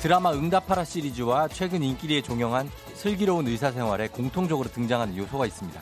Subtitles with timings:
[0.00, 2.70] 드라마 응답하라 시리즈와 최근 인기리에 종영한
[3.00, 5.80] 슬기로운 의사생활에 공통적으로 등장하는 요소가 있습니다.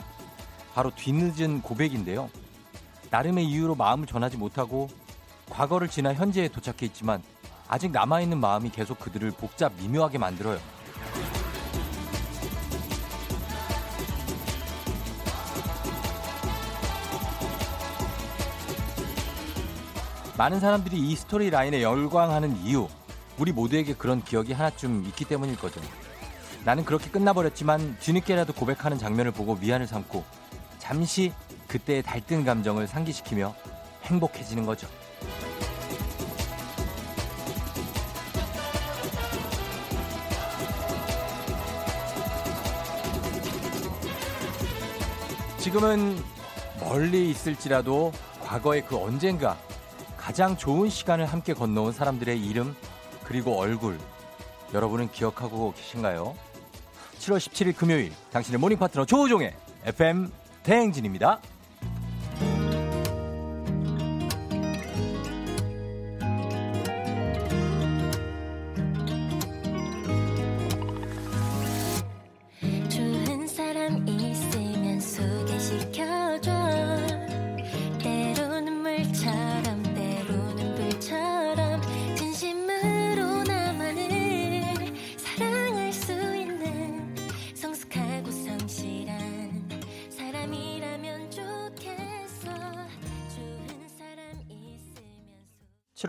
[0.73, 2.29] 바로 뒤늦은 고백인데요.
[3.09, 4.87] 나름의 이유로 마음을 전하지 못하고
[5.49, 7.21] 과거를 지나 현재에 도착해 있지만
[7.67, 10.59] 아직 남아있는 마음이 계속 그들을 복잡 미묘하게 만들어요.
[20.37, 22.87] 많은 사람들이 이 스토리 라인에 열광하는 이유,
[23.37, 25.81] 우리 모두에게 그런 기억이 하나쯤 있기 때문일 거죠.
[26.69, 30.23] 나는 그렇게 끝나버렸지만 뒤늦게라도 고백하는 장면을 보고 미안을 삼고
[30.77, 31.33] 잠시
[31.67, 33.55] 그때의 달뜬 감정을 상기시키며
[34.03, 34.87] 행복해지는 거죠.
[45.57, 46.23] 지금은
[46.81, 48.11] 멀리 있을지라도
[48.43, 49.57] 과거의 그 언젠가
[50.17, 52.75] 가장 좋은 시간을 함께 건너온 사람들의 이름
[53.23, 53.97] 그리고 얼굴
[54.75, 56.48] 여러분은 기억하고 계신가요?
[57.19, 59.53] 7월 17일 금요일 당신의 모닝 파트너 조우종의
[59.85, 60.29] FM
[60.63, 61.39] 대행진입니다.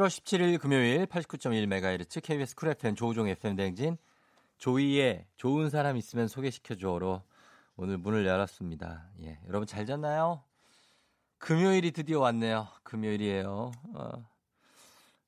[0.01, 3.99] 7월 17일 금요일 89.1MHz KBS 쿨 FM 조우종 FM 대행진
[4.57, 7.23] 조이의 좋은 사람 있으면 소개시켜줘로
[7.77, 9.11] 오늘 문을 열었습니다.
[9.25, 10.43] 예, 여러분 잘 잤나요?
[11.37, 12.69] 금요일이 드디어 왔네요.
[12.83, 13.73] 금요일이에요.
[13.95, 14.27] 어,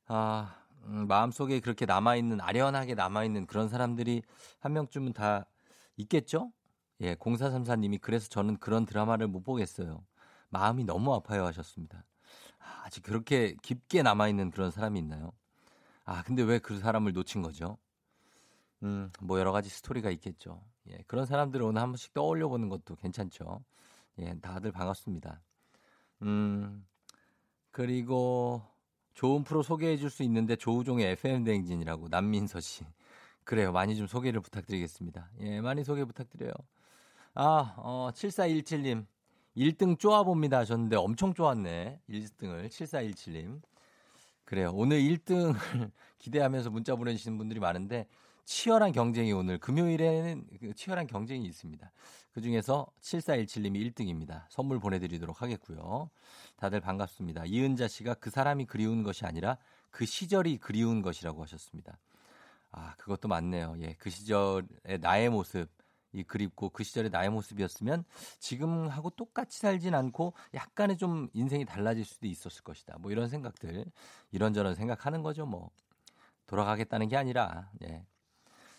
[0.06, 4.22] 아, 음, 마음속에 그렇게 남아있는, 아련하게 남아있는 그런 사람들이
[4.59, 5.44] 한 명쯤은 다
[5.99, 6.50] 있겠죠?
[7.03, 10.03] 예, 0434님이 그래서 저는 그런 드라마를 못 보겠어요.
[10.49, 12.05] 마음이 너무 아파요 하셨습니다.
[12.84, 15.33] 아직 그렇게 깊게 남아있는 그런 사람이 있나요?
[16.05, 17.78] 아, 근데 왜 그 사람을 놓친 거죠?
[18.83, 20.62] 음, 뭐 여러 가지 스토리가 있겠죠.
[20.89, 23.62] 예, 그런 사람들을 오늘 한 번씩 떠올려 보는 것도 괜찮죠.
[24.19, 25.41] 예, 다들 반갑습니다.
[26.23, 26.87] 음,
[27.71, 28.62] 그리고
[29.15, 32.84] 좋은 프로 소개해 줄 수 있는데 조우종의 FM 대행진이라고 남민서 씨.
[33.44, 33.73] 그래요.
[33.73, 35.31] 많이 좀 소개를 부탁드리겠습니다.
[35.41, 36.53] 예, 많이 소개 부탁드려요.
[37.34, 39.06] 아, 어, 7417님.
[39.56, 42.00] 1등 쪼아봅니다 하셨는데 엄청 쪼았네.
[42.08, 43.60] 1등을 7417님.
[44.44, 44.70] 그래요.
[44.74, 45.54] 오늘 1등을
[46.18, 48.06] 기대하면서 문자 보내주시는 분들이 많은데
[48.44, 51.92] 치열한 경쟁이 오늘 금요일에는 그 치열한 경쟁이 있습니다.
[52.32, 54.44] 그 중에서 7417님이 1등입니다.
[54.48, 56.10] 선물 보내드리도록 하겠고요.
[56.56, 57.44] 다들 반갑습니다.
[57.46, 59.58] 이은자 씨가 그 사람이 그리운 것이 아니라
[59.90, 61.98] 그 시절이 그리운 것이라고 하셨습니다.
[62.72, 63.76] 아, 그것도 맞네요.
[63.80, 65.69] 예, 그 시절의 나의 모습.
[66.12, 68.05] 이 그립고 그 시절의 나의 모습이었으면
[68.39, 72.97] 지금하고 똑같이 살진 않고 약간의 좀 인생이 달라질 수도 있었을 것이다.
[72.99, 73.84] 뭐 이런 생각들
[74.31, 75.47] 이런저런 생각하는 거죠.
[75.47, 75.71] 뭐
[76.47, 78.05] 돌아가겠다는 게 아니라 예.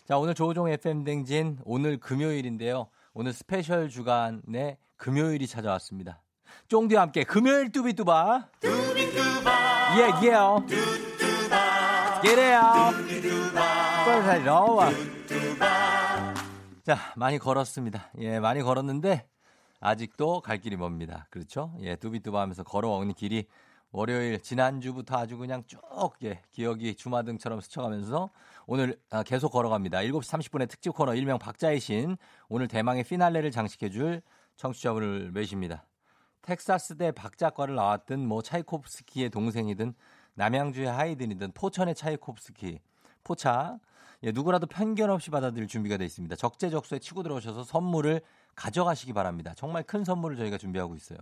[0.04, 2.88] 자 오늘 조우종 FM 대행진 오늘 금요일인데요.
[3.14, 6.20] 오늘 스페셜 주간에 금요일이 찾아왔습니다.
[6.68, 12.60] 쫑디와 함께 금요일 뚜비뚜바 뚜비뚜바 예 예요 뚜뚜바 게래요
[12.96, 14.90] 뚜비뚜바 빨리 나와
[16.84, 18.10] 자, 많이 걸었습니다.
[18.18, 19.26] 예, 많이 걸었는데
[19.80, 21.26] 아직도 갈 길이 멉니다.
[21.30, 21.74] 그렇죠?
[21.80, 23.46] 예, 뚜비뚜바 하면서 걸어오는 길이
[23.90, 25.80] 월요일 지난주부터 아주 그냥 쭉
[26.24, 28.28] 예, 기억이 주마등처럼 스쳐가면서
[28.66, 30.00] 오늘 아, 계속 걸어갑니다.
[30.00, 32.18] 7시 30분의 특집 코너 일명 박자의 신
[32.50, 34.20] 오늘 대망의 피날레를 장식해 줄
[34.56, 35.86] 청취자분을 매십니다.
[36.42, 39.94] 텍사스 대 박자과를 나왔던 뭐 차이콥스키의 동생이든
[40.34, 42.80] 남양주의 하이든이든 포천의 차이콥스키
[43.22, 43.78] 포차
[44.24, 46.34] 예, 누구라도 편견 없이 받아들일 준비가 되어 있습니다.
[46.36, 48.22] 적재적소에 치고 들어오셔서 선물을
[48.54, 49.52] 가져가시기 바랍니다.
[49.54, 51.18] 정말 큰 선물을 저희가 준비하고 있어요.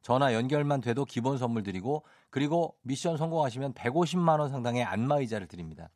[0.00, 5.90] 전화 연결만 돼도 기본 선물 드리고 그리고 미션 성공하시면 150만 원 상당의 안마 의자를 드립니다.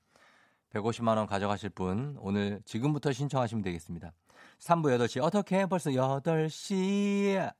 [0.74, 4.12] 150만 원 가져가실 분 오늘 지금부터 신청하시면 되겠습니다.
[4.58, 7.50] 3부 8시 어떻게 벌써 8시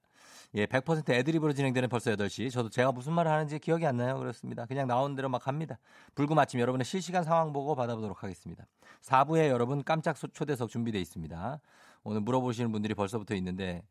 [0.55, 2.51] 예, 100% 애드립으로 진행되는 벌써 8시.
[2.51, 4.19] 저도 제가 무슨 말을 하는지 기억이 안 나요.
[4.19, 4.67] 그렇습니다.
[4.67, 5.79] 그냥 나온 대로 막 합니다.
[6.17, 8.67] 불금 아침 여러분의 실시간 상황 보고 받아보도록 하겠습니다.
[9.03, 11.61] 4부에 여러분 깜짝 초대석 준비되어 있습니다.
[12.03, 13.85] 오늘 물어보시는 분들이 벌써부터 있는데,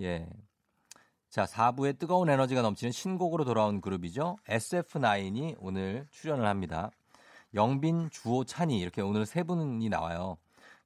[0.00, 0.28] 예.
[1.28, 4.36] 자, 4부에 뜨거운 에너지가 넘치는 신곡으로 돌아온 그룹이죠.
[4.48, 6.90] SF9이 오늘 출연을 합니다.
[7.54, 10.38] 영빈, 주호, 찬이 이렇게 오늘 세 분이 나와요.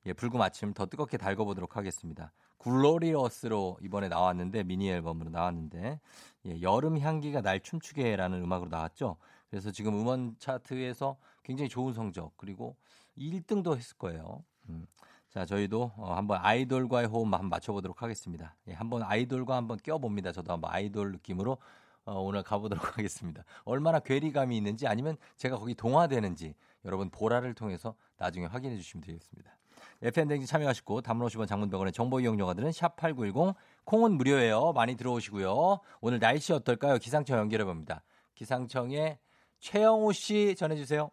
[0.05, 2.31] 예, 불금 아침 더 뜨겁게 달궈보도록 하겠습니다.
[2.65, 6.01] 글로리어스로 이번에 나왔는데 미니 앨범으로 나왔는데
[6.47, 9.19] 예, 여름 향기가 날 춤추게라는 음악으로 나왔죠.
[9.51, 12.77] 그래서 지금 음원 차트에서 굉장히 좋은 성적 그리고
[13.19, 14.43] 1등도 했을 거예요.
[14.71, 14.87] 음.
[15.29, 18.57] 자, 저희도 어, 한번 아이돌과의 호흡 한번 맞춰보도록 하겠습니다.
[18.69, 20.33] 예, 한번 아이돌과 한번 껴봅니다.
[20.33, 21.59] 저도 한번 아이돌 느낌으로
[22.07, 23.45] 어, 오늘 가보도록 하겠습니다.
[23.65, 26.55] 얼마나 괴리감이 있는지 아니면 제가 거기 동화되는지
[26.87, 29.55] 여러분 보라를 통해서 나중에 확인해 주시면 되겠습니다.
[30.03, 33.55] FM댕진 참여하시고 담론 50원 장문병원의 정보 이용료가들은 샵8910
[33.85, 34.73] 콩은 무료예요.
[34.73, 35.81] 많이 들어오시고요.
[36.01, 36.99] 오늘 날씨 어떨까요?
[36.99, 38.03] 기상청 연결해 봅니다.
[38.35, 39.19] 기상청에
[39.61, 41.11] 최영호 씨 전해주세요.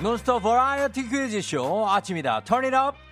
[0.00, 2.44] 논스톱 버라이어티 퀴즈쇼 아침이다.
[2.44, 3.07] 턴잇업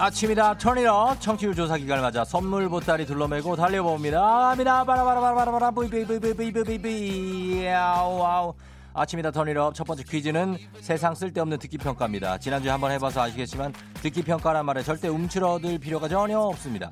[0.00, 4.52] 아침이다 turn it up 청취율 조사 기간을 맞아 선물 보따리 둘러매고 달려봅니다.
[4.52, 8.54] 아미다 바라바라바라바라 브이브이브이브이브이브이 아우 아우
[8.94, 12.38] 아침이다 turn it up 첫 번째 퀴즈는 세상 쓸데없는 듣기 평가입니다.
[12.38, 16.90] 지난주에 한번 해봐서 아시겠지만 듣기 평가란 말에 절대 움츠러들 필요가 전혀 없습니다.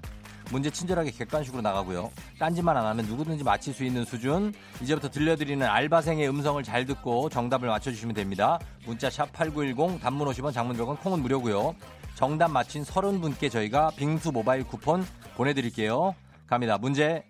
[0.50, 2.10] 문제 친절하게 객관식으로 나가고요.
[2.38, 4.52] 딴짓만 안 하면 누구든지 맞힐 수 있는 수준.
[4.82, 8.58] 이제부터 들려드리는 알바생의 음성을 잘 듣고 정답을 맞춰주시면 됩니다.
[8.84, 11.74] 문자 샵 8910 단문 50원 장문 100원 콩은 무료고요.
[12.18, 15.06] 정답 맞힌 30분께 저희가 빙수 모바일 쿠폰
[15.36, 16.16] 보내드릴게요.
[16.48, 16.76] 갑니다.
[16.76, 17.24] 문제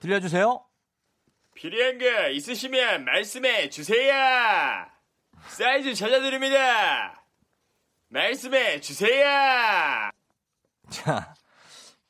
[0.00, 0.60] 들려주세요.
[1.54, 4.12] 필요한 거 있으시면 말씀해 주세요.
[5.46, 7.24] 사이즈 찾아드립니다.
[8.08, 9.24] 말씀해 주세요.
[10.90, 11.32] 자,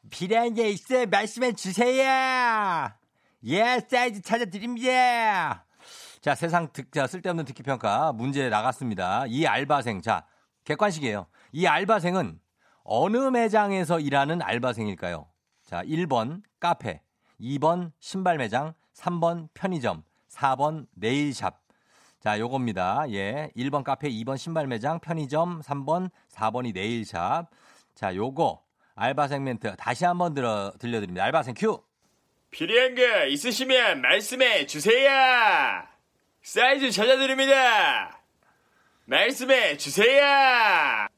[0.09, 2.91] 필요한 게 있어 말씀해 주세요.
[3.44, 5.67] 예, 사이즈 찾아드립니다.
[6.23, 9.26] 자, 세상 듣, 자, 쓸데없는 듣기 평가 문제 나갔습니다.
[9.29, 10.26] 이 알바생, 자,
[10.65, 11.26] 객관식이에요.
[11.56, 12.41] 이 알바생은
[12.83, 15.29] 어느 매장에서 일하는 알바생일까요?
[15.62, 17.01] 자, 1번 카페,
[17.41, 21.62] 2번 신발 매장, 3번 편의점, 4번 네일샵.
[22.19, 23.05] 자, 요겁니다.
[23.12, 23.53] 예.
[23.56, 27.49] 1번 카페, 2번 신발 매장, 편의점, 3번, 4번이 네일샵.
[27.95, 28.65] 자, 요거
[28.97, 31.25] 알바생 멘트 다시 한번 들어 들려드립니다.
[31.25, 31.85] 알바생 큐.
[32.50, 35.09] 필요한 거 있으시면 말씀해 주세요.
[36.43, 38.25] 사이즈 찾아드립니다.
[39.05, 41.13] 말씀해 주세요.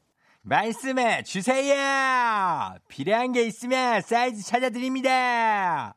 [0.47, 2.73] 말씀해 주세요.
[2.87, 5.93] 필요한 게 있으면 사이즈 찾아드립니다.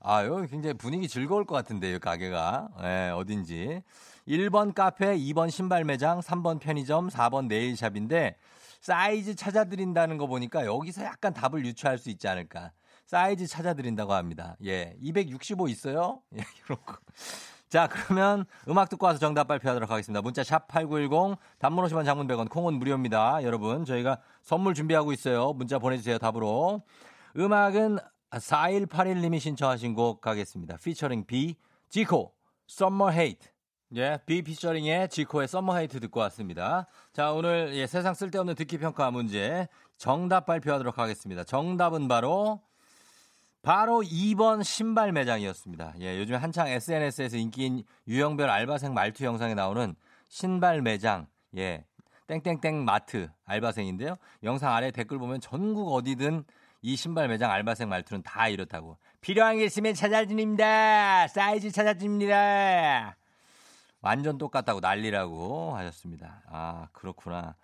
[0.00, 2.68] 아, 요 굉장히 분위기 즐거울 것 같은데요, 가게가.
[2.82, 3.82] 예, 어딘지.
[4.28, 8.36] 1번 카페, 2번 신발 매장, 3번 편의점, 4번 네일샵인데
[8.82, 12.72] 사이즈 찾아드린다는 거 보니까 여기서 약간 답을 유추할 수 있지 않을까.
[13.06, 14.56] 사이즈 찾아드린다고 합니다.
[14.66, 16.20] 예, 265 있어요?
[16.36, 16.98] 예, 이런 거.
[17.68, 20.22] 자, 그러면 음악 듣고 와서 정답 발표하도록 하겠습니다.
[20.22, 23.42] 문자 샵 8910, 단문 50원 장문 100원, 콩은 무료입니다.
[23.42, 25.52] 여러분, 저희가 선물 준비하고 있어요.
[25.52, 26.82] 문자 보내주세요, 답으로.
[27.36, 27.98] 음악은
[28.30, 30.78] 4181님이 신청하신 곡 가겠습니다.
[30.78, 31.56] 피처링 B,
[31.90, 32.32] 지코,
[32.70, 33.50] Summer Hate.
[33.96, 36.86] 예, B 피처링의 지코의 Summer Hate 듣고 왔습니다.
[37.12, 39.66] 자, 오늘 예, 세상 쓸데없는 듣기 평가 문제
[39.96, 41.44] 정답 발표하도록 하겠습니다.
[41.44, 42.60] 정답은 바로
[43.68, 45.92] 바로 2번 신발 매장이었습니다.
[46.00, 49.94] 예, 요즘 한창 SNS에서 인기인 유형별 알바생 말투 영상에 나오는
[50.30, 51.84] 신발 매장, 예,
[52.28, 54.16] 땡땡땡 마트 알바생인데요.
[54.42, 56.44] 영상 아래 댓글 보면 전국 어디든
[56.80, 58.96] 이 신발 매장 알바생 말투는 다 이렇다고.
[59.20, 61.28] 필요한 게 있으면 찾아드립니다.
[61.28, 63.18] 사이즈 찾아드립니다.
[64.00, 66.42] 완전 똑같다고 난리라고 하셨습니다.
[66.46, 67.54] 아, 그렇구나.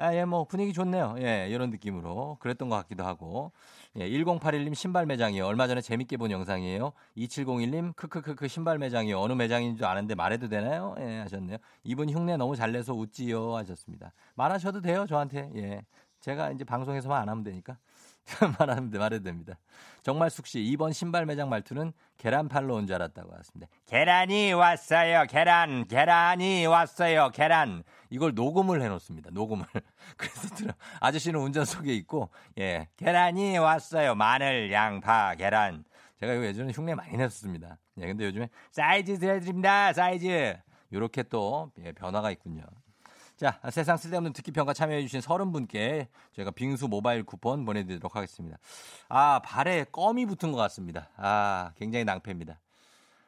[0.00, 1.16] 아, 예, 뭐 분위기 좋네요.
[1.18, 2.36] 예, 이런 느낌으로.
[2.38, 3.50] 그랬던 것 같기도 하고.
[3.96, 5.44] 예, 1081님 신발 매장이요.
[5.44, 6.92] 얼마 전에 재밌게 본 영상이에요.
[7.16, 9.18] 2701님 크크크크 신발 매장이요.
[9.20, 10.94] 어느 매장인 줄 아는데 말해도 되나요?
[11.00, 11.58] 예, 하셨네요.
[11.82, 14.12] 이분 흉내 너무 잘 내서 웃지요 하셨습니다.
[14.36, 15.50] 말하셔도 돼요, 저한테.
[15.56, 15.82] 예.
[16.20, 17.76] 제가 이제 방송에서만 안 하면 되니까.
[18.60, 19.58] 말하면 말해도 됩니다.
[20.02, 23.66] 정말 숙시 2번 신발 매장 말투는 계란 팔러 온줄 알았다고 하셨습니다.
[23.86, 25.24] 계란이 왔어요.
[25.28, 27.30] 계란, 계란이 왔어요.
[27.30, 27.82] 계란.
[28.10, 29.30] 이걸 녹음을 해놓습니다.
[29.32, 29.64] 녹음을.
[30.16, 30.72] 그래서 들어.
[31.00, 34.14] 아저씨는 운전석에 있고, 예, 계란이 왔어요.
[34.14, 35.84] 마늘, 양파, 계란.
[36.20, 37.78] 제가 이거 예전에 흉내 많이 냈었습니다.
[37.98, 39.92] 예, 근데 요즘에 사이즈 드려드립니다.
[39.92, 40.56] 사이즈.
[40.92, 42.62] 요렇게 또 예, 변화가 있군요.
[43.36, 48.58] 자, 세상 쓸데없는 듣기 평가 참여해주신 서른 분께 저희가 빙수 모바일 쿠폰 보내드리도록 하겠습니다.
[49.08, 51.08] 아, 발에 껌이 붙은 것 같습니다.
[51.16, 52.58] 아, 굉장히 낭패입니다.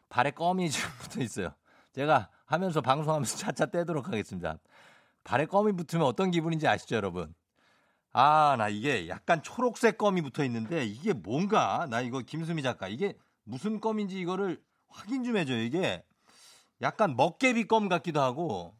[0.08, 1.54] 발에 껌이 지금 붙어 있어요.
[1.92, 4.58] 제가 하면서 방송하면서 차차 떼도록 하겠습니다.
[5.24, 7.34] 발에 껌이 붙으면 어떤 기분인지 아시죠, 여러분?
[8.12, 11.86] 아, 나 이게 약간 초록색 껌이 붙어 있는데 이게 뭔가?
[11.90, 15.60] 나 이거 김수미 작가 이게 무슨 껌인지 이거를 확인 좀 해줘요.
[15.60, 16.04] 이게
[16.82, 18.74] 약간 먹개비 껌 같기도 하고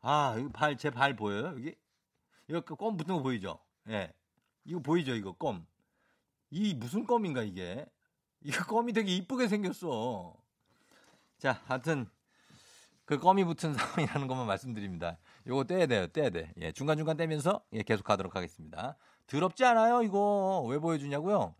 [0.00, 1.48] 아, 발, 제 발 보여요?
[1.48, 1.74] 여기?
[2.48, 3.58] 이거 그껌 붙은 거 보이죠?
[3.88, 4.12] 예.
[4.64, 5.14] 이거 보이죠?
[5.14, 5.66] 이거 껌.
[6.50, 7.86] 이 무슨 껌인가, 이게?
[8.42, 10.34] 이거 껌이 되게 이쁘게 생겼어.
[11.38, 12.10] 자, 하여튼,
[13.12, 15.18] 그 껌이 붙은 상황이라는 것만 말씀드립니다.
[15.46, 16.52] 요거 떼야 돼요, 떼야 돼.
[16.60, 18.96] 예, 중간중간 떼면서, 예, 계속 가도록 하겠습니다.
[19.26, 20.64] 더럽지 않아요, 이거?
[20.66, 21.54] 왜 보여주냐고요?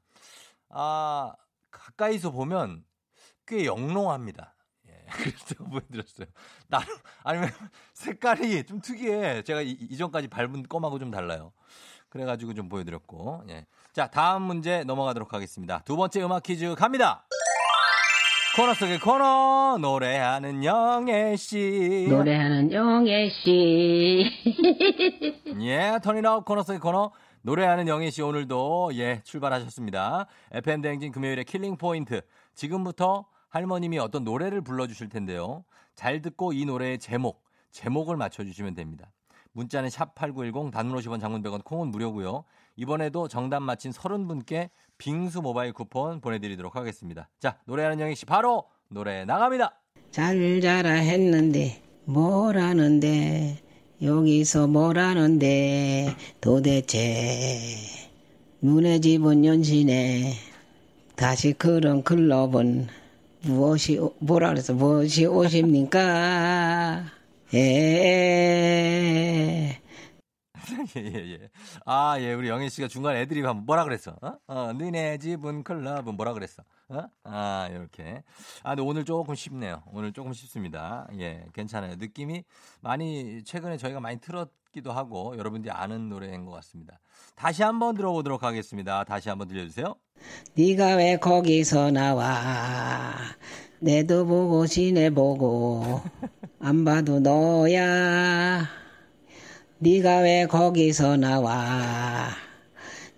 [0.71, 1.35] 아,
[1.71, 2.85] 가까이서 보면
[3.47, 4.54] 꽤 영롱합니다.
[5.12, 6.26] 그래서 보여드렸어요.
[6.68, 7.50] 나름 아니면
[7.92, 9.42] 색깔이 좀 특이해.
[9.42, 11.52] 제가 이, 전까지 밟은 껌하고 좀 달라요.
[12.09, 13.44] 그래가지고 좀 보여드렸고.
[13.50, 13.66] 예.
[13.92, 15.82] 자 다음 문제 넘어가도록 하겠습니다.
[15.85, 17.26] 두 번째 음악 퀴즈 갑니다.
[18.54, 22.06] 코너 속의 코너 노래하는 영애 씨.
[22.11, 24.26] 노래하는 영애 씨.
[25.62, 30.26] 예, turn it out 코너 속의 코너 노래하는 영애 씨 오늘도 예 출발하셨습니다.
[30.52, 32.21] FM 대행진 금요일의 killing 포인트.
[32.54, 35.64] 지금부터 할머님이 어떤 노래를 불러주실 텐데요.
[35.94, 39.11] 잘 듣고 이 노래의 제목, 제목을 맞춰주시면 됩니다.
[39.52, 42.44] 문자는 샵 8910 단문 50원 장문 100원 콩은 무료고요.
[42.76, 44.68] 이번에도 정답 맞힌 30분께
[45.02, 47.28] 빙수 모바일 쿠폰 보내드리도록 하겠습니다.
[47.40, 49.76] 자 노래하는 영희 씨 바로 노래 나갑니다.
[50.12, 53.59] 잘 자라 했는데 뭐라는데
[54.00, 57.66] 여기서 뭐라는데 도대체
[58.61, 60.35] 눈에 집은 연신에
[61.16, 62.87] 다시 그런 클럽은
[63.40, 67.06] 무엇이 뭐라 그래서 무엇이 오십니까?
[67.54, 68.23] 예.
[70.97, 71.50] 예, 예, 예.
[71.85, 74.16] 아, 예, 우리 영애 씨가 중간 애드립 한번 뭐라 그랬어?
[74.21, 74.33] 어?
[74.47, 76.62] 어, 너네 집은 클럽은 뭐라 그랬어?
[76.88, 77.04] 어?
[77.25, 78.23] 아, 이렇게.
[78.62, 79.83] 아, 근데 오늘 조금 쉽네요.
[79.92, 81.07] 오늘 조금 쉽습니다.
[81.19, 81.97] 예, 괜찮아요.
[81.97, 82.45] 느낌이
[82.81, 87.00] 많이, 최근에 저희가 많이 틀었기도 하고, 여러분들이 아는 노래인 것 같습니다.
[87.35, 89.04] 다시 한번 들어보도록 하겠습니다.
[89.04, 89.95] 다시 한번 들려주세요.
[90.54, 93.14] 네가 왜 거기서 나와
[93.81, 96.00] 내도 보고 지내 보고
[96.61, 98.81] 안 봐도 너야
[99.82, 102.28] 네가 왜 거기서 나와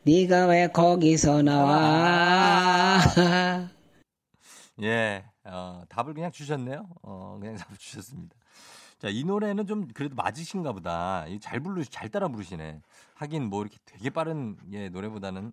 [0.03, 2.99] 네가 왜 거기서 나와
[4.81, 8.35] 예 어, 답을 그냥 주셨네요 어, 그냥 답을 주셨습니다
[8.99, 11.27] 자, 이 노래는 좀 그래도 맞으신가 보다.
[11.43, 12.81] 잘 부르, 잘 따라 부르시네.
[13.17, 15.53] 하긴 뭐 이렇게 되게 빠른 예, 노래보다는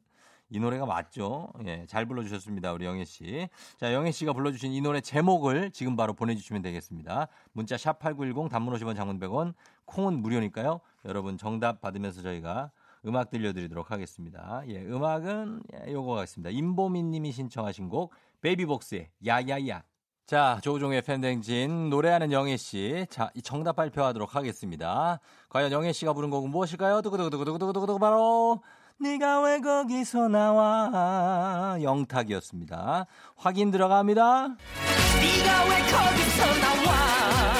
[0.52, 1.50] 이 노래가 맞죠?
[1.66, 2.74] 예, 잘 불러주셨습니다.
[2.74, 3.48] 우리 영애 씨.
[3.78, 7.30] 자, 영애 씨가 불러주신 이 노래 제목을 지금 바로 보내주시면 되겠습니다.
[7.54, 9.54] 문자 샵8910 단문 50원 장문 100원
[9.86, 10.80] 콩은 무료니까요.
[11.06, 12.72] 여러분 정답 받으면서 저희가
[13.06, 14.62] 음악 들려드리도록 하겠습니다.
[14.68, 16.50] 예, 음악은 예, 요거 같습니다.
[16.52, 19.84] 임보민 님이 신청하신 곡 베이비복스의 야야야.
[20.28, 23.06] 자, 조종의 팬댕진 노래하는 영애 씨.
[23.10, 25.20] 자, 이 정답 발표하도록 하겠습니다.
[25.50, 27.02] 과연 영애 씨가 부른 곡은 무엇일까요?
[27.02, 28.62] 두구두구두구두구두구두구 바로
[29.00, 33.08] 네가 왜 거기서 나와 영탁이었습니다.
[33.36, 34.48] 확인 들어갑니다.
[34.48, 37.51] 네가 왜 거기서 나와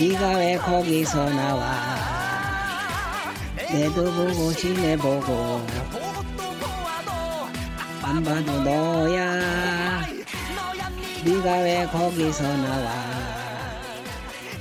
[0.00, 1.72] 네가 왜 거기서 나와?
[3.70, 5.64] 내도 보고 지내보고
[8.02, 10.04] 안 봐도 너야.
[11.24, 12.90] 네가 왜 거기서 나와?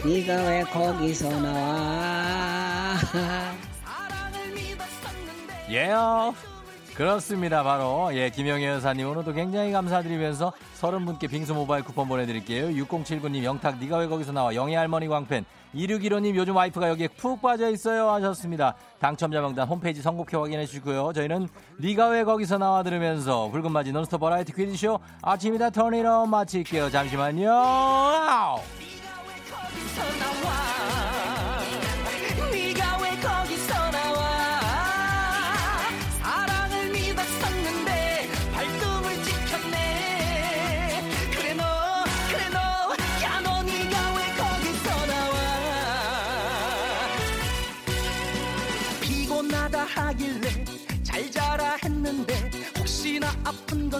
[0.05, 2.99] 네가 왜 거기서 나와?
[5.69, 6.52] 예요.
[6.95, 7.63] 그렇습니다.
[7.63, 12.67] 바로 예 김영애 여사님 오늘도 굉장히 감사드리면서 서른 분께 빙수 모바일 쿠폰 보내드릴게요.
[12.67, 17.71] 6079님 영탁 네가 왜 거기서 나와 영애 할머니 광팬 2615님 요즘 와이프가 여기에 푹 빠져
[17.71, 18.75] 있어요 하셨습니다.
[18.99, 21.13] 당첨자 명단 홈페이지 선곡표 확인해 주시고요.
[21.13, 26.91] 저희는 네가 왜 거기서 나와 들으면서 붉은 바지 논스톱 버라이티 퀴즈쇼 아침이다 턴이로 마칠게요.
[26.91, 27.49] 잠시만요.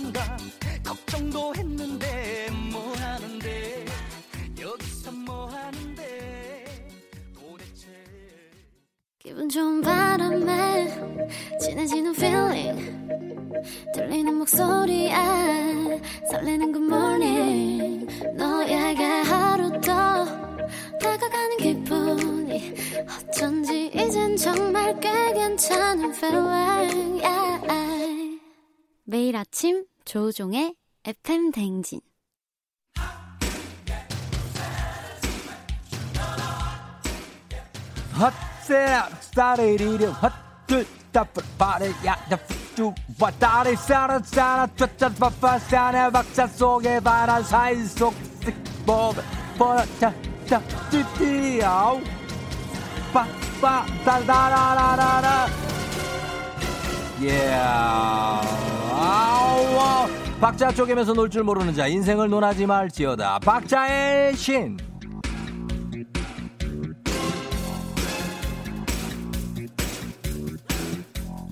[0.04, 0.38] 건가
[0.84, 3.86] 걱정도 했는데 뭐 하는데?
[4.60, 6.66] 여기서 뭐 하는데?
[7.34, 7.88] 도대체.
[9.20, 10.90] 기분 좋은 바람에
[11.62, 13.64] 진해지는 feeling.
[13.94, 15.16] 들리는 목소리에
[16.30, 18.36] 설레는 good morning.
[18.36, 20.26] 너에게 하루 더
[21.00, 22.74] 다가가는 기분이
[23.30, 27.24] 어쩐지 이젠 정말 꽤 괜찮은 feeling.
[27.24, 28.40] Yeah.
[29.06, 32.00] 매일 아침 조종의 FM 댕진.
[38.16, 38.86] 헛세
[39.22, 42.16] 스타레리리 헛들 따플 바레야
[42.76, 49.14] 두 왔다리 사라 사라 쩌쩌 빠빠 사네 박자 속에 바람 사이 속 sik보
[49.58, 50.14] 버자
[50.48, 52.02] 자 띠띠아우.
[53.14, 55.48] 빠빠 달다라라라라
[57.26, 57.54] 예
[58.92, 60.08] 아우
[60.42, 63.40] 박자 쪼개면서 놀 줄 모르는 자 인생을 논하지 말지어다.
[63.40, 64.78] 박자의 신.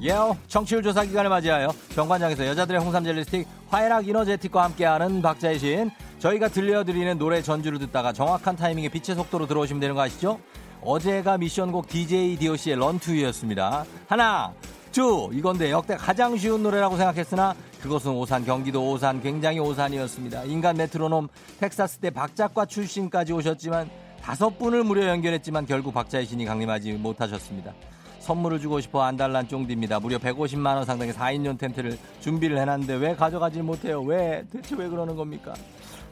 [0.01, 5.92] 예요 청취율 조사 기간을 맞이하여 정관장에서 여자들의 홍삼 젤리 스틱 화해락 이너제틱과 함께하는 박자의 신.
[6.20, 10.40] 저희가 들려드리는 노래 전주를 듣다가 정확한 타이밍에 빛의 속도로 들어오시면 되는 거 아시죠?
[10.84, 13.86] 어제가 미션곡 DJ DOC의 런투였습니다.
[14.08, 14.51] 하나,
[14.91, 20.43] 두, 이건데 역대 가장 쉬운 노래라고 생각했으나 그것은 오산, 경기도 오산, 굉장히 오산이었습니다.
[20.43, 21.29] 인간 메트로놈
[21.60, 23.89] 텍사스 때 박작과 출신까지 오셨지만
[24.21, 27.74] 다섯 분을 무려 연결했지만 결국 박자의 신이 강림하지 못하셨습니다.
[28.19, 30.00] 선물을 주고 싶어 안달난 쫑디입니다.
[30.00, 34.01] 무려 150만 원 상당의 4인용 텐트를 준비를 해놨는데 왜 가져가질 못해요?
[34.01, 34.43] 왜?
[34.51, 35.53] 대체 왜 그러는 겁니까?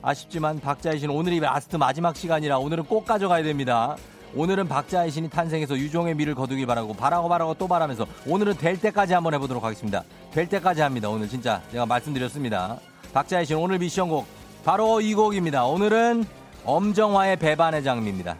[0.01, 3.95] 아쉽지만 박자의 신 오늘이 last 마지막 시간이라 오늘은 꼭 가져가야 됩니다.
[4.35, 9.13] 오늘은 박자의 신이 탄생해서 유종의 미를 거두길 바라고 바라고 바라고 또 바라면서 오늘은 될 때까지
[9.13, 10.03] 한번 해보도록 하겠습니다.
[10.31, 11.09] 될 때까지 합니다.
[11.09, 12.77] 오늘 진짜 제가 말씀드렸습니다.
[13.13, 14.27] 박자의 신 오늘 미션곡
[14.63, 15.65] 바로 이 곡입니다.
[15.65, 16.25] 오늘은
[16.63, 18.37] 엄정화의 배반의 장미입니다.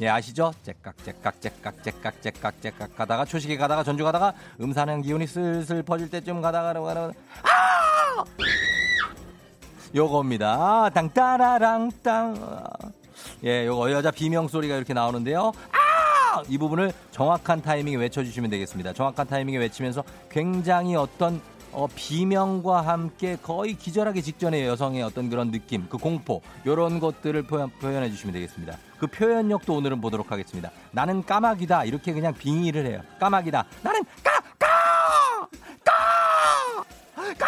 [0.00, 0.52] 예, 아시죠?
[0.62, 6.10] 째깍, 째깍, 째깍, 째깍, 째깍, 째깍 가다가 초식에 가다가 전주 가다가 음산한 기운이 슬슬 퍼질
[6.10, 8.24] 때쯤 가다가 가다가 아!
[9.94, 10.90] 요겁니다.
[10.90, 12.34] 땅따라랑 땅.
[13.44, 15.52] 예, 요거 여자 비명 소리가 이렇게 나오는데요.
[15.72, 16.42] 아!
[16.48, 18.92] 이 부분을 정확한 타이밍에 외쳐주시면 되겠습니다.
[18.92, 21.40] 정확한 타이밍에 외치면서 굉장히 어떤
[21.72, 27.70] 어, 비명과 함께 거의 기절하기 직전의 여성의 어떤 그런 느낌, 그 공포, 요런 것들을 표현,
[27.70, 28.76] 표현해 주시면 되겠습니다.
[28.98, 30.70] 그 표현력도 오늘은 보도록 하겠습니다.
[30.92, 31.84] 나는 까마귀다.
[31.84, 33.00] 이렇게 그냥 빙의를 해요.
[33.18, 33.64] 까마귀다.
[33.82, 35.48] 나는 까, 까!
[35.82, 36.84] 까!
[37.38, 37.46] 까!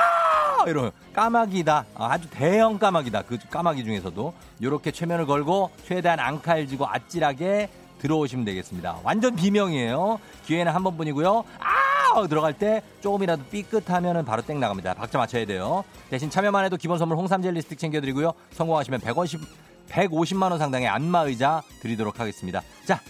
[0.67, 1.85] 이런 까마귀다.
[1.95, 3.23] 아, 아주 대형 까마귀다.
[3.23, 8.99] 그 까마귀 중에서도 이렇게 최면을 걸고 최대한 앙칼지고 아찔하게 들어오시면 되겠습니다.
[9.03, 10.19] 완전 비명이에요.
[10.47, 11.45] 기회는 한 번뿐이고요.
[11.61, 12.27] 아!
[12.29, 14.95] 들어갈 때 조금이라도 삐끗하면 바로 땡 나갑니다.
[14.95, 15.83] 박자 맞춰야 돼요.
[16.11, 18.33] 대신 참여만 해도 기본 선물 홍삼 젤리 스틱 챙겨드리고요.
[18.53, 19.41] 성공하시면 150,
[19.89, 22.63] 150만 원 상당의 안마의자 드리도록 하겠습니다.
[22.85, 23.01] 자,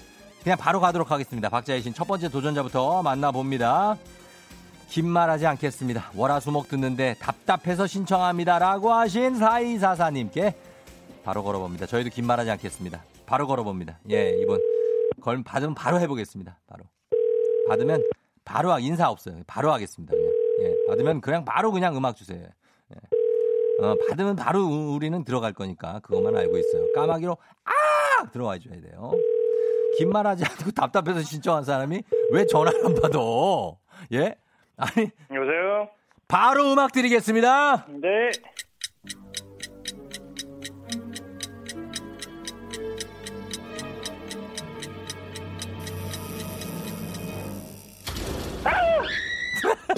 [0.42, 1.48] 그냥 바로 가도록 하겠습니다.
[1.50, 3.96] 박자의 신 첫 번째 도전자부터 만나봅니다.
[4.88, 6.10] 긴 말하지 않겠습니다.
[6.14, 8.58] 월화수목 듣는데 답답해서 신청합니다.
[8.58, 10.54] 라고 하신 4244님께
[11.24, 11.86] 바로 걸어봅니다.
[11.86, 13.02] 저희도 긴 말하지 않겠습니다.
[13.26, 13.98] 바로 걸어봅니다.
[14.10, 14.60] 예, 이분.
[15.20, 16.58] 걸 받으면 바로 해보겠습니다.
[16.66, 16.84] 바로.
[17.68, 18.02] 받으면
[18.44, 19.36] 바로 하, 인사 없어요.
[19.46, 20.14] 바로 하겠습니다.
[20.14, 20.30] 그냥.
[20.60, 22.38] 예, 받으면 그냥 바로 그냥 음악 주세요.
[22.40, 23.84] 예.
[23.84, 26.92] 어, 받으면 바로 우리는 들어갈 거니까 그것만 알고 있어요.
[26.92, 29.12] 까마귀로 아 들어와 줘야 돼요.
[29.96, 33.18] 긴 말하지 않고 답답해서 신청한 사람이 왜 전화를 안 받아?
[34.12, 34.36] 예?
[34.76, 35.88] 아니 여보세요?
[36.28, 37.86] 바로 음악 드리겠습니다.
[37.88, 38.30] 네.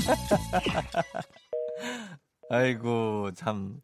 [2.50, 3.80] 아이고 참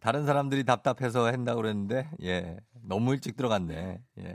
[0.00, 4.34] 다른 사람들이 답답해서 한다고 그랬는데 예 너무 일찍 들어갔네 예.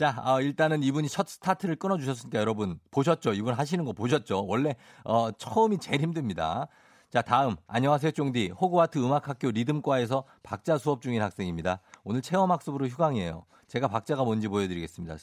[0.00, 5.30] 자 어, 일단은 이분이 첫 스타트를 끊어주셨으니까 여러분 보셨죠 이분 하시는 거 보셨죠 원래 어,
[5.30, 6.68] 처음이 제일 힘듭니다
[7.10, 13.88] 자 다음 안녕하세요 쫑디 호그와트 음악학교 리듬과에서 박자 수업 중인 학생입니다 오늘 체험학습으로 휴강이에요 제가
[13.88, 15.16] 박자가 뭔지 보여드리겠습니다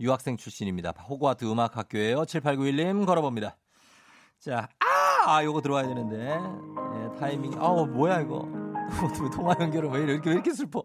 [0.00, 3.56] 유학생 출신입니다 호그와트 음악학교에요 7891님 걸어봅니다
[4.38, 5.36] 자, 아!
[5.36, 6.16] 아, 요거 들어와야 되는데.
[6.16, 7.52] 예, 타이밍.
[7.58, 8.48] 아우, 뭐야, 이거.
[9.36, 10.82] 통화 연결은 왜 이렇게, 왜 이렇게 슬퍼?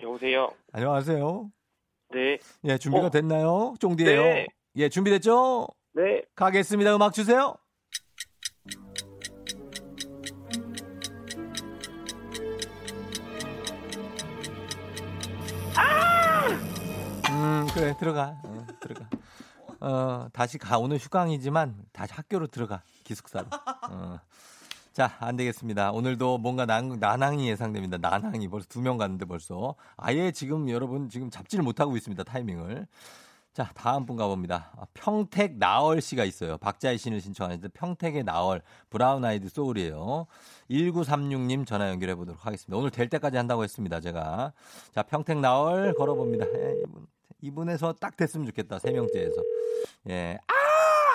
[0.00, 0.52] 여보세요?
[0.72, 1.50] 안녕하세요.
[2.12, 2.38] 네.
[2.64, 3.10] 예, 준비가 어?
[3.10, 3.74] 됐나요?
[3.80, 4.46] 쫑디예요 네.
[4.76, 5.68] 예, 준비됐죠?
[5.94, 6.22] 네.
[6.34, 6.94] 가겠습니다.
[6.94, 7.56] 음악 주세요.
[17.30, 18.36] 음, 그래, 들어가.
[18.44, 19.08] 어, 들어가.
[19.80, 20.78] 어, 다시 가.
[20.78, 22.82] 오늘 휴강이지만 다시 학교로 들어가.
[23.04, 23.46] 기숙사로.
[23.90, 24.20] 어.
[24.92, 25.90] 자, 안 되겠습니다.
[25.92, 27.96] 오늘도 뭔가 난, 난항이 예상됩니다.
[27.96, 29.74] 난항이 벌써 두 명 갔는데 벌써.
[29.96, 32.22] 아예 지금 여러분 지금 잡지를 못하고 있습니다.
[32.24, 32.86] 타이밍을.
[33.54, 34.70] 자, 다음 분 가봅니다.
[34.76, 36.58] 아, 평택 나얼 씨가 있어요.
[36.58, 40.26] 박자의 신을 신청하는데 평택의 나얼 브라운 아이드 소울이에요.
[40.70, 42.76] 1936님 전화 연결해 보도록 하겠습니다.
[42.76, 44.00] 오늘 될 때까지 한다고 했습니다.
[44.00, 44.52] 제가.
[44.94, 46.44] 자, 평택 나얼 걸어봅니다.
[46.46, 47.06] 예, 이분,
[47.40, 48.78] 이분에서 딱 됐으면 좋겠다.
[48.78, 49.42] 세 명째에서.
[50.10, 50.38] 예.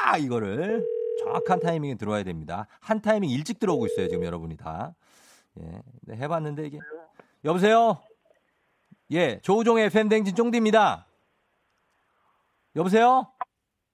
[0.06, 0.18] 아!
[0.18, 0.97] 이거를.
[1.20, 2.68] 정확한 타이밍에 들어와야 됩니다.
[2.80, 4.94] 한 타이밍 일찍 들어오고 있어요, 지금 여러분이 다.
[5.60, 5.82] 예.
[6.02, 6.80] 네, 해봤는데 이게.
[7.44, 8.02] 여보세요?
[9.12, 11.06] 예, 조우종의 FM댕진 쫑디입니다.
[12.76, 13.28] 여보세요?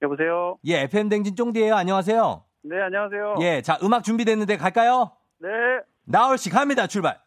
[0.01, 0.57] 여보세요.
[0.65, 2.43] 예, FM댕진 쫑디예요 안녕하세요.
[2.63, 3.35] 네, 안녕하세요.
[3.41, 5.11] 예, 자, 음악 준비됐는데 갈까요?
[5.39, 5.49] 네.
[6.05, 6.87] 나올 씨 갑니다.
[6.87, 7.22] 출발.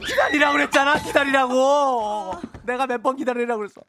[0.00, 0.98] 기다리라고 그랬잖아.
[0.98, 2.32] 기다리라고.
[2.64, 3.80] 내가 몇 번 기다리라고 그랬어.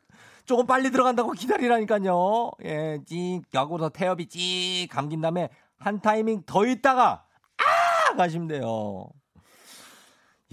[0.46, 2.52] 조금 빨리 들어간다고 기다리라니까요.
[2.66, 7.26] 예, 찡 하고서 태엽이 찡 감긴 다음에 한 타이밍 더 있다가
[7.58, 9.08] 아 가시면 돼요.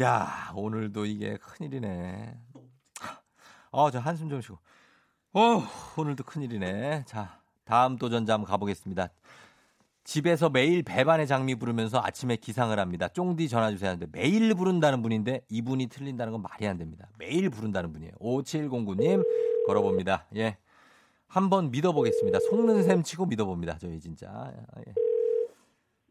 [0.00, 2.34] 야, 오늘도 이게 큰일이네.
[3.72, 4.58] 어, 저 한숨 좀 쉬고.
[5.34, 5.62] 어,
[5.96, 7.04] 오늘도 큰일이네.
[7.06, 9.08] 자, 다음 도전자 한번 가보겠습니다.
[10.10, 13.06] 집에서 매일 배반의 장미 부르면서 아침에 기상을 합니다.
[13.06, 17.06] 쫑디 전화 주세요 하는데 매일 부른다는 분인데 이분이 틀린다는 건 말이 안 됩니다.
[17.16, 18.14] 매일 부른다는 분이에요.
[18.20, 19.24] 5709님
[19.68, 20.26] 걸어봅니다.
[20.34, 20.56] 예.
[21.28, 22.40] 한번 믿어보겠습니다.
[22.40, 23.78] 속는 셈 치고 믿어봅니다.
[23.78, 24.52] 저희 진짜.
[24.78, 24.92] 예.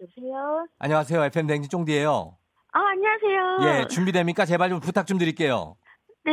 [0.01, 0.65] 여보세요?
[0.79, 1.25] 안녕하세요.
[1.25, 2.37] FM 댕지 쫑디예요.
[2.71, 3.81] 아, 안녕하세요.
[3.81, 4.45] 예, 준비됩니까?
[4.45, 5.75] 제발 좀 부탁 좀 드릴게요.
[6.23, 6.31] 네.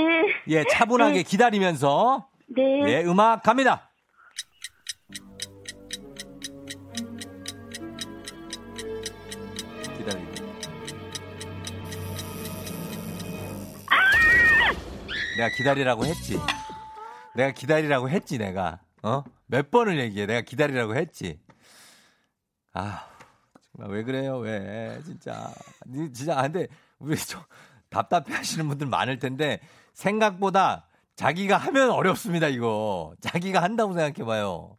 [0.50, 2.62] 예, 차분하게 기다리면서 네.
[2.92, 3.85] 예, 음악 갑니다.
[15.36, 16.38] 내가 기다리라고 했지.
[17.34, 18.80] 내가 기다리라고 했지, 내가.
[19.02, 19.22] 어?
[19.46, 20.26] 몇 번을 얘기해.
[20.26, 21.38] 내가 기다리라고 했지.
[22.72, 23.06] 아,
[23.72, 24.98] 정말 왜 그래요, 왜.
[25.04, 25.52] 진짜.
[25.86, 26.68] 니 진짜, 아, 근데,
[26.98, 27.40] 우리 좀
[27.90, 29.60] 답답해 하시는 분들 많을 텐데,
[29.92, 33.14] 생각보다 자기가 하면 어렵습니다, 이거.
[33.20, 34.76] 자기가 한다고 생각해봐요.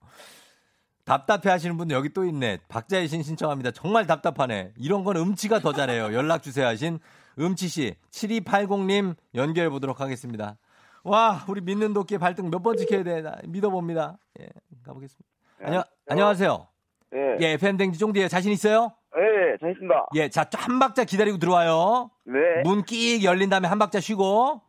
[1.05, 2.59] 답답해 하시는 분 여기 또 있네.
[2.67, 3.71] 박자의 신 신청합니다.
[3.71, 4.73] 정말 답답하네.
[4.75, 6.13] 이런 건 음치가 더 잘해요.
[6.13, 6.99] 연락 주세요 하신
[7.39, 7.95] 음치 씨.
[8.11, 10.57] 7280님 연결해 보도록 하겠습니다.
[11.03, 13.21] 와, 우리 믿는 도끼의 발등 몇 번 지켜야 돼.
[13.21, 14.17] 나 믿어봅니다.
[14.39, 14.49] 예,
[14.83, 15.25] 가보겠습니다.
[15.63, 16.67] 안녕, 안녕하세요.
[17.11, 17.19] 네.
[17.41, 18.91] 예, FM댕지 쫑디에 자신 있어요?
[19.15, 20.05] 네, 잘 있습니다.
[20.15, 22.11] 예, 자, 한 박자 기다리고 들어와요.
[22.25, 22.33] 네.
[22.63, 24.61] 문 끼익 열린 다음에 한 박자 쉬고.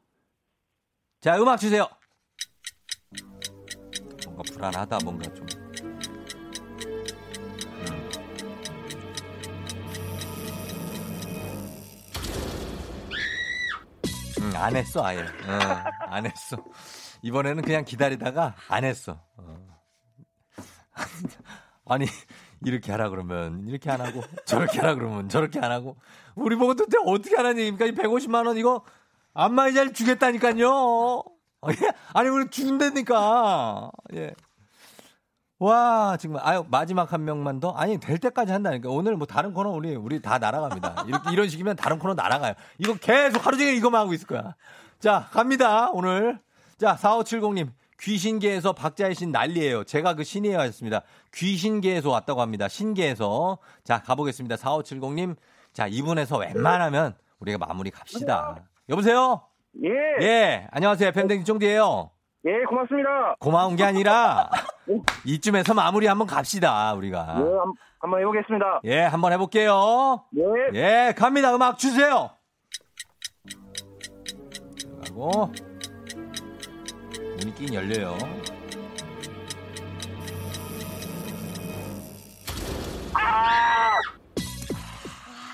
[1.20, 1.86] 자, 음악 주세요.
[4.26, 5.46] 뭔가 불안하다, 뭔가 좀.
[14.64, 15.20] 안 했어, 아예.
[15.20, 16.56] 어, 안 했어.
[17.22, 19.20] 이번에는 그냥 기다리다가 안 했어.
[19.36, 19.66] 어.
[21.86, 22.06] 아니,
[22.64, 25.96] 이렇게 하라 그러면 이렇게 안 하고 저렇게 하라 그러면 저렇게 안 하고
[26.34, 27.86] 우리 보고 도대체 어떻게 하라는 얘기입니까?
[27.86, 28.84] 이 150만 원 이거
[29.34, 30.68] 안마의자를 주겠다니까요.
[30.68, 31.92] 어, 예?
[32.14, 33.90] 아니 우리 준다니까.
[34.14, 34.34] 예.
[35.58, 36.42] 와 정말.
[36.44, 37.70] 아유 마지막 한 명만 더?
[37.72, 38.88] 아니 될 때까지 한다니까.
[38.90, 41.04] 오늘 뭐 다른 코너 우리 우리 다 날아갑니다.
[41.08, 42.54] 이렇게 이런 식이면 다른 코너 날아가요.
[42.78, 44.54] 이거 계속 하루 종일 이거만 하고 있을 거야.
[45.00, 46.38] 자 갑니다 오늘.
[46.78, 47.70] 자 4570님.
[48.00, 49.82] 귀신계에서 박자의 신 난리예요.
[49.82, 51.02] 제가 그 신이에요 하셨습니다.
[51.34, 52.68] 귀신계에서 왔다고 합니다.
[52.68, 53.58] 신계에서.
[53.82, 54.54] 자 가보겠습니다.
[54.54, 55.34] 4570님.
[55.72, 58.62] 자 이분에서 웬만하면 우리가 마무리 갑시다.
[58.88, 59.42] 여보세요?
[59.84, 59.88] 예.
[60.20, 60.24] 예.
[60.24, 61.10] 예 안녕하세요.
[61.10, 62.10] 팬댕지 쫑디예요
[62.68, 63.36] 고맙습니다.
[63.40, 64.50] 고마운 게 아니라
[65.24, 67.18] 이쯤에서 마무리 한번 갑시다 우리가.
[67.38, 68.80] 예, 한, 한번 해보겠습니다.
[68.84, 70.24] 예 한번 해볼게요.
[70.74, 70.78] 예.
[71.08, 71.54] 예 갑니다.
[71.54, 72.30] 음악 주세요.
[75.18, 75.52] 들어가고
[77.38, 78.16] 문이 끼긴 열려요.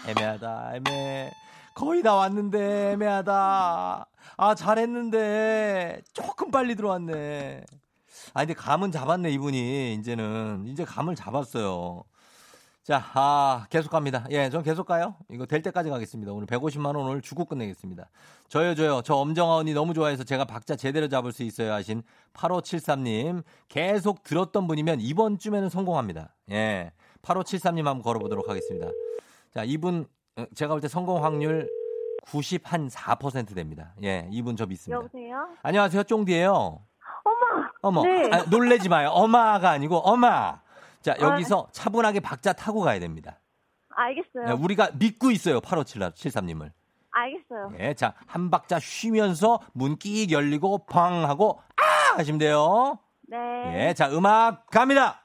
[0.06, 1.30] 애매하다 애매
[1.74, 4.06] 거의 다 왔는데 애매하다
[4.36, 7.64] 아 잘했는데 조금 빨리 들어왔네
[8.32, 12.04] 아 근데 감은 잡았네 이분이 이제는 이제 감을 잡았어요
[12.84, 14.26] 자, 아, 계속 갑니다.
[14.28, 15.16] 예, 전 계속 가요.
[15.30, 16.32] 이거 될 때까지 가겠습니다.
[16.32, 18.10] 오늘 150만 원 오늘 주고 끝내겠습니다.
[18.48, 19.00] 저요, 저요.
[19.02, 22.02] 저 엄정아 언니 너무 좋아해서 제가 박자 제대로 잡을 수 있어요 하신
[22.34, 23.42] 8573님.
[23.68, 26.34] 계속 들었던 분이면 이번 주에는 성공합니다.
[26.50, 26.92] 예.
[27.22, 28.88] 8573님 한번 걸어보도록 하겠습니다.
[29.54, 30.04] 자, 이분, 어,
[30.54, 31.68] 제가 볼 때 성공 확률
[32.26, 33.92] 90한4% 됩니다.
[34.02, 34.96] 예, 이분 저 믿습니다.
[34.98, 35.48] 여보세요?
[35.62, 36.52] 안녕하세요, 쫑디예요
[37.24, 37.68] 어머!
[37.82, 38.30] 어머, 네.
[38.32, 39.10] 아, 놀래지 마요.
[39.10, 40.60] 엄마가 아니고 엄마.
[41.02, 41.22] 자, 아.
[41.22, 43.38] 여기서 차분하게 박자 타고 가야 됩니다.
[43.90, 44.46] 알겠어요.
[44.46, 45.60] 네, 우리가 믿고 있어요.
[45.60, 46.72] 8573님을.
[47.12, 47.72] 알겠어요.
[47.78, 52.18] 예, 자, 한 박자 쉬면서 문 끼익 열리고 팡 하고 아!
[52.18, 52.98] 하시면 돼요.
[53.28, 53.36] 네.
[53.90, 55.23] 예, 자, 음악 갑니다.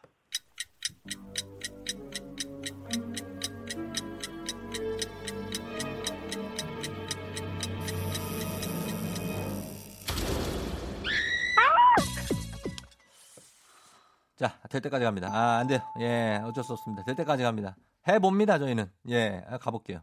[14.40, 15.28] 자, 될 때까지 갑니다.
[15.34, 15.82] 아, 안 돼요.
[16.00, 17.04] 예, 어쩔 수 없습니다.
[17.04, 17.76] 될 때까지 갑니다.
[18.08, 18.90] 해봅니다, 저희는.
[19.10, 20.00] 예, 아, 가볼게요.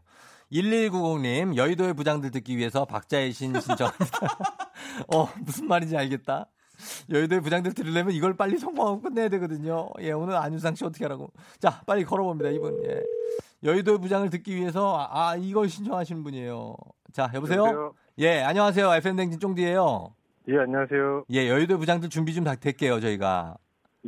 [0.51, 3.97] 1190님, 여의도의 부장들 듣기 위해서 박자의 신 신청합니다.
[5.11, 6.45] 어, 무슨 말인지 알겠다.
[7.09, 9.89] 여의도의 부장들 들으려면 이걸 빨리 성공하고 끝내야 되거든요.
[10.01, 11.31] 예, 오늘 안윤상 씨 어떻게 하라고.
[11.59, 12.79] 자, 빨리 걸어봅니다, 이분.
[12.85, 13.01] 예.
[13.63, 16.75] 여의도의 부장을 듣기 위해서, 아, 아, 이걸 신청하시는 분이에요.
[17.11, 17.57] 자, 여보세요?
[17.57, 17.93] 여보세요?
[18.19, 18.93] 예, 안녕하세요.
[18.93, 20.13] FM댕진 쫑디예요
[20.49, 21.23] 예, 안녕하세요.
[21.31, 23.57] 예, 여의도 부장들 준비 좀다 될게요, 저희가.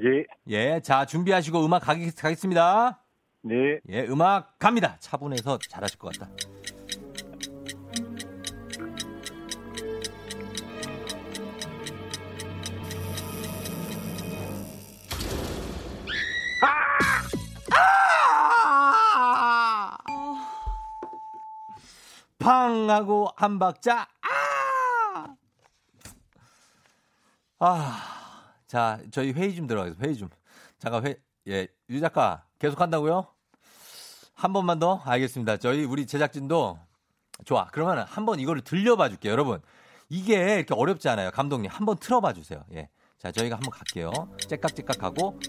[0.01, 3.03] 예, 예, 자, 준비하시고 음악 가기, 가겠습니다.
[3.41, 3.79] 네.
[3.89, 4.95] 예, 음악 갑니다.
[4.99, 6.31] 차분해서 잘하실 것 같다.
[17.71, 19.97] 아!
[22.39, 25.35] 팡 하고 한 박자 아!
[27.59, 28.18] 아.
[28.69, 30.05] 자, 저희 회의 좀 들어가겠습니다.
[30.05, 30.29] 회의 좀.
[30.77, 31.15] 잠깐 회
[31.47, 33.25] 예, 유 작가 계속 한다고요?
[34.35, 35.01] 한 번만 더?
[35.03, 35.57] 알겠습니다.
[35.57, 36.77] 저희 우리 제작진도
[37.45, 37.65] 좋아.
[37.71, 39.59] 그러면 한 번 이거를 들려봐 줄게요, 여러분.
[40.07, 41.31] 이게 이렇게 어렵지 않아요.
[41.31, 42.63] 감독님 한 번 틀어봐 주세요.
[42.73, 42.89] 예.
[43.17, 44.11] 자, 저희가 한번 갈게요.
[44.47, 45.39] 째깍째깍 하고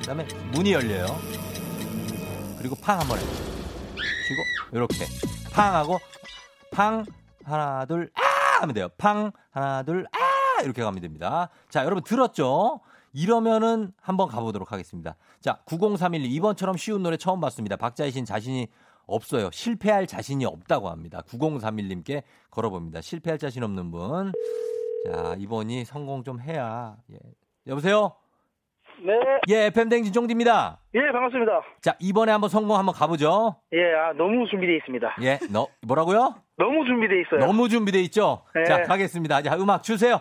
[0.00, 1.06] 그 다음에 문이 열려요.
[2.58, 3.22] 그리고 팡 한번 해.
[3.22, 4.42] 쉬고
[4.72, 5.06] 이렇게
[5.52, 5.98] 팡 하고
[6.72, 7.04] 팡
[7.44, 8.27] 하나 둘 아!
[8.62, 8.88] 하면 돼요.
[8.98, 10.62] 팡 하나 둘 아!
[10.62, 11.50] 이렇게 가면 됩니다.
[11.68, 12.80] 자, 여러분 들었죠?
[13.12, 15.16] 이러면은 한번 가보도록 하겠습니다.
[15.40, 17.76] 자, 9031 이번처럼 쉬운 노래 처음 봤습니다.
[17.76, 18.68] 박자이신 자신이
[19.06, 19.50] 없어요.
[19.50, 21.22] 실패할 자신이 없다고 합니다.
[21.26, 23.00] 9031님께 걸어봅니다.
[23.00, 24.32] 실패할 자신 없는 분.
[25.06, 26.96] 자, 이번이 성공 좀 해야.
[27.12, 27.18] 예.
[27.66, 28.12] 여보세요?
[29.00, 29.12] 네.
[29.48, 30.78] 예, FM댕진 쫑디입니다.
[30.94, 31.62] 예, 반갑습니다.
[31.80, 33.56] 자, 이번에 한번 성공 한번 가보죠.
[33.72, 35.16] 예, 아, 너무 준비되어 있습니다.
[35.22, 36.34] 예, 너, 뭐라고요?
[36.58, 37.40] 너무 준비되어 있어요.
[37.46, 38.42] 너무 준비돼 있죠?
[38.54, 38.64] 네.
[38.64, 39.42] 자, 가겠습니다.
[39.42, 40.20] 자, 음악 주세요.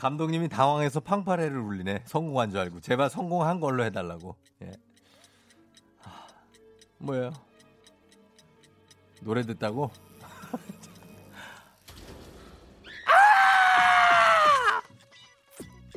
[0.00, 2.04] 감독님이 당황해서 팡파레를 울리네.
[2.06, 2.80] 성공한 줄 알고.
[2.80, 4.34] 제발 성공한 걸로 해달라고.
[4.62, 4.72] 예.
[5.98, 6.10] 하,
[6.96, 7.32] 뭐예요?
[9.20, 9.90] 노래 듣다고?
[13.04, 14.80] 아!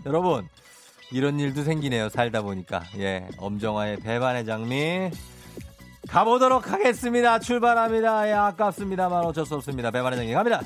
[0.06, 0.50] 여러분,
[1.10, 2.10] 이런 일도 생기네요.
[2.10, 2.84] 살다 보니까.
[2.98, 3.30] 예.
[3.38, 5.12] 엄정화의 배반의 장미.
[6.10, 7.40] 가보도록 하겠습니다.
[7.40, 8.28] 출발합니다.
[8.28, 9.92] 예, 아깝습니다만 어쩔 수 없습니다.
[9.92, 10.62] 배반의 장미 갑니다.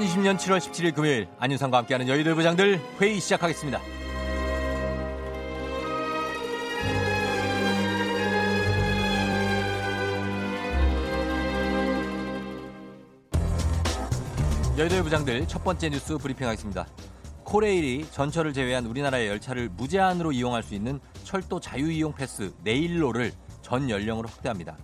[0.00, 3.80] (2020년 7월 17일) 금요일 안윤상과 함께하는 여의도 부장들 회의 시작하겠습니다.
[14.78, 16.86] 여의도의 부장들 첫 번째 뉴스 브리핑하겠습니다.
[17.44, 24.28] 코레일이 전철을 제외한 우리나라의 열차를 무제한으로 이용할 수 있는 철도 자유이용 패스 네일로를 전 연령으로
[24.28, 24.78] 확대합니다.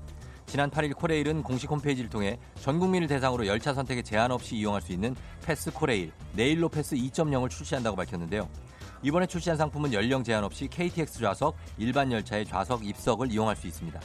[0.47, 4.93] 지난 8일 코레일은 공식 홈페이지를 통해 전 국민을 대상으로 열차 선택에 제한 없이 이용할 수
[4.93, 8.49] 있는 패스 코레일 내일로 패스 2.0을 출시한다고 밝혔는데요.
[9.03, 14.01] 이번에 출시한 상품은 연령 제한 없이 KTX 좌석, 일반 열차의 좌석 입석을 이용할 수 있습니다.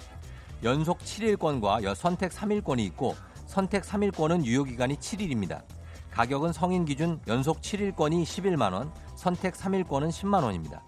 [0.63, 5.63] 연속 7일권과 선택 3일권이 있고 선택 3일권은 유효기간이 7일입니다.
[6.09, 10.83] 가격은 성인 기준 연속 7일권이 11만 원, 선택 3일권은 10만 원입니다.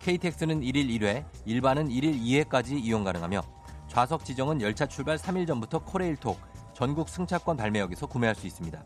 [0.00, 3.61] KTX는 1일 1회, 일반은 1일 2회까지 이용 가능하며
[3.92, 6.40] 좌석 지정은 열차 출발 3일 전부터 코레일톡
[6.72, 8.82] 전국 승차권 발매역에서 구매할 수 있습니다.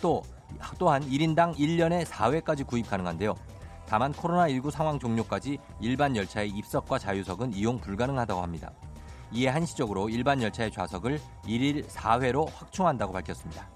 [0.00, 0.22] 또
[0.78, 3.34] 또한 1인당 1년에 4회까지 구입 가능한데요.
[3.86, 8.72] 다만 코로나19 상황 종료까지 일반 열차의 입석과 자유석은 이용 불가능하다고 합니다.
[9.32, 13.68] 이에 한시적으로 일반 열차의 좌석을 1일 4회로 확충한다고 밝혔습니다.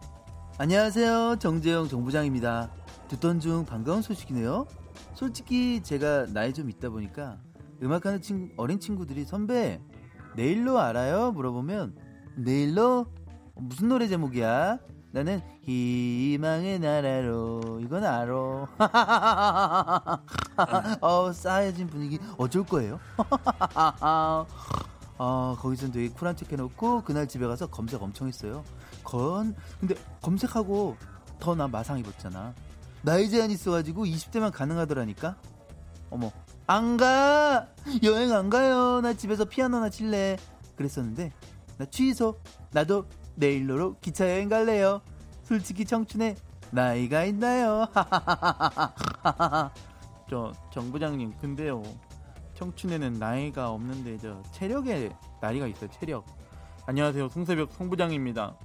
[0.56, 1.36] 안녕하세요.
[1.38, 2.70] 정재영 정부장입니다.
[3.08, 4.66] 듣던 중 반가운 소식이네요.
[5.12, 7.36] 솔직히 제가 나이 좀 있다 보니까
[7.82, 9.78] 음악하는 친, 어린 친구들이 선배
[10.34, 11.32] 내일로 알아요?
[11.32, 11.96] 물어보면
[12.36, 13.06] 내일로
[13.54, 14.78] 무슨 노래 제목이야?
[15.12, 18.66] 나는 희망의 나라로 이건 알아.
[21.02, 22.98] 어 싸해진 분위기 어쩔 거예요?
[25.18, 28.64] 아 거기선 되게 쿨한 척 해놓고 그날 집에 가서 검색 엄청 했어요.
[29.04, 30.96] 건 근데 검색하고
[31.38, 32.54] 더 나 마상 입었잖아.
[33.02, 35.36] 나이 제한 있어가지고 20대만 가능하더라니까.
[36.08, 36.30] 어머,
[36.66, 37.68] 안 가!
[38.02, 39.00] 여행 안 가요.
[39.00, 40.36] 나 집에서 피아노나 칠래.
[40.76, 41.32] 그랬었는데,
[41.78, 42.38] 나 취소.
[42.70, 45.02] 나도 내일로로 기차 여행 갈래요.
[45.42, 46.36] 솔직히 청춘에
[46.70, 47.86] 나이가 있나요?
[50.30, 51.82] 저, 정 부장님, 근데요.
[52.54, 56.24] 청춘에는 나이가 없는데, 저, 체력에 나이가 있어요, 체력.
[56.86, 57.28] 안녕하세요.
[57.28, 58.56] 송새벽 송부장입니다.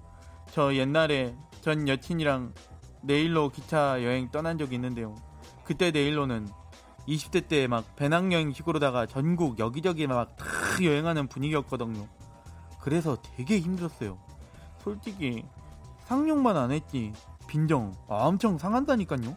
[0.52, 2.54] 저 옛날에 전 여친이랑
[3.04, 5.16] 내일로 기차 여행 떠난 적이 있는데요.
[5.64, 6.48] 그때 내일로는
[7.08, 10.46] 20대 때 막 배낭여행 식으로다가 전국 여기저기 막 다
[10.84, 12.08] 여행하는 분위기였거든요.
[12.82, 14.18] 그래서 되게 힘들었어요.
[14.84, 15.44] 솔직히
[16.06, 17.14] 상용만 안 했지
[17.48, 19.36] 빈정 엄청 상한다니까요.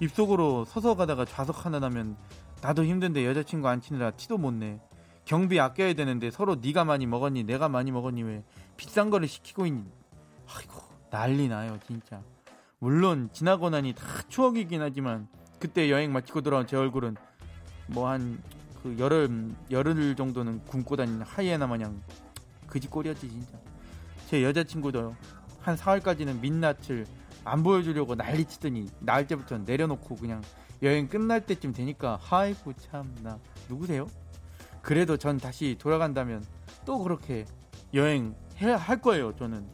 [0.00, 2.16] 입속으로 서서 가다가 좌석 하나 나면
[2.60, 4.80] 나도 힘든데 여자친구 안 치느라 티도 못 내.
[5.24, 8.42] 경비 아껴야 되는데 서로 네가 많이 먹었니 내가 많이 먹었니 왜
[8.76, 9.84] 비싼 거를 시키고 있니.
[10.52, 12.20] 아이고 난리 나요 진짜.
[12.78, 15.28] 물론 지나고 나니 다 추억이긴 하지만
[15.62, 17.16] 그때 여행 마치고 돌아온 제 얼굴은
[17.86, 18.42] 뭐 한
[18.82, 22.02] 그 열흘 열흘 정도는 굶고 다니는 하이에나 마냥
[22.66, 23.58] 그지 꼴이었지 진짜.
[24.26, 25.14] 제 여자친구도
[25.60, 27.06] 한 사흘까지는 민낯을
[27.44, 30.42] 안 보여주려고 난리 치더니 나을 때부터 내려놓고 그냥
[30.82, 34.08] 여행 끝날 때쯤 되니까 아이고 참나 누구세요?
[34.80, 36.44] 그래도 전 다시 돌아간다면
[36.84, 37.44] 또 그렇게
[37.94, 39.64] 여행 해, 할 거예요 저는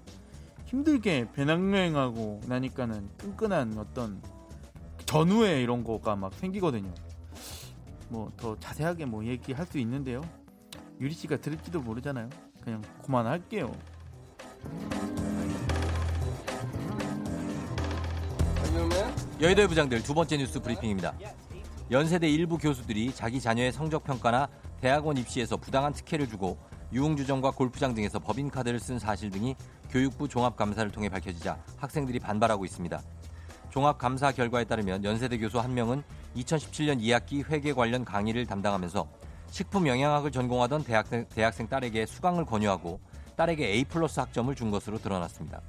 [0.66, 4.20] 힘들게 배낭여행하고 나니까는 끈끈한 어떤
[5.08, 6.92] 전후에 이런 거가 막 생기거든요.
[8.10, 10.20] 뭐 더 자세하게 뭐 얘기할 수 있는데요.
[11.00, 12.28] 유리 씨가 들을지도 모르잖아요.
[12.62, 13.72] 그냥 그만할게요.
[19.40, 21.14] 여의도의 부장들 두 번째 뉴스 브리핑입니다.
[21.90, 24.48] 연세대 일부 교수들이 자기 자녀의 성적 평가나
[24.82, 26.58] 대학원 입시에서 부당한 특혜를 주고
[26.92, 29.56] 유흥주점과 골프장 등에서 법인카드를 쓴 사실 등이
[29.88, 33.00] 교육부 종합감사를 통해 밝혀지자 학생들이 반발하고 있습니다.
[33.78, 36.02] 종합감사 결과에 따르면 연세대 교수 한 명은
[36.34, 39.06] 2017년 2학기 회계 관련 강의를 담당하면서
[39.52, 42.98] 식품 영양학을 전공하던 대학생, 대학생 딸에게 수강을 권유하고
[43.36, 45.60] 딸에게 A 플러스 학점을 준 것으로 드러났습니다.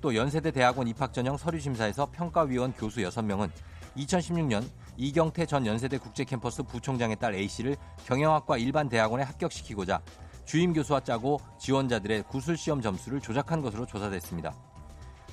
[0.00, 3.50] 또 연세대 대학원 입학 전형 서류 심사에서 평가위원 교수 6명은
[3.98, 4.64] 2016년
[4.96, 7.76] 이경태 전 연세대 국제캠퍼스 부총장의 딸 A씨를
[8.06, 10.00] 경영학과 일반 대학원에 합격시키고자
[10.46, 14.54] 주임 교수와 짜고 지원자들의 구술 시험 점수를 조작한 것으로 조사됐습니다.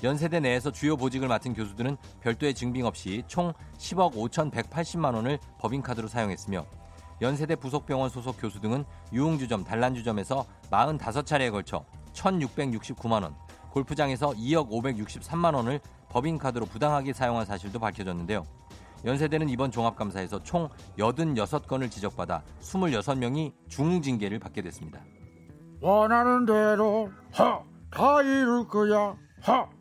[0.04, 6.66] 연세대 내에서 주요 보직을 맡은 교수들은 별도의 증빙 없이 총 10억 5,180만 원을 법인카드로 사용했으며
[7.22, 8.84] 연세대 부속병원 소속 교수 등은
[9.14, 13.36] 유흥주점, 단란주점에서 45차례에 걸쳐 1,669만 원,
[13.70, 18.44] 골프장에서 2억 563만 원을 법인카드로 부당하게 사용한 사실도 밝혀졌는데요.
[19.06, 25.00] 연세대는 이번 종합감사에서 총 86건을 지적받아 26명이 중징계를 받게 됐습니다.
[25.80, 29.16] 원하는 대로 하, 다 이룰 거야.
[29.42, 29.81] 하.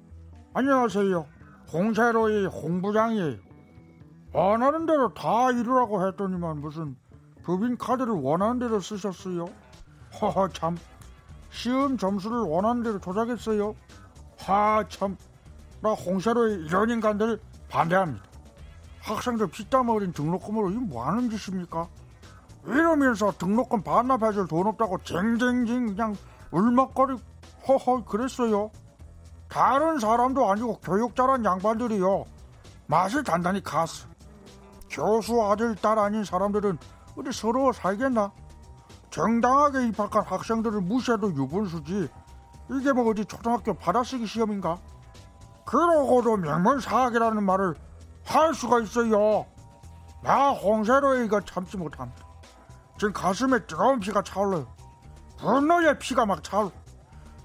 [0.53, 1.27] 안녕하세요.
[1.73, 3.37] 홍세로의 홍부장이에요.
[4.33, 6.97] 원하는 대로 다 이루라고 했더니만 무슨
[7.45, 9.47] 법인 카드를 원하는 대로 쓰셨어요.
[10.21, 10.77] 허허 참.
[11.51, 13.77] 시험 점수를 원하는 대로 조작했어요.
[14.39, 15.17] 하 참.
[15.83, 18.25] 나 홍세로의 이런 인간들 반대합니다.
[19.03, 21.87] 학생들 피땀 어린 등록금으로 이 뭐하는 짓입니까?
[22.67, 26.17] 이러면서 등록금 반납해줄 돈 없다고 쟁쟁쟁 그냥
[26.51, 27.17] 울먹거리
[27.69, 28.73] 허허 그랬어요.
[29.51, 32.25] 다른 사람도 아니고 교육 잘한 양반들이요.
[32.87, 34.07] 맛을 단단히 갔어.
[34.89, 36.79] 교수 아들 딸 아닌 사람들은
[37.19, 38.33] 어디 서로 살겠나?
[39.11, 42.09] 정당하게 입학한 학생들을 무시해도 유분수지.
[42.71, 44.79] 이게 뭐 어디 초등학교 받아쓰기 시험인가?
[45.67, 47.75] 그러고도 명문사학이라는 말을
[48.25, 49.47] 할 수가 있어요.
[50.23, 52.25] 나 홍세로에 이거 참지 못합니다.
[52.99, 54.67] 지금 가슴에 뜨거운 피가 차올라요.
[55.39, 56.71] 분노의 피가 막 차올라.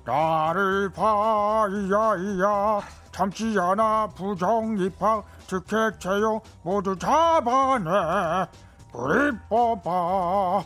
[0.06, 2.82] 나를 봐이야 이야.
[3.12, 7.90] 참지 않아 부정 입학 특혜 채용 모두 잡아내.
[8.94, 10.64] 우리 뽑아.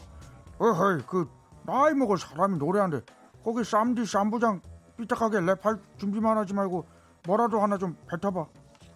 [0.60, 1.30] 어허이 그
[1.64, 3.06] 나이 먹은 사람이 노래하는데
[3.44, 4.62] 거기 쌈디 쌈부장
[4.98, 6.86] 삐딱하게 랩할 준비만 하지 말고
[7.26, 8.46] 뭐라도 하나 좀 뱉어봐.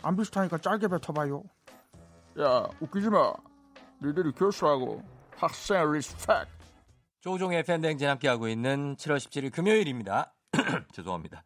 [0.04, 1.44] 안 비슷하니까 짧게 뱉어봐요.
[2.42, 3.32] 야 웃기지 마.
[4.00, 5.02] 너희들이 교수하고
[5.38, 6.48] 학생 respect
[7.24, 10.34] 조우종의 FM대행진 함께하고 있는 7월 17일 금요일입니다.
[10.92, 11.46] 죄송합니다.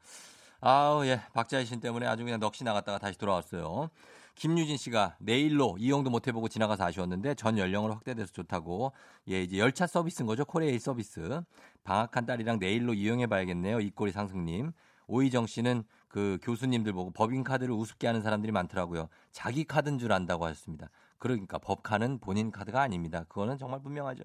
[0.60, 1.22] 아우, 예.
[1.36, 3.92] 박자희 신 때문에 아주 그냥 넋이 나갔다가 다시 돌아왔어요.
[4.34, 8.92] 김유진 씨가 내일로 이용도 못 해보고 지나가서 아쉬웠는데 전 연령으로 확대돼서 좋다고.
[9.30, 10.46] 예, 이제 열차 서비스인 거죠.
[10.46, 11.42] 코레일 서비스.
[11.84, 13.80] 방학한 딸이랑 내일로 이용해봐야겠네요.
[13.80, 14.72] 이꼬리 상승님.
[15.06, 19.10] 오희정 씨는 그 교수님들 보고 법인카드를 우습게 하는 사람들이 많더라고요.
[19.32, 20.90] 자기 카드인 줄 안다고 하셨습니다.
[21.20, 23.26] 그러니까 법카는 본인 카드가 아닙니다.
[23.26, 24.24] 그거는 정말 분명하죠.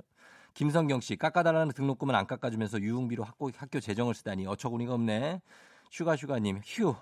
[0.55, 5.41] 김성경 씨, 깎아달라는 등록금은 안 깎아주면서 유흥비로 학교, 학교 재정을 쓰다니 어처구니가 없네.
[5.91, 6.95] 슈가슈가님, 휴.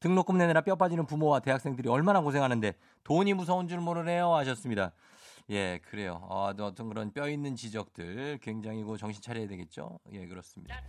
[0.00, 2.72] 등록금 내느라 뼈 빠지는 부모와 대학생들이 얼마나 고생하는데
[3.04, 4.92] 돈이 무서운 줄 모르네요 하셨습니다.
[5.50, 6.20] 예, 그래요.
[6.28, 9.98] 어, 어떤 그런 뼈 있는 지적들 굉장히 그 정신 차려야 되겠죠.
[10.12, 10.80] 예, 그렇습니다.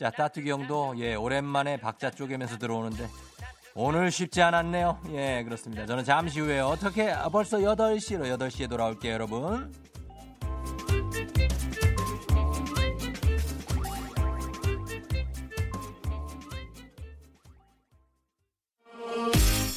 [0.00, 3.08] 자, 따뚜기 형도 예, 오랜만에 박자 쪼개면서 들어오는데
[3.74, 5.00] 오늘 쉽지 않았네요.
[5.10, 5.86] 예, 그렇습니다.
[5.86, 9.89] 저는 잠시 후에 어떻게 아, 벌써 8시로 8시에 돌아올게요, 여러분.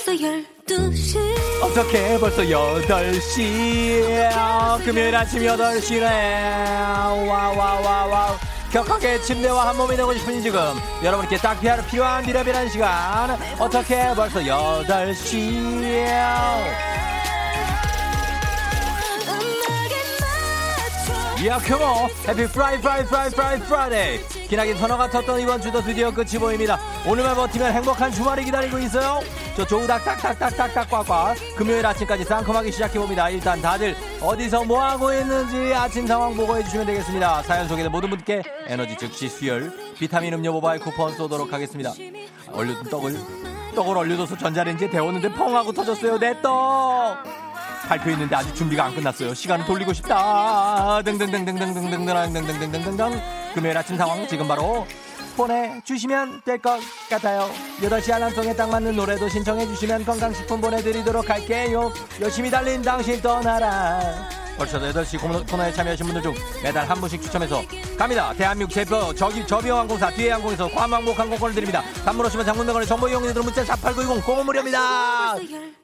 [0.00, 1.18] 벌써 12시.
[1.62, 4.30] 어떻게 벌써 8시.
[4.84, 6.08] 금요일 아침 8시래
[7.28, 8.38] 와와와와
[8.72, 10.60] 격하게 침대와 한 몸이 되고 싶은 지금
[11.02, 13.38] 여러분께 딱 피하러 필요한 비라비란 시간.
[13.58, 15.36] 어떻게 벌써 8시
[21.46, 22.10] 야, come on!
[22.28, 24.46] happy Fri Fri Fri Fri Friday!
[24.46, 26.78] 기나긴 터너가 텄던 이번 주도 드디어 끝이 보입니다.
[27.06, 29.20] 오늘만 버티면 행복한 주말이 기다리고 있어요.
[29.56, 33.30] 저 조우닥 탁탁탁탁탁 꽉꽉 금요일 아침까지 상큼하게 시작해봅니다.
[33.30, 37.42] 일단 다들 어디서 뭐하고 있는지 아침 상황 보고해주시면 되겠습니다.
[37.44, 41.92] 사연 소개된 모든 분께 에너지 즉시 수혈 비타민 음료 모바일 쿠폰 쏘도록 하겠습니다.
[42.52, 43.18] 얼려둔 떡을
[43.74, 46.18] 떡을 얼려둬서 전자레인지에 데웠는데 펑 하고 터졌어요.
[46.18, 47.49] 내 떡!
[47.90, 49.34] 발표 있는데 아직 준비가 안 끝났어요.
[49.34, 51.02] 시간을 돌리고 싶다.
[51.02, 53.20] 등등등등등등등등등등등등등등
[53.52, 54.86] 금요일 아침 상황 지금 바로
[55.40, 56.78] 보내주시면 될 것
[57.08, 57.50] 같아요.
[57.80, 61.90] 8시 알람송에 딱 맞는 노래도 신청해주시면 건강식품 보내드리도록 할게요.
[62.20, 64.00] 열심히 달린 당신 떠나라.
[64.58, 67.62] 벌써 8시 코너- 코너에 참여하신 분들 중 매달 한 분씩 추첨해서
[67.96, 68.34] 갑니다.
[68.36, 71.82] 대한민국 제표 저기 저비용항공사 뒤에 항공에서 과망복 항공권을 드립니다.
[72.04, 75.36] 단문 오시면 장문병원의 정보 이용료 들은 문자 4890 공은 무료입니다.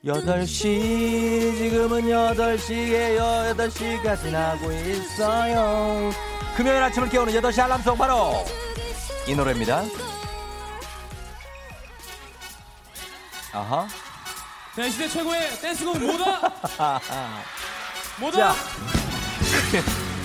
[0.04, 6.10] 8시 지금은 8시에요 8시가 지나고 있어요
[6.54, 8.44] 금요일 아침을 깨우는 8시 알람송 바로
[9.26, 9.82] 이 노래입니다.
[13.52, 13.88] 아하.
[14.76, 16.52] 네, 시대 최고의 댄스곡 뭐다?
[18.20, 18.38] 뭐다?
[18.54, 18.54] 자.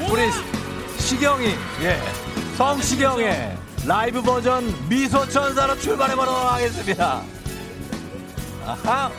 [0.08, 0.30] 우리
[1.00, 1.46] 시경이
[1.82, 2.02] 예.
[2.58, 7.24] 성시경의 라이브 버전 미소천사로 출발해 보도록 하겠습니다.
[8.66, 9.12] 아하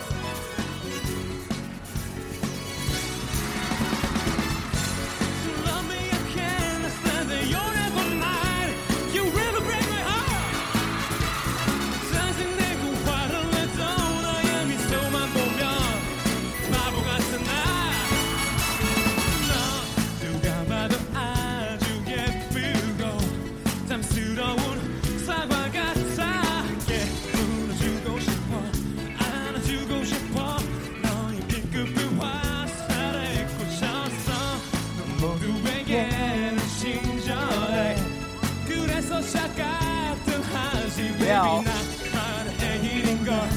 [43.25, 43.49] 걸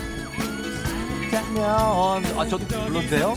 [1.29, 3.35] 짜면 아 저도 불러도 돼요?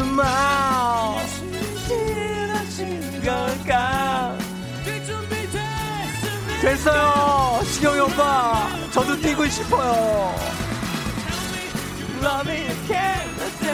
[0.00, 1.26] 음악
[3.24, 4.38] 걸까
[6.60, 10.34] 됐어요 시경이 오빠 저도 뛰고 싶어요
[12.22, 13.32] Love me again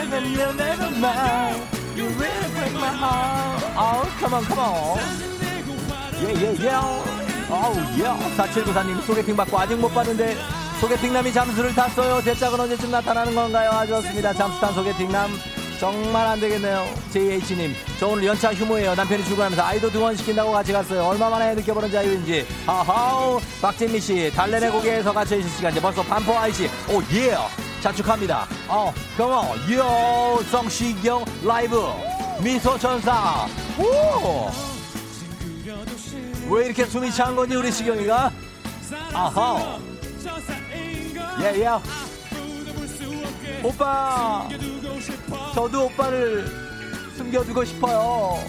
[0.09, 1.61] Then you'll never mind
[1.95, 4.97] You really break my heart Oh come on come on
[6.19, 8.03] Yeah yeah yeah 어우 예
[8.37, 10.37] 4794님 소개팅 받고 아직 못 봤는데
[10.79, 12.21] 소개팅남이 잠수를 탔어요.
[12.21, 13.69] 대짝은 언제쯤 나타나는 건가요?
[13.71, 14.33] 아주 좋습니다.
[14.33, 15.29] 잠수 탄 소개팅남.
[15.79, 16.85] 정말 안 되겠네요.
[17.11, 18.95] JH님 저 오늘 연차 휴무예요.
[18.95, 21.03] 남편이 출근하면서 아이도 등원 시킨다고 같이 갔어요.
[21.05, 22.45] 얼마만에 느껴보는 자유인지.
[22.65, 23.39] 하하우.
[23.61, 26.69] 박진미 씨 달래내 고개에서 갇혀있을 시간 이제 벌써 반포 아이씨.
[26.89, 27.35] 오 예.
[27.81, 28.45] 자축합니다.
[28.67, 31.81] 어 컴온 요 성시경 라이브
[32.41, 33.47] 미소천사.
[33.79, 34.49] 오
[36.49, 38.31] 왜 이렇게 숨이 찬 건지 우리 시경이가?
[39.13, 39.79] 아하.
[41.41, 41.69] 예예
[43.63, 44.49] 오빠.
[45.53, 46.47] 저도 오빠를
[47.15, 48.39] 숨겨두고 싶어요.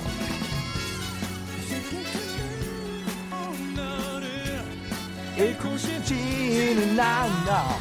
[5.36, 7.78] 잃고 싶지는 않아.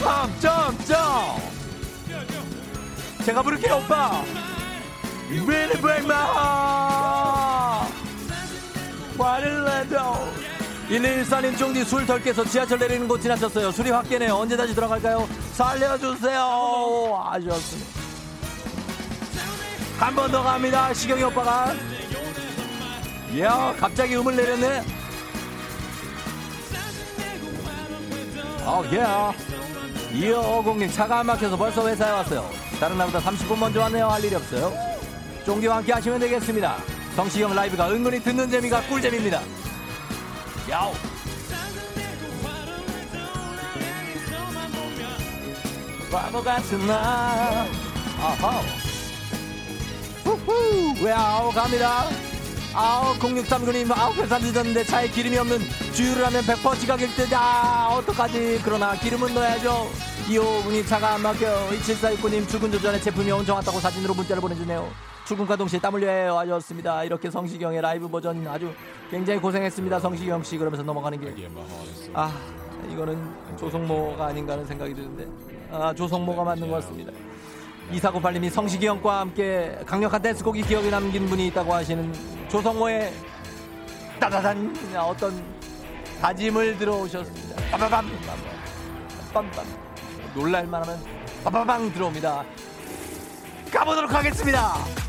[0.00, 0.96] 점점점
[3.24, 4.22] 제가 부를게요 오빠.
[5.28, 6.85] Really break my heart
[9.18, 9.96] 화를 내도
[10.88, 13.72] 1114님 쫑디 술 덜 깨서 지하철 내리는 곳 지나쳤어요.
[13.72, 14.34] 술이 확 깨네요.
[14.34, 15.28] 언제 다시 들어갈까요?
[15.52, 17.24] 살려주세요.
[17.30, 17.90] 아쉬웠습니다.
[19.98, 20.92] 한 번 더 갑니다.
[20.94, 21.74] 시경이 오빠가.
[23.32, 24.84] 이야, 갑자기 음을 내렸네.
[28.64, 30.16] 어, 예.
[30.16, 32.48] 이어공님 차가 안 막혀서 벌써 회사에 왔어요.
[32.80, 34.06] 다른 날보다 30분 먼저 왔네요.
[34.08, 34.72] 할 일이 없어요.
[35.44, 36.76] 쫑디와 함께 하시면 되겠습니다.
[37.16, 39.40] 성시경 라이브가 은근히 듣는 재미가 꿀잼입니다.
[40.68, 40.92] 야우.
[46.12, 46.96] 바보 같은 날.
[48.20, 48.60] 아하.
[50.24, 51.02] 후후.
[51.02, 52.04] 왜아우 갑니다.
[52.74, 55.58] 아우 0639님 아우 회사 늦었는데 차에 기름이 없는
[55.94, 57.32] 주유를 하면 100% 지각일 듯.
[57.32, 58.60] 아 어떡하지.
[58.62, 59.90] 그러나 기름은 넣어야죠.
[60.28, 61.70] 2호분이 차가 안 막혀요.
[61.80, 65.15] 2749님 출근 전에 제품이 엄청 왔다고 사진으로 문자를 보내주네요.
[65.26, 67.02] 출근과 동시에 땀 흘려야 하셨습니다.
[67.02, 68.72] 이렇게 성시경의 라이브 버전 아주
[69.10, 69.98] 굉장히 고생했습니다.
[69.98, 71.48] 성시경 씨 그러면서 넘어가는 게.
[72.14, 72.32] 아
[72.88, 75.26] 이거는 조성모가 아닌가 하는 생각이 드는데
[75.72, 77.12] 아 조성모가 맞는 것 같습니다.
[77.90, 82.12] 이사고팔님이 성시경과 함께 강력한 댄스곡이 기억에 남긴 분이 있다고 하시는
[82.48, 83.12] 조성모의
[84.20, 85.44] 따다단 어떤
[86.20, 87.70] 다짐을 들어오셨습니다.
[87.72, 88.06] 빠바밤
[89.34, 89.64] 빰빰
[90.36, 91.00] 놀랄만하면
[91.42, 92.44] 빠바방 들어옵니다.
[93.72, 95.05] 가보도록 하겠습니다.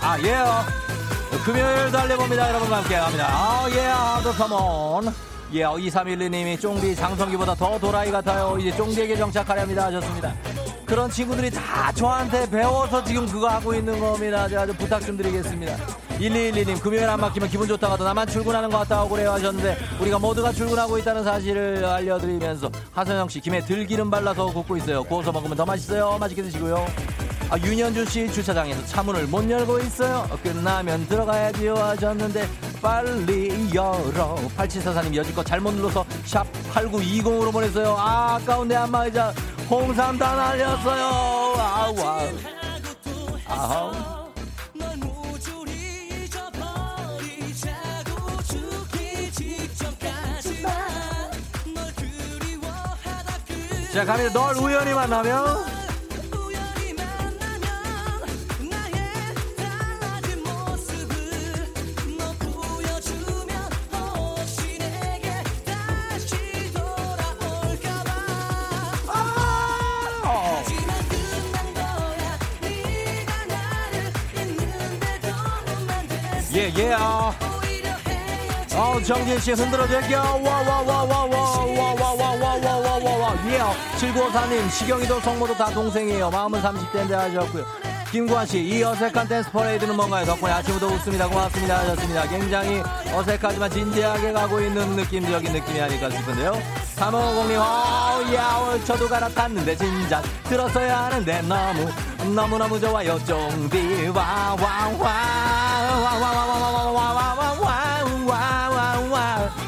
[0.00, 0.44] 아, 예.
[1.42, 2.48] 금요일 달려봅니다.
[2.50, 3.28] 여러분과 함께 합니다.
[3.30, 3.80] 아, 예.
[3.80, 5.14] 하드 컴온.
[5.54, 8.56] 예, 2312님이 쫑디 장성기보다 더 도라이 같아요.
[8.58, 9.86] 이제 쫑디에게 정착하렵니다.
[9.86, 10.34] 하셨습니다.
[10.92, 14.46] 그런 친구들이 다 저한테 배워서 지금 그거 하고 있는 겁니다.
[14.46, 15.74] 제가 좀 부탁 좀 드리겠습니다.
[16.18, 20.98] 1212님, 금요일 안 막히면 기분 좋다가도 나만 출근하는 것 같다고 그래요 하셨는데, 우리가 모두가 출근하고
[20.98, 25.02] 있다는 사실을 알려드리면서, 하선영 씨, 김에 들기름 발라서 굽고 있어요.
[25.04, 26.18] 구워서 먹으면 더 맛있어요.
[26.20, 26.84] 맛있게 드시고요.
[27.48, 30.26] 아, 윤현주 씨 주차장에서 차문을 못 열고 있어요.
[30.30, 32.48] 어, 끝나면 들어가야지요 하셨는데
[32.80, 34.36] 빨리 열어.
[34.56, 37.94] 8744님 여지껏 잘못 눌러서 샵 8920으로 보냈어요.
[37.98, 39.34] 아, 아까운데 안마의자
[39.72, 41.02] 홍삼 다 날렸어요.
[41.56, 42.28] 아우, 아우.
[43.46, 43.92] 아우.
[53.94, 54.32] 자, 갑니다.
[54.34, 55.71] 널 우연히 만나면.
[76.62, 76.92] 예, 예.
[76.96, 77.32] 아.
[78.76, 80.40] 어, 정진 씨 흔들어 줄게요.
[80.44, 83.36] 와, 와, 와, 와, 와, 와, 와, 와, 와, 와, 와, 와, 와.
[83.50, 83.58] 예.
[83.98, 86.30] 7954님, 시경이도 성모도 다 동생이에요.
[86.30, 87.64] 마음은 30대인데 하셨고요.
[88.12, 90.26] 김구환 씨, 이 어색한 댄스 퍼레이드는 뭔가요?
[90.26, 91.26] 덕분에 아침부터 웃습니다.
[91.28, 91.78] 고맙습니다.
[91.78, 92.28] 하셨습니다.
[92.28, 92.82] 굉장히
[93.12, 96.52] 어색하지만 진지하게 가고 있는 느낌적인 느낌이 아닐까 싶은데요.
[96.96, 101.88] 3550님, 어, 야, 저도 갈아탔는데 진짜 들었어야 하는데 너무,
[102.34, 103.18] 너무너무 좋아요.
[103.24, 106.51] 쫑디, 와, 와, 와, 와, 와, 와, 와,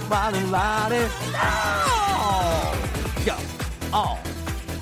[0.09, 2.73] 많은 말을, 아!
[3.29, 3.37] 야,
[3.93, 4.17] 어,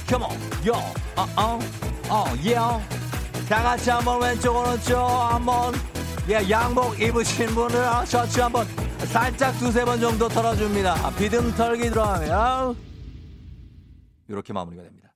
[0.07, 0.75] come on, yo,
[2.09, 2.85] 어, yeah.
[3.49, 5.75] 다 같이 한번 왼쪽 오른쪽 한번.
[6.29, 8.65] 예 양복 입으신 분을 셔츠 한번
[9.07, 11.11] 살짝 두세 번 정도 털어줍니다.
[11.17, 12.77] 비듬 털기 들어가면
[14.29, 15.13] 이렇게 마무리가 됩니다.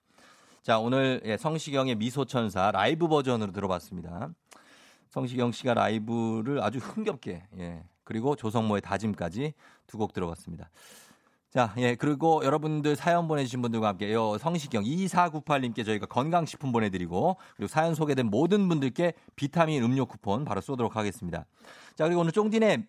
[0.62, 4.30] 자 오늘 예, 성시경의 미소천사 라이브 버전으로 들어봤습니다.
[5.09, 9.52] 성시경 씨가 라이브를 아주 흥겹게 예 그리고 조성모의 다짐까지
[9.86, 10.70] 두 곡 들어봤습니다
[11.50, 17.68] 자, 예, 그리고 여러분들 사연 보내주신 분들과 함께, 요, 성시경 2498님께 저희가 건강식품 보내드리고, 그리고
[17.68, 21.46] 사연 소개된 모든 분들께 비타민 음료 쿠폰 바로 쏘도록 하겠습니다.
[21.94, 22.86] 자, 그리고 오늘 쫑디네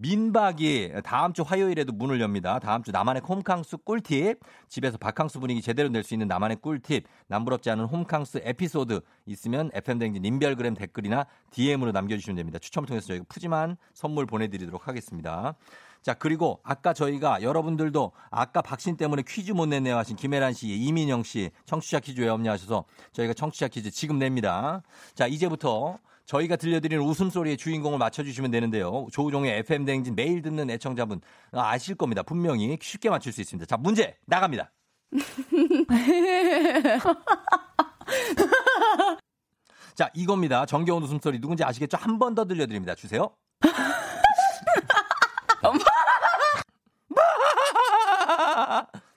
[0.00, 2.58] 민박이 다음 주 화요일에도 문을 엽니다.
[2.58, 4.40] 다음 주 나만의 홈캉스 꿀팁.
[4.66, 7.04] 집에서 바캉스 분위기 제대로 낼 수 있는 나만의 꿀팁.
[7.26, 12.58] 남부럽지 않은 홈캉스 에피소드 있으면 FM댕진 인별그램 댓글이나 DM으로 남겨주시면 됩니다.
[12.58, 15.54] 추첨을 통해서 저희가 푸짐한 선물 보내드리도록 하겠습니다.
[16.00, 21.24] 자, 그리고 아까 저희가 여러분들도 아까 박신 때문에 퀴즈 못 냈네요 하신 김혜란 씨, 이민영
[21.24, 24.80] 씨, 청취자 퀴즈 왜 없냐 하셔서 저희가 청취자 퀴즈 지금 냅니다.
[25.14, 25.98] 자, 이제부터
[26.30, 29.08] 저희가 들려드리는 웃음소리의 주인공을 맞춰주시면 되는데요.
[29.10, 31.20] 조우종의 FM대행진 매일 듣는 애청자분
[31.50, 32.22] 아실 겁니다.
[32.22, 33.66] 분명히 쉽게 맞출 수 있습니다.
[33.66, 34.70] 자, 문제 나갑니다.
[39.96, 40.66] 자, 이겁니다.
[40.66, 41.96] 정겨운 웃음소리 누군지 아시겠죠?
[41.96, 42.94] 한 번 더 들려드립니다.
[42.94, 43.30] 주세요.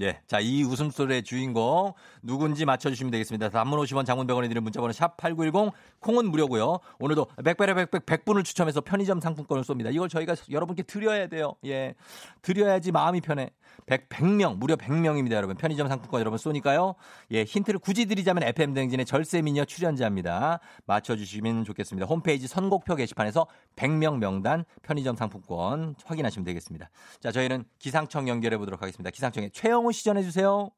[0.00, 0.20] 예.
[0.26, 1.92] 자, 이 웃음소리의 주인공
[2.22, 3.50] 누군지 맞춰주시면 되겠습니다.
[3.50, 6.78] 단문 50원 장문 100원에 드리는 문자번호 샵8910 콩은 무료고요.
[6.98, 9.94] 오늘도 100배에 100, 100, 100분을 추첨해서 편의점 상품권을 쏩니다.
[9.94, 11.54] 이걸 저희가 여러분께 드려야 돼요.
[11.64, 11.94] 예.
[12.42, 13.50] 드려야지 마음이 편해.
[13.86, 15.56] 100, 100명, 무려 100명입니다, 여러분.
[15.56, 16.94] 편의점 상품권 여러분 쏘니까요.
[17.32, 20.60] 예, 힌트를 굳이 드리자면 FM댕진의 절세미녀 출연자입니다.
[20.86, 22.06] 맞춰주시면 좋겠습니다.
[22.06, 26.88] 홈페이지 선곡표 게시판에서 100명 명단 편의점 상품권 확인하시면 되겠습니다.
[27.20, 29.10] 자, 저희는 기상청 연결해 보도록 하겠습니다.
[29.10, 30.70] 기상청에 최영 우씨 전해주세요.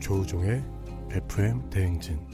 [0.00, 0.62] 조우종의
[1.10, 2.31] FM 대행진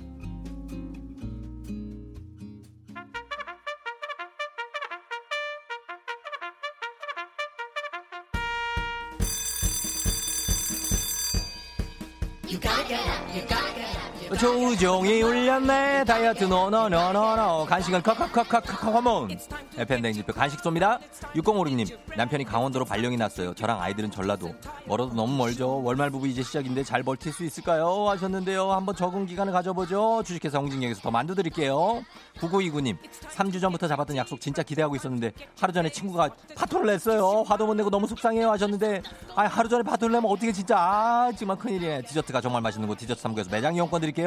[12.48, 13.36] You gotta get up.
[13.36, 13.77] You gotta get up.
[14.36, 16.04] 조종이 울렸네.
[16.04, 17.64] 다이어트 노노노노노.
[17.66, 19.30] 간식은 컵컵컵컵컵 허몬
[19.78, 20.98] FM 댕진표 간식 쏩니다.
[21.34, 23.54] 6056님 남편이 강원도로 발령이 났어요.
[23.54, 24.54] 저랑 아이들은 전라도.
[24.84, 25.82] 멀어도 너무 멀죠.
[25.82, 28.08] 월말 부부 이제 시작인데 잘 버틸 수 있을까요?
[28.10, 28.70] 하셨는데요.
[28.70, 30.22] 한번 적응 기간을 가져보죠.
[30.24, 32.02] 주식회사 홍진경에서 더 만두 드릴게요.
[32.38, 32.98] 9929님
[33.34, 37.44] 3주 전부터 잡았던 약속 진짜 기대하고 있었는데 하루 전에 친구가 파토를 냈어요.
[37.46, 39.02] 화도 못 내고 너무 속상해요 하셨는데
[39.34, 40.76] 아 하루 전에 파토를 내면 어떻게 진짜.
[40.78, 44.17] 아 정말 큰일이네 디저트가 정말 맛있는 곳 디저트 3구에서 매장 이용권 드릴게요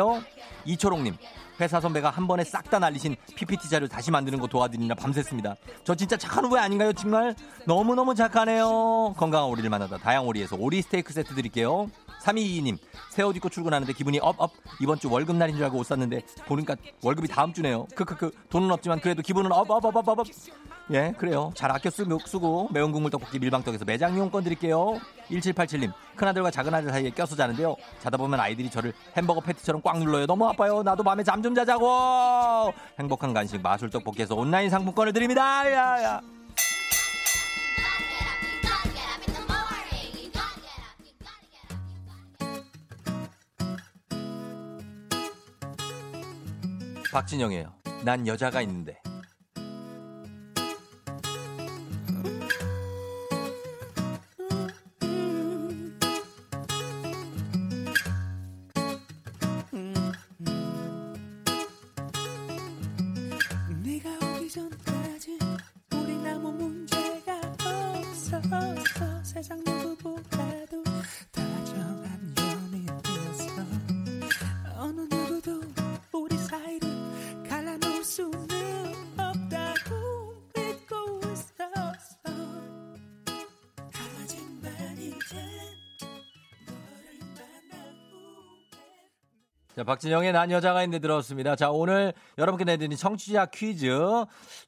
[0.65, 1.15] 이초롱님
[1.59, 5.55] 회사 선배가 한 번에 싹 다 날리신 PPT 자료 다시 만드는 거 도와드리느라 밤샜습니다.
[5.83, 6.93] 저 진짜 착한 후배 아닌가요?
[6.93, 7.35] 정말
[7.67, 9.13] 너무너무 착하네요.
[9.17, 11.89] 건강한 오리를 만나다 다양오리에서 오리 스테이크 세트 드릴게요.
[12.23, 12.77] 322님
[13.09, 16.21] 새 옷 입고 출근하는데 기분이 up up 이번 주 월급 날인 줄 알고 옷 샀는데
[16.45, 17.85] 보니까 월급이 다음 주네요.
[17.95, 20.27] 크크크 돈은 없지만 그래도 기분은 업업업업업
[20.91, 24.99] 예 그래요 잘 아껴 쓰고, 쓰고 매운 국물 떡볶이 밀방떡에서 매장 이용권 드릴게요.
[25.29, 27.75] 1787님 큰아들과 작은아들 사이에 껴서 자는데요.
[27.99, 30.25] 자다 보면 아이들이 저를 햄버거 패티처럼 꽉 눌러요.
[30.25, 30.83] 너무 아파요.
[30.83, 32.71] 나도 밤에 잠 좀 자자고.
[32.99, 35.65] 행복한 간식 마술 떡볶이에서 온라인 상품권을 드립니다.
[35.71, 36.21] 야야.
[47.11, 47.73] 박진영이에요.
[48.05, 49.01] 난 여자가 있는데.
[89.91, 91.57] 박진영의 난 여자가 있는데 들었습니다.
[91.57, 93.89] 자, 오늘 여러분께 내드린 청취자 퀴즈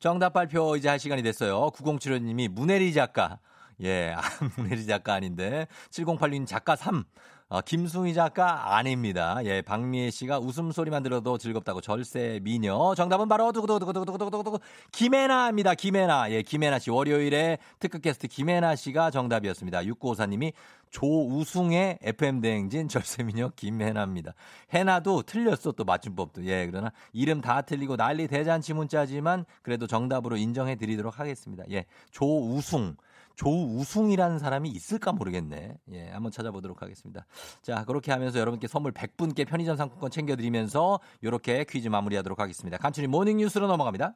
[0.01, 1.71] 정답 발표 이제 할 시간이 됐어요.
[1.71, 3.39] 9075님이 문혜리 작가.
[3.81, 4.21] 예, 아,
[4.57, 5.67] 문혜리 작가 아닌데.
[5.91, 7.05] 7086님 작가 3.
[7.53, 9.37] 어, 김승희 작가 아닙니다.
[9.43, 12.95] 예, 박미애 씨가 웃음소리만 들어도 즐겁다고 절세 미녀.
[12.95, 14.57] 정답은 바로 두구두구두구두구두구두구
[14.91, 15.75] 김혜나입니다.
[15.75, 16.31] 김혜나.
[16.31, 16.89] 예, 김혜나 씨.
[16.89, 19.81] 월요일에 특급 게스트 김혜나 씨가 정답이었습니다.
[19.81, 20.53] 6954님이
[20.89, 24.33] 조우승의 FM대행진 절세미녀 김혜나입니다.
[24.73, 26.45] 해나도 틀렸어 또 맞춤법도.
[26.45, 31.63] 예, 그러나 이름 다 틀리고 난리 대잔치 문자지만 그래도 정답으로 인정해 드리도록 하겠습니다.
[31.69, 32.95] 예, 조우승.
[33.35, 35.77] 조우승이라는 사람이 있을까 모르겠네.
[35.91, 37.25] 예, 한번 찾아보도록 하겠습니다.
[37.61, 42.77] 자, 그렇게 하면서 여러분께 선물 100분께 편의점 상품권 챙겨드리면서 이렇게 퀴즈 마무리하도록 하겠습니다.
[42.77, 44.15] 간추린 morning 뉴스로 넘어갑니다.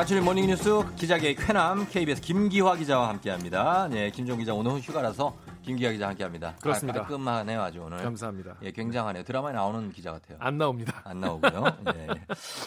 [0.00, 3.86] 가출인 모닝뉴스 기자계의 쾌남 KBS 김기화 기자와 함께합니다.
[3.88, 6.56] 네, 김종 기자 오늘 휴가라서 김기화 기자 함께합니다.
[6.56, 7.00] 그렇습니다.
[7.00, 7.98] 깔끔하네요 아주 오늘.
[7.98, 8.56] 감사합니다.
[8.62, 9.24] 예, 굉장하네요.
[9.24, 10.38] 드라마에 나오는 기자 같아요.
[10.40, 11.02] 안 나옵니다.
[11.04, 11.64] 안 나오고요.
[11.94, 12.08] 예.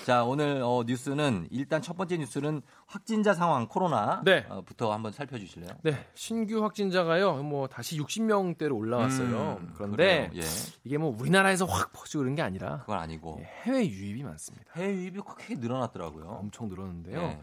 [0.05, 5.71] 자, 오늘 어, 뉴스는 일단 첫 번째 뉴스는 확진자 상황 코로나부터 한번 살펴주실래요?
[5.81, 9.57] 네, 신규 확진자가요, 뭐 다시 60명대로 올라왔어요.
[9.59, 10.29] 음, 그런데.
[10.35, 10.41] 예.
[10.83, 14.65] 이게 뭐 우리나라에서 확 퍼지고 그런 게 아니라 그건 아니고 해외 유입이 많습니다.
[14.75, 16.25] 해외 유입이 크게 늘어났더라고요.
[16.25, 17.21] 엄청 늘었는데요.
[17.21, 17.39] 네.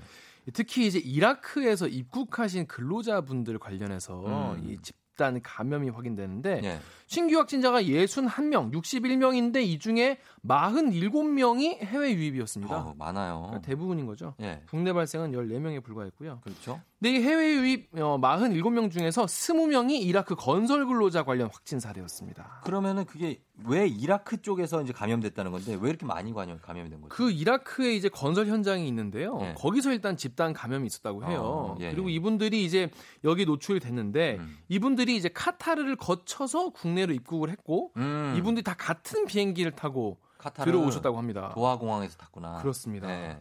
[0.53, 4.68] 특히 이제 이라크에서 입국하신 근로자분들 관련해서 음.
[4.68, 4.78] 이
[5.20, 6.78] 집단 감염이 확인되는데 예.
[7.11, 12.76] 신규 확진자가 61명, 61명인데 이 중에 47명이 해외 유입이었습니다.
[12.76, 13.40] 어, 많아요.
[13.46, 14.34] 그러니까 대부분인 거죠.
[14.40, 14.62] 예.
[14.70, 16.38] 국내 발생은 14명에 불과했고요.
[16.44, 16.80] 그렇죠.
[17.00, 22.61] 근데 이 해외 유입 어, 47명 중에서 20명이 이라크 건설 근로자 관련 확진 사례였습니다.
[22.62, 27.08] 그러면은 그게 왜 이라크 쪽에서 이제 감염됐다는 건데 왜 이렇게 많이 감염, 감염이 된 거죠?
[27.14, 29.38] 그 이라크에 이제 건설 현장이 있는데요.
[29.42, 29.54] 예.
[29.56, 31.40] 거기서 일단 집단 감염이 있었다고 해요.
[31.42, 32.14] 어, 예, 그리고 예.
[32.14, 32.90] 이분들이 이제
[33.24, 34.58] 여기 노출이 됐는데 음.
[34.68, 38.34] 이분들이 이제 카타르를 거쳐서 국내 로 입국을 했고 음.
[38.36, 40.18] 이분들이 다 같은 비행기를 타고
[40.55, 41.51] 들어오셨다고 합니다.
[41.55, 42.59] 도하 공항에서 탔구나.
[42.62, 43.07] 그렇습니다.
[43.07, 43.38] 네.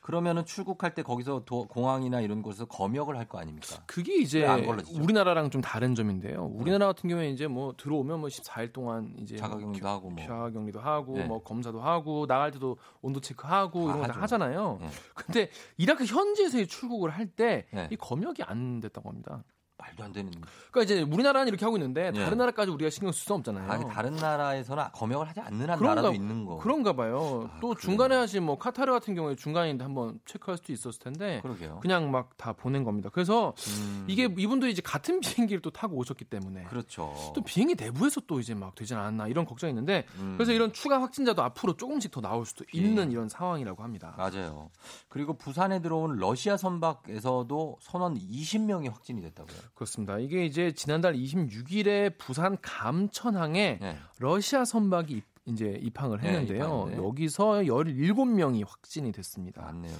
[0.00, 3.82] 그러면은 출국할 때 거기서 도- 공항이나 이런 곳에서 검역을 할 거 아닙니까?
[3.86, 4.46] 그게 이제?
[4.94, 6.44] 우리나라랑 좀 다른 점인데요.
[6.54, 10.24] 우리나라 같은 경우에 이제 뭐 들어오면 뭐 14일 동안 이제 자가격리도 뭐 하고 뭐.
[10.24, 11.24] 자가격리도 하고 네.
[11.24, 14.22] 뭐 검사도 하고 나갈 때도 온도 체크하고 다 이런 거 다.
[14.22, 14.78] 하잖아요.
[14.80, 14.88] 네.
[15.14, 17.88] 근데 이라크 현지에서의 출국을 할 때이 네.
[17.98, 19.42] 검역이 안 됐다고 합니다.
[19.86, 20.30] 말도 안 되는.
[20.70, 22.24] 그러니까 이제 우리나라는 이렇게 하고 있는데 예.
[22.24, 23.70] 다른 나라까지 우리가 신경 쓸 수 없잖아요.
[23.70, 26.58] 아니 다른 나라에서는 검역을 하지 않는 한 그런가- 나라도 있는 거.
[26.58, 27.48] 그런가 봐요.
[27.52, 27.80] 아, 또 그래요?
[27.80, 31.80] 중간에 하신 뭐 카타르 같은 경우에 중간인데 한번 체크할 수도 있었을 텐데 그러게요.
[31.80, 33.08] 그냥 막 다 보낸 겁니다.
[33.12, 37.14] 그래서 음, 이게 이분들이 이제 같은 비행기를 또 타고 오셨기 때문에 그렇죠.
[37.34, 41.00] 또 비행기 내부에서 또 이제 막 되진 않았나 이런 걱정이 있는데 음, 그래서 이런 추가
[41.00, 42.78] 확진자도 앞으로 조금씩 더 나올 수도 예.
[42.78, 44.14] 있는 이런 상황이라고 합니다.
[44.18, 44.70] 맞아요.
[45.08, 49.56] 그리고 부산에 들어온 러시아 선박에서도 선원 20명이 확진이 됐다고요.
[49.76, 50.18] 그렇습니다.
[50.18, 53.96] 이게 이제 지난달 26일에 부산 감천항에 네.
[54.18, 56.64] 러시아 선박이 입- 이제 입항을 네, 했는데요.
[56.64, 56.96] 입항했네.
[57.06, 59.62] 여기서 17명이 확진이 됐습니다.
[59.62, 59.94] 맞네요.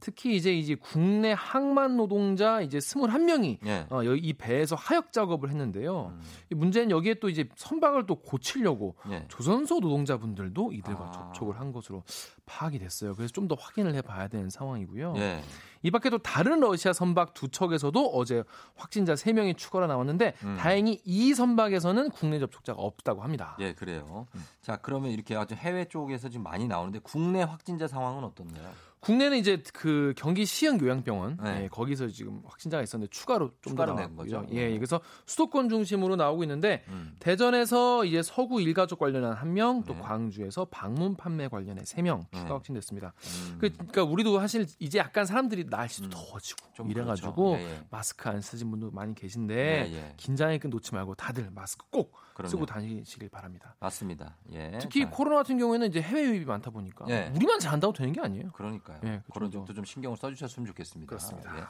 [0.00, 3.86] 특히 이제 이제 국내 항만 노동자 이제 21명이 예.
[3.90, 6.12] 어, 이 배에서 하역 작업을 했는데요.
[6.14, 6.20] 음,
[6.52, 9.24] 이 문제는 여기에 또 이제 선박을 또 고치려고 예.
[9.28, 11.10] 조선소 노동자분들도 이들과 아.
[11.10, 12.02] 접촉을 한 것으로
[12.46, 13.14] 파악이 됐어요.
[13.14, 15.14] 그래서 좀 더 확인을 해 봐야 되는 상황이고요.
[15.16, 15.42] 예.
[15.82, 18.44] 이 밖에도 다른 러시아 선박 두 척에서도 어제
[18.76, 20.56] 확진자 3명이 추가로 나왔는데 음.
[20.58, 23.56] 다행히 이 선박에서는 국내 접촉자가 없다고 합니다.
[23.60, 24.26] 예, 그래요.
[24.60, 28.70] 자, 그러면 이렇게 아주 해외 쪽에서 지금 많이 나오는데 국내 확진자 상황은 어떻나요?
[29.00, 31.62] 국내는 이제 그 경기 시흥 요양병원 네.
[31.64, 34.16] 예, 거기서 지금 확진자가 있었는데 추가로 좀더 추가로 낸.
[34.16, 34.44] 거죠?
[34.50, 37.14] 예, 그래서 수도권 중심으로 나오고 있는데 음.
[37.20, 40.00] 대전에서 이제 서구 일가족 관련한 한 명, 또 네.
[40.00, 42.50] 광주에서 방문 판매 관련해 세 명 추가 네.
[42.52, 43.12] 확진됐습니다.
[43.52, 43.58] 음.
[43.60, 46.10] 그- 그러니까 우리도 사실 이제 약간 사람들이 날씨도 음.
[46.10, 47.64] 더워지고 좀 이래가지고 그렇죠.
[47.64, 47.80] 예, 예.
[47.90, 50.14] 마스크 안 쓰신 분도 많이 계신데 예, 예.
[50.16, 52.50] 긴장의 끈 놓지 말고 다들 마스크 꼭 그럼요.
[52.50, 53.74] 쓰고 다니시길 바랍니다.
[53.80, 54.36] 맞습니다.
[54.52, 54.78] 예.
[54.80, 57.32] 특히 자, 코로나 같은 경우에는 이제 해외 유입이 많다 보니까 예.
[57.34, 58.52] 우리만 잘한다고 되는 게 아니에요.
[58.52, 59.00] 그러니까요.
[59.04, 59.50] 예, 그 그런.
[59.50, 61.08] 점도 좀 신경을 써주셨으면 좋겠습니다.
[61.10, 61.58] 그렇습니다.
[61.58, 61.64] 예.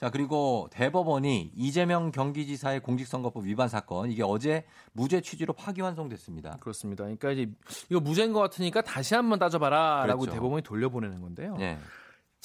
[0.00, 6.56] 자 그리고 대법원이 이재명 경기지사의 공직선거법 위반 사건 이게 어제 무죄 취지로 파기환송됐습니다.
[6.58, 7.04] 그렇습니다.
[7.04, 7.52] 그러니까 이제
[7.90, 10.32] 이거 무죄인 것 같으니까 다시 한번 따져봐라라고 그렇죠.
[10.36, 11.58] 대법원이 돌려보내는 건데요.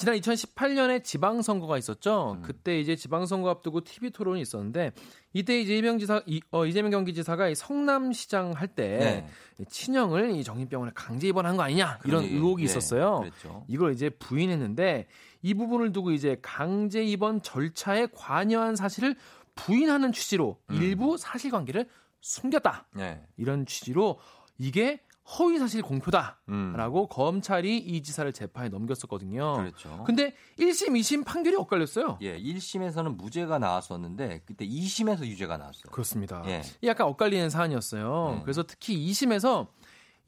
[0.00, 2.36] 지난 2018년에 지방선거가 있었죠.
[2.38, 2.42] 음.
[2.42, 4.92] 그때 이제 지방선거 앞두고 TV 토론이 있었는데
[5.32, 9.26] 이때 이제 이재명 지사 이, 어, 이재명 경기지사가 이 성남시장 할때
[9.58, 9.64] 네.
[9.68, 13.20] 친형을 이 정신병원에 강제 입원한 거 아니냐 이런 그러니, 의혹이 예, 있었어요.
[13.20, 13.64] 그랬죠.
[13.68, 15.06] 이걸 이제 부인했는데
[15.42, 19.16] 이 부분을 두고 이제 강제 입원 절차에 관여한 사실을
[19.54, 20.76] 부인하는 취지로 음.
[20.76, 21.86] 일부 사실관계를
[22.20, 23.22] 숨겼다 예.
[23.36, 24.18] 이런 취지로
[24.58, 25.00] 이게
[25.38, 27.06] 허위 사실 공표다라고 음.
[27.08, 29.58] 검찰이 이 지사를 재판에 넘겼었거든요.
[29.58, 30.02] 그렇죠.
[30.04, 32.18] 근데 1심, 2심 판결이 엇갈렸어요.
[32.22, 35.90] 예, 1심에서는 무죄가 나왔었는데 그때 2심에서 유죄가 나왔어요.
[35.92, 36.42] 그렇습니다.
[36.46, 36.62] 예.
[36.82, 38.34] 이 약간 엇갈리는 사안이었어요.
[38.36, 38.42] 네.
[38.42, 39.68] 그래서 특히 2심에서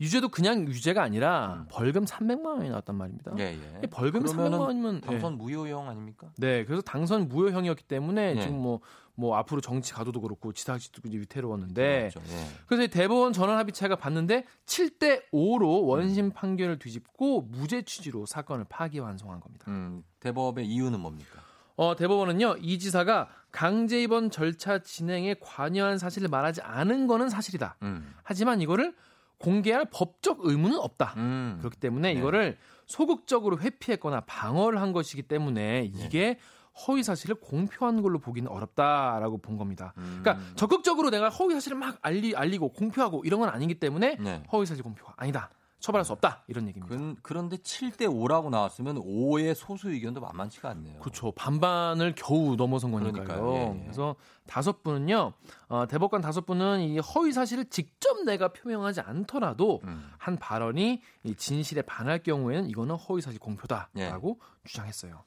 [0.00, 1.66] 유죄도 그냥 유죄가 아니라 음.
[1.68, 3.32] 벌금 300만 원이 나왔단 말입니다.
[3.38, 3.80] 예, 예.
[3.84, 6.32] 이 벌금 300만 그러면은 원이면 당선 무효형 아닙니까?
[6.38, 8.40] 네, 그래서 당선 무효형이었기 때문에 네.
[8.40, 8.80] 지금 뭐,
[9.14, 12.32] 뭐 앞으로 정치 가도도 그렇고 지사직도 이제 위태로웠는데 그렇죠.
[12.32, 12.46] 예.
[12.66, 16.30] 그래서 이 대법원 전원 합의체가 봤는데 7대 5로 원심 음.
[16.30, 19.66] 판결을 뒤집고 무죄 취지로 사건을 파기환송한 겁니다.
[19.68, 21.40] 음, 대법의 이유는 뭡니까?
[21.76, 27.76] 어, 대법원은요, 이 지사가 강제 입원 절차 진행에 관여한 사실을 말하지 않은 거는 사실이다.
[27.82, 28.14] 음.
[28.22, 28.94] 하지만 이거를
[29.38, 31.14] 공개할 법적 의무는 없다.
[31.16, 31.56] 음.
[31.58, 32.18] 그렇기 때문에 네.
[32.18, 32.56] 이거를
[32.86, 35.92] 소극적으로 회피했거나 방어를 한 것이기 때문에 네.
[36.04, 36.38] 이게
[36.86, 39.92] 허위 사실을 공표한 걸로 보기는 어렵다라고 본 겁니다.
[39.98, 40.20] 음.
[40.22, 44.42] 그러니까 적극적으로 내가 허위 사실을 막 알리, 알리고 공표하고 이런 건 아니기 때문에 네.
[44.52, 45.50] 허위 사실 공표가 아니다.
[45.82, 46.96] 처벌할 수 없다 이런 얘기입니다.
[46.96, 51.00] 그, 그런데 7대 5라고 나왔으면 5의 소수 의견도 만만치가 않네요.
[51.00, 51.32] 그렇죠.
[51.32, 53.24] 반반을 겨우 넘어선 거니까요.
[53.24, 53.54] 그러니까요.
[53.54, 53.82] 예, 예.
[53.82, 54.14] 그래서
[54.46, 55.32] 다섯 분은요,
[55.68, 60.08] 어, 대법관 다섯 분은 이 허위 사실을 직접 내가 표명하지 않더라도 음.
[60.18, 63.44] 한 발언이 이 진실에 반할 경우에는 이거는 허위 사실 예.
[63.44, 65.24] 공표다라고 주장했어요.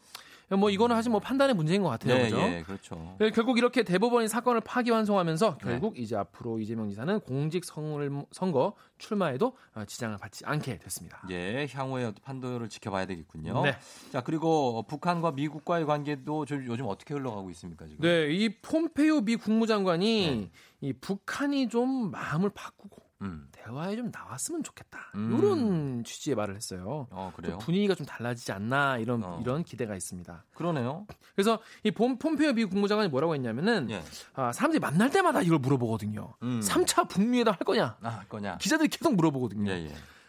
[0.52, 2.16] 뭐 이거는 사실 뭐 판단의 문제인 것 같아요.
[2.16, 2.38] 네, 그죠?
[2.40, 3.16] 예, 그렇죠.
[3.20, 9.86] 네, 결국 이렇게 대법원이 사건을 파기환송하면서 결국 이제 앞으로 이재명 지사는 공직 선거, 출마에도 어,
[9.86, 11.24] 지장을 받지 않게 됐습니다.
[11.32, 13.64] 예, 향후의 판도를 지켜봐야 되겠군요.
[13.64, 13.78] 네.
[14.12, 18.02] 자, 그리고 북한과 미국과의 관계도 좀 요즘 어떻게 흘러가고 있습니까, 지금?
[18.02, 20.50] 네, 이 폼페이오 미 국무장관이
[20.82, 23.48] 이 북한이 좀 마음을 바꾸고 음.
[23.52, 25.12] 대화에 좀 나왔으면 좋겠다.
[25.16, 25.38] 음.
[25.38, 27.08] 이런 취지의 말을 했어요.
[27.12, 27.54] 어, 그래요?
[27.54, 29.40] 좀 분위기가 좀 달라지지 않나 이런 어.
[29.42, 30.44] 이런 기대가 있습니다.
[30.54, 31.06] 그러네요.
[31.36, 34.04] 그래서 이 폼, 폼페이오 미 국무장관이 뭐라고 했냐면은 예.
[34.34, 36.34] 아, 사람들이 만날 때마다 이걸 물어보거든요.
[36.44, 36.60] 음.
[36.62, 37.98] 3차 북미회담 할 거냐?
[38.02, 38.58] 아, 할 거냐?
[38.58, 39.72] 기자들이 계속 물어보거든요.
[39.72, 39.88] 예, 예.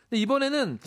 [0.09, 0.79] 근데 이번에는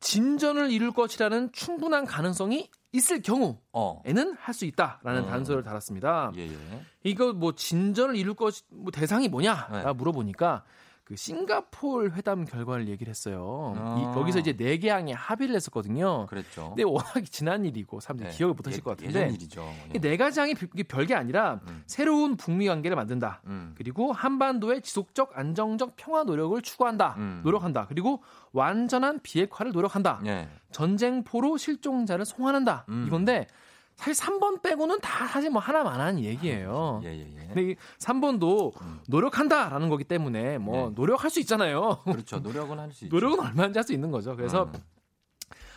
[0.00, 4.36] 진전을 이룰 것이라는 충분한 가능성이 있을 경우에는 어.
[4.38, 5.26] 할수 있다라는 어.
[5.26, 6.32] 단서를 달았습니다.
[6.36, 6.84] 예, 예.
[7.04, 9.68] 이거 뭐 진전을 이룰 것, 뭐 대상이 뭐냐?
[9.70, 9.82] 네.
[9.82, 10.64] 라 물어보니까
[11.08, 13.72] 그 싱가폴 회담 결과를 얘기를 했어요.
[13.74, 14.12] 이- 아.
[14.12, 16.26] 거기서 이제 네 개항에 합의를 했었거든요.
[16.26, 16.68] 그랬죠.
[16.68, 18.36] 근데 워낙 지난 일이고 사람들이 네.
[18.36, 19.62] 기억을 못 하실 예- 것 같은데 예전 일이죠.
[19.62, 19.92] 예.
[19.96, 21.82] 이네 가지 항이 비- 이게 별게 아니라 음.
[21.86, 23.40] 새로운 북미 관계를 만든다.
[23.46, 23.74] 음.
[23.78, 27.14] 그리고 한반도의 지속적 안정적 평화 노력을 추구한다.
[27.16, 27.40] 음.
[27.42, 27.86] 노력한다.
[27.88, 30.20] 그리고 완전한 비핵화를 노력한다.
[30.26, 30.50] 예.
[30.72, 32.84] 전쟁포로 실종자를 송환한다.
[32.90, 33.04] 음.
[33.06, 33.46] 이건데
[33.98, 37.00] 사실 3번 빼고는 다 사실 뭐 하나만 한 얘기예요.
[37.04, 37.46] 예, 예, 예.
[37.48, 39.00] 근데 이 3번도 음.
[39.08, 40.94] 노력한다라는 거기 때문에 뭐 네.
[40.94, 41.98] 노력할 수 있잖아요.
[42.04, 42.38] 그렇죠.
[42.38, 43.14] 노력은 할 수 있죠.
[43.14, 44.36] 노력은 얼마든지 할 수 있는 거죠.
[44.36, 44.72] 그래서 음.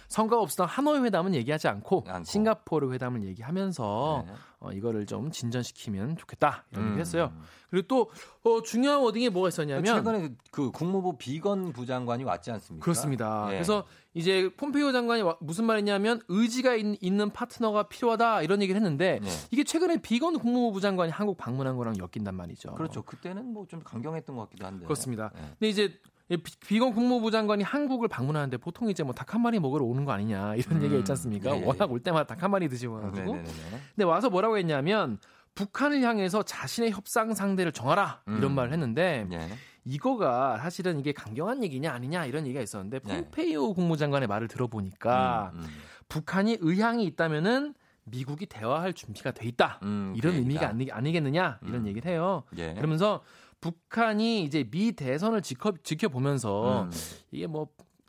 [0.07, 2.26] 선거가 없었던 하노이 회담은 얘기하지 않고, 않고.
[2.26, 4.34] 싱가포르 회담을 얘기하면서 네.
[4.59, 6.89] 어, 이거를 좀 진전시키면 좋겠다 이런 음.
[6.91, 7.32] 얘기 했어요.
[7.69, 8.11] 그리고 또
[8.43, 12.84] 어, 중요한 워딩이 뭐가 있었냐면 최근에 그 국무부 비건 부장관이 왔지 않습니까?
[12.84, 13.45] 그렇습니다.
[13.47, 13.53] 예.
[13.53, 19.20] 그래서 이제 폼페이오 장관이 와- 무슨 말했냐면 의지가 있, 는 파트너가 필요하다 이런 얘기를 했는데
[19.24, 19.30] 네.
[19.51, 22.74] 이게 최근에 비건 국무부 장관이 한국 방문한 거랑 엮인단 말이죠.
[22.76, 23.03] 그렇죠.
[23.03, 24.84] 그때는 뭐 좀 강경했던 것 같기도 한데.
[24.86, 25.32] 그렇습니다.
[25.38, 25.41] 예.
[25.59, 29.86] 근데 이제 비- 비건 국무부 장관이 한국을 방문하는데 보통 이제 뭐 닭 한 마리 먹으러
[29.86, 31.55] 오는 거 아니냐 이런 음, 얘기가 있지 않습니까?
[31.55, 31.66] 예, 예.
[31.66, 33.36] 워낙 올 때마다 닭 한 마리 드시고 네, 가지고.
[33.36, 33.80] 네, 네, 네.
[33.95, 35.20] 근데 와서 뭐라고 했냐면
[35.55, 38.55] 북한을 향해서 자신의 협상 상대를 정하라 이런 음.
[38.55, 39.49] 말을 했는데 예.
[39.84, 43.24] 이거가 사실은 이게 강경한 얘기냐 아니냐 이런 얘기가 있었는데 네.
[43.24, 45.68] 폼페이오 국무장관의 말을 들어보니까 음, 음.
[46.08, 47.74] 북한이 의향이 있다면은
[48.04, 50.68] 미국이 대화할 준비가 돼 있다 음, 이런 그 의미가.
[50.68, 51.88] 아니, 겠느냐 이런 음.
[51.88, 52.44] 얘기를 해요.
[52.58, 52.74] 예.
[52.74, 53.22] 그러면서
[53.60, 56.92] 북한이 이제 미 대선을 지켜, 지켜보면서 음.
[57.32, 57.68] 이게 뭐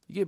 [0.09, 0.25] 이게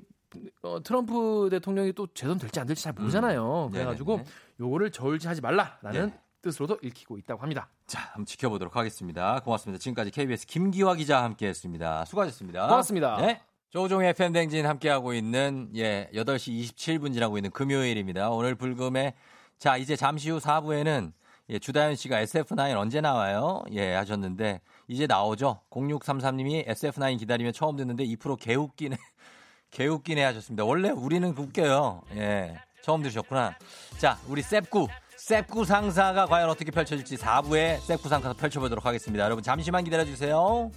[0.63, 3.67] 어, 트럼프 대통령이 또 재선 될지 안 될지 잘 모르잖아요.
[3.67, 3.71] 음.
[3.73, 4.31] 그래가지고 네네네.
[4.61, 6.21] 요거를 저울질하지 말라라는 네.
[6.45, 7.69] 뜻으로도 읽히고 있다고 합니다.
[7.87, 9.41] 자, 한번 지켜보도록 하겠습니다.
[9.41, 9.81] 고맙습니다.
[9.81, 12.05] 지금까지 KBS 김기화 기자 함께했습니다.
[12.05, 12.69] 수고하셨습니다.
[12.69, 13.17] 고맙습니다.
[13.17, 13.41] 네.
[13.71, 18.31] 조종의 팬댕진 함께하고 있는 예 8시 27분 지나고 있는 금요일입니다.
[18.31, 19.15] 오늘 불금에
[19.59, 21.13] 자 이제 잠시 후 4부에는
[21.51, 23.63] 예, 주다현 씨가 SF9 언제 나와요?
[23.73, 25.61] 예 하셨는데 이제 나오죠.
[25.71, 28.97] 0633님이 SF9 기다리면 처음 듣는데 2% 개웃기네
[29.73, 30.65] 개웃기네 하셨습니다.
[30.65, 32.03] 원래 우리는 웃겨요.
[32.17, 33.57] 예 처음 들으셨구나.
[33.99, 34.87] 자 우리 셉구
[35.25, 39.25] 셉구 상사가 과연 어떻게 펼쳐질지 4부에 셉구 상사 펼쳐보도록 하겠습니다.
[39.25, 40.71] 여러분 잠시만 기다려주세요.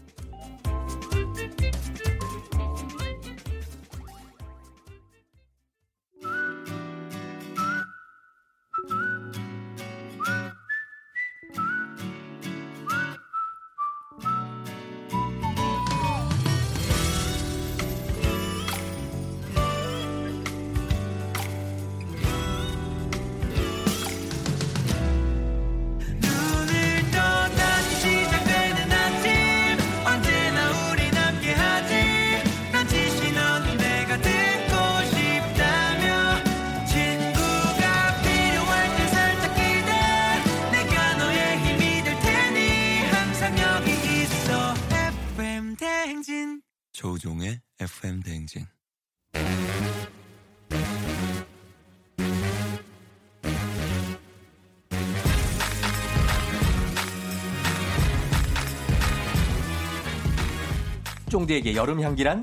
[61.47, 62.41] 쫑디에게 여름 향기란?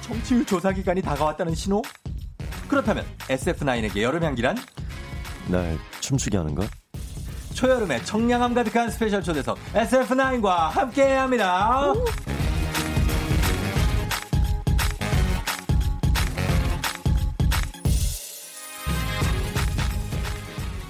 [0.00, 1.82] 청취율 조사 기간이 다가왔다는 신호?
[2.66, 4.56] 그렇다면 SF9에게 여름 향기란?
[5.48, 6.64] 날 춤추게 하는 거?
[7.54, 11.92] 초여름에 청량함 가득한 special 초대석 SF9과 함께합니다.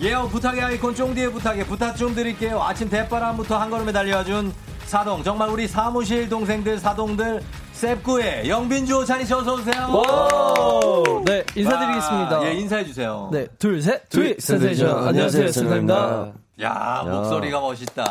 [0.01, 2.63] 예요 부탁의 아이콘 쫑디의 부탁에 부탁 좀 드릴게요.
[2.63, 9.35] 아침 대바람부터 한 걸음에 달려와준 사동 정말 우리 사무실 동생들 사동들 셉구의 영빈주 찬이 씨
[9.35, 11.23] 어서 오세요.
[11.27, 12.39] 네, 인사드리겠습니다.
[12.39, 13.29] 와, 예, 인사해 주세요.
[13.33, 15.09] 네, 둘, 셋, 둘, 둘, 센세이션.
[15.09, 16.33] 안녕하세요, 센세입니다.
[16.63, 18.05] 야, 목소리가 멋있다.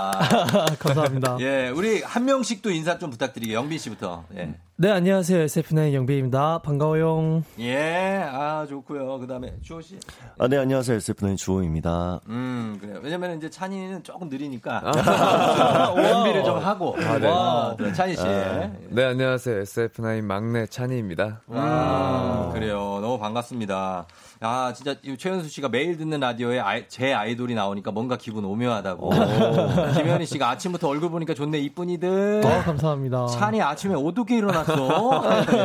[0.77, 1.37] 감사합니다.
[1.39, 3.57] 예, 우리 한 명씩도 인사 좀 부탁드리게요.
[3.57, 4.25] 영빈 씨부터.
[4.37, 4.53] 예.
[4.77, 6.57] 네, 안녕하세요, SF9 영빈입니다.
[6.59, 7.43] 반가워요.
[7.59, 9.19] 예, 아, 좋고요.
[9.19, 9.97] 그 다음에 주호 씨.
[10.37, 10.97] 아, 네, 안녕하세요.
[10.97, 12.19] SF9 주호입니다.
[12.27, 12.99] 음, 그래요.
[13.01, 14.81] 왜냐면 이제 찬이는 조금 느리니까.
[14.83, 15.95] 아.
[15.97, 16.93] 연비를 좀 하고.
[16.99, 17.25] 아, 네.
[17.25, 18.23] 와, 네, 찬이 씨.
[18.89, 19.61] 네, 안녕하세요.
[19.63, 21.39] SF9 막내 찬이입니다.
[21.47, 22.99] 와, 그래요.
[23.01, 24.07] 너무 반갑습니다.
[24.41, 29.09] 아, 진짜 이 최현수 씨가 매일 듣는 라디오에 아이- 제 아이돌이 나오니까 뭔가 기분 오묘하다고.
[29.95, 32.41] 김현희 씨가 아침부터 얼굴 보니까 좋네, 이쁜이들.
[32.43, 33.27] 어, 감사합니다.
[33.27, 35.21] 찬이 아침에 어둡게 일어 났어.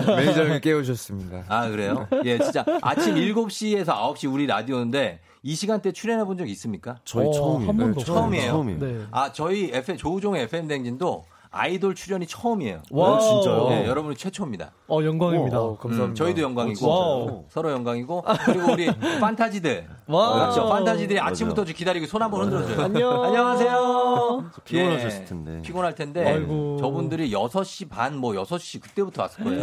[0.17, 1.45] 매니저님이 깨우셨습니다.
[1.49, 2.07] 아, 그래요?
[2.25, 6.99] 예, 진짜 아침 7시에서 9시 우리 라디오인데 이 시간대 출연해 본 적 있습니까?
[7.05, 7.69] 저희 어, 처음이에요.
[7.69, 8.51] 한 번도 네, 처음이에요.
[8.53, 8.79] 처음이에요.
[8.81, 9.01] 네.
[9.11, 12.83] 아, 저희 FM, 조우종의 FM 댕진도 아이돌 출연이 처음이에요.
[12.93, 13.21] wow.
[13.21, 13.69] 진짜요?
[13.71, 14.71] 네, 여러분이 최초입니다.
[14.89, 15.61] 어, 영광입니다.
[15.61, 16.13] 오, 감사합니다.
[16.13, 17.45] 음, 저희도 영광이고 wow.
[17.49, 18.87] 서로 영광이고 그리고 우리
[19.21, 20.35] 판타지들 wow.
[20.35, 20.69] 그렇죠.
[20.69, 22.81] 판타지들이 아침부터 기다리고 손 한번 흔들어줘요.
[22.87, 23.25] 안녕.
[23.25, 24.51] 안녕하세요.
[24.65, 25.63] 피곤하셨을 예, 텐데.
[25.63, 26.77] 피곤할 텐데 아이고.
[26.81, 29.63] 저분들이 6시 반 뭐 6시 그때부터 왔을 거예요.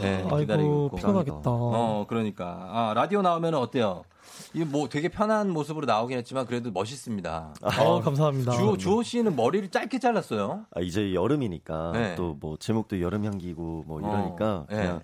[0.00, 0.96] 네, 아이고, 기다리고 있고.
[0.96, 1.40] 피곤하겠다.
[1.44, 2.44] 어, 그러니까.
[2.72, 4.04] 아, 라디오 나오면 어때요?
[4.54, 7.54] 이게 뭐 되게 편한 모습으로 나오긴 했지만 그래도 멋있습니다.
[7.60, 8.52] 어, 감사합니다.
[8.52, 10.66] 주호, 주호 씨는 머리를 짧게 잘랐어요.
[10.74, 12.14] 아, 이제 여름이니까 네.
[12.16, 14.76] 또뭐 제목도 여름 향기고 뭐 이러니까 어, 네.
[14.76, 15.02] 그냥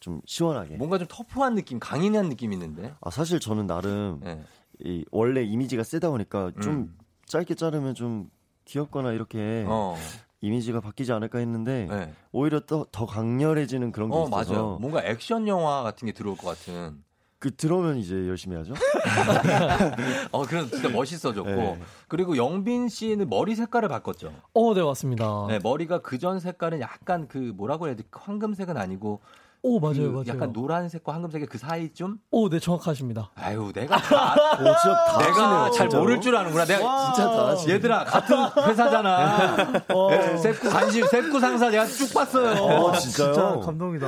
[0.00, 0.76] 좀 시원하게.
[0.76, 2.94] 뭔가 좀 터프한 느낌, 강인한 느낌이 있는데.
[3.00, 4.42] 아, 사실 저는 나름 네.
[4.80, 6.98] 이 원래 이미지가 세다 보니까 좀 음.
[7.26, 8.30] 짧게 자르면 좀
[8.64, 9.96] 귀엽거나 이렇게 어.
[10.40, 12.14] 이미지가 바뀌지 않을까 했는데 네.
[12.32, 14.78] 오히려 더, 더 강렬해지는 그런 게 어, 있어서 맞아요.
[14.80, 17.04] 뭔가 액션 영화 같은 게 들어올 것 같은.
[17.40, 18.74] 그 들어오면 이제 열심히 하죠.
[20.30, 21.50] 어, 그래서 진짜 멋있어졌고.
[21.50, 21.80] 네.
[22.06, 24.30] 그리고 영빈 씨는 머리 색깔을 바꿨죠.
[24.52, 25.46] 어, 네, 맞습니다.
[25.48, 28.04] 네, 머리가 그전 색깔은 약간 그 뭐라고 해야 돼?
[28.12, 29.20] 황금색은 아니고.
[29.62, 30.24] 오, 맞아요, 그 맞아요.
[30.28, 32.16] 약간 노란색과 황금색의 그 사이쯤?
[32.30, 33.30] 오, 네, 정확하십니다.
[33.34, 36.02] 아유, 내가 다, 오, 진짜 다 내가 아시네요, 잘 진짜로.
[36.02, 36.64] 모를 줄 아는구나.
[36.64, 37.74] 내가 진짜 다 아시네.
[37.74, 38.36] 얘들아 같은
[38.66, 39.82] 회사잖아.
[39.92, 40.10] 어.
[40.10, 42.62] 네, 셉구 관심, 셉구 상사 내가 쭉 봤어요.
[42.62, 43.32] 어, 진짜요?
[43.32, 44.06] 진짜 감동이다.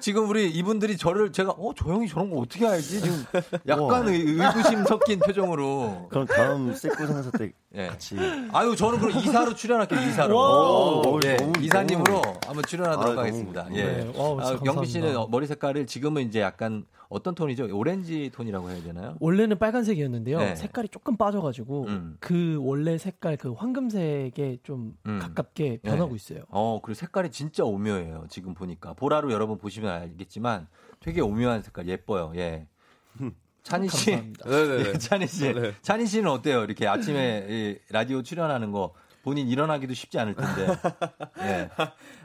[0.00, 3.00] 지금 우리 이분들이 저를 제가 어저 형이 저런 거 어떻게 알지?
[3.02, 3.24] 지금
[3.68, 6.06] 약간 의, 의구심 섞인 표정으로.
[6.08, 7.88] 그럼 다음 세코 상사 때 예.
[7.88, 8.16] 같이
[8.52, 10.34] 아유 저는 그럼 이사로 출연할게요 이사로.
[10.34, 11.02] wow.
[11.06, 13.62] 오, 예, 너무, 이사님으로 한번 출연하도록 너무, 하겠습니다.
[13.64, 13.76] 너무.
[13.76, 13.82] 예.
[13.84, 14.40] 네, wow,
[14.84, 17.68] 진짜 아, 씨는 머리 색깔을 지금은 이제 약간 어떤 톤이죠?
[17.76, 19.16] 오렌지 톤이라고 해야 되나요?
[19.20, 20.38] 원래는 빨간색이었는데요.
[20.38, 20.56] 네.
[20.56, 22.16] 색깔이 조금 빠져가지고 음.
[22.20, 25.18] 그 원래 색깔 그 황금색에 좀 음.
[25.18, 26.42] 가깝게 변하고 있어요.
[26.48, 28.26] 어, 그리고 색깔이 진짜 오묘해요.
[28.28, 30.68] 지금 보니까 보라로 여러분 보시면 알겠지만
[31.00, 32.32] 되게 오묘한 색깔 예뻐요.
[32.36, 32.66] 예.
[33.62, 34.10] 찬희 씨.
[34.46, 34.88] 네네네.
[34.88, 35.74] 예, 찬희 씨, 네.
[35.82, 36.64] 찬희 씨는 어때요?
[36.64, 38.94] 이렇게 아침에 이 라디오 출연하는 거
[39.28, 40.66] 본인 일어나기도 쉽지 않을 텐데.
[41.44, 41.68] 예.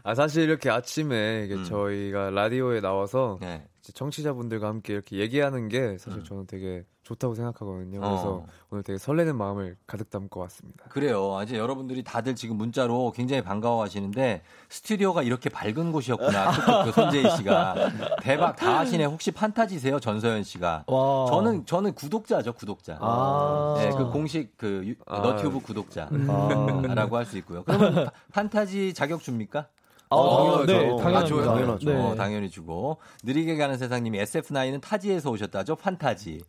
[0.03, 1.65] 아, 사실 이렇게 아침에 이게 음.
[1.65, 3.67] 저희가 라디오에 나와서 네.
[3.81, 6.23] 청취자분들과 함께 이렇게 얘기하는 게 사실 음.
[6.23, 7.99] 저는 되게 좋다고 생각하거든요.
[7.99, 8.45] 그래서 어.
[8.69, 10.85] 오늘 되게 설레는 마음을 가득 담고 왔습니다.
[10.89, 11.39] 그래요.
[11.43, 16.51] 이제 여러분들이 다들 지금 문자로 굉장히 반가워하시는데 스튜디오가 이렇게 밝은 곳이었구나.
[16.85, 17.75] 그 손재희 씨가
[18.21, 19.03] 대박 다 하시네.
[19.05, 20.85] 혹시 판타지세요, 전서연 씨가?
[20.87, 21.25] 와.
[21.27, 22.97] 저는 저는 구독자죠, 구독자.
[23.01, 23.75] 아.
[23.77, 25.19] 네, 그 공식 그 유- 아.
[25.19, 27.19] 너튜브 구독자라고 아.
[27.19, 27.63] 할수 있고요.
[27.63, 29.67] 그러면 파- 판타지 자격 줍니까?
[30.13, 30.65] 아, 당연하죠.
[30.65, 31.25] 네, 아, 당연합니다.
[31.27, 31.45] 줘요?
[31.45, 31.89] 당연하죠.
[31.89, 31.95] 네.
[31.95, 35.75] 어, 당연히 주고 느리게 가는 세상님이 SF9은 타지에서 오셨다죠?
[35.75, 36.41] 판타지.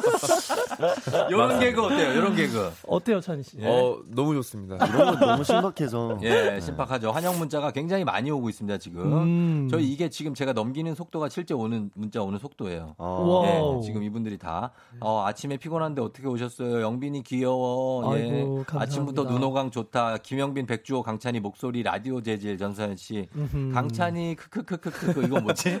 [1.28, 2.12] 이런 개그 어때요?
[2.12, 2.70] 이런 개그.
[2.86, 3.56] 어때요, 찬희 씨?
[3.62, 4.76] 어, 너무 좋습니다.
[4.86, 7.10] 이런 건 너무 신박해서 예, 신박하죠.
[7.10, 9.12] 환영 문자가 굉장히 많이 오고 있습니다, 지금.
[9.12, 9.68] 음.
[9.70, 12.94] 저희 이게 지금 제가 넘기는 속도가 실제 오는 문자 오는 속도예요.
[12.98, 13.42] 아.
[13.44, 16.80] 예, 지금 이분들이 다 어, 아침에 피곤한데 어떻게 오셨어요?
[16.82, 18.16] 영빈이 귀여워.
[18.18, 18.22] 예.
[18.22, 18.64] 아이고.
[18.74, 20.18] 아침부터 눈호강 좋다.
[20.18, 23.28] 김영빈, 백주호, 강찬이 목소리 라디오 재질 전서연 씨.
[23.34, 23.72] 음흠.
[23.74, 25.80] 강찬이 크크크크크 이거 뭐지?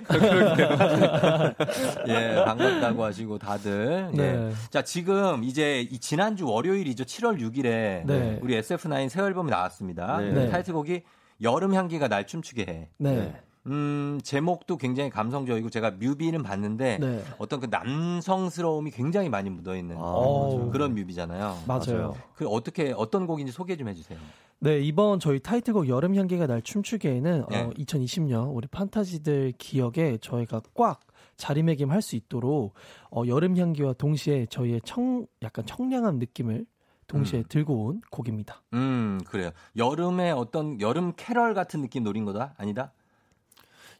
[2.08, 4.09] 예, 반갑다고 하시고 다들.
[4.14, 4.16] 예.
[4.16, 4.52] 네.
[4.70, 7.04] 자, 지금 이제 이 지난주 월요일이죠.
[7.04, 8.38] 7월 6일에 네.
[8.42, 10.18] 우리 SF9 새 앨범이 나왔습니다.
[10.18, 10.32] 네.
[10.32, 10.48] 네.
[10.50, 11.02] 타이틀곡이
[11.42, 12.88] 여름 향기가 날 춤추게 해.
[12.98, 13.34] 네.
[13.66, 17.22] 음, 제목도 굉장히 감성적이고 제가 뮤비는 봤는데 네.
[17.38, 20.70] 어떤 그 남성스러움이 굉장히 많이 묻어 있는 아, 어.
[20.70, 21.58] 그런 뮤비잖아요.
[21.66, 22.16] 맞아요.
[22.34, 24.18] 그 어떻게 어떤 곡인지 소개 좀 해주세요.
[24.60, 27.60] 네, 이번 저희 타이틀곡 여름 향기가 날 춤추게에는 네.
[27.62, 31.00] 어, 2020년 우리 판타지들 기억에 저희가 꽉
[31.40, 32.74] 자리매김할 수 있도록
[33.10, 36.66] 어, 여름 향기와 동시에 저희의 청 약간 청량한 느낌을
[37.08, 37.44] 동시에 음.
[37.48, 38.62] 들고 온 곡입니다.
[38.74, 39.50] 음, 그래요.
[39.76, 42.54] 여름에 어떤 여름 캐럴 같은 느낌 노린 거다?
[42.56, 42.92] 아니다?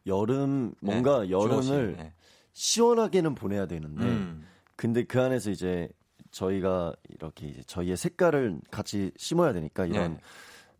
[0.06, 1.70] 여름 뭔가 네, 주호 씨.
[1.72, 2.12] 여름을 네.
[2.52, 4.46] 시원하게는 보내야 되는데 음.
[4.76, 5.88] 근데 그 안에서 이제
[6.30, 10.20] 저희가 이렇게 이제 저희의 색깔을 같이 심어야 되니까 이런 네.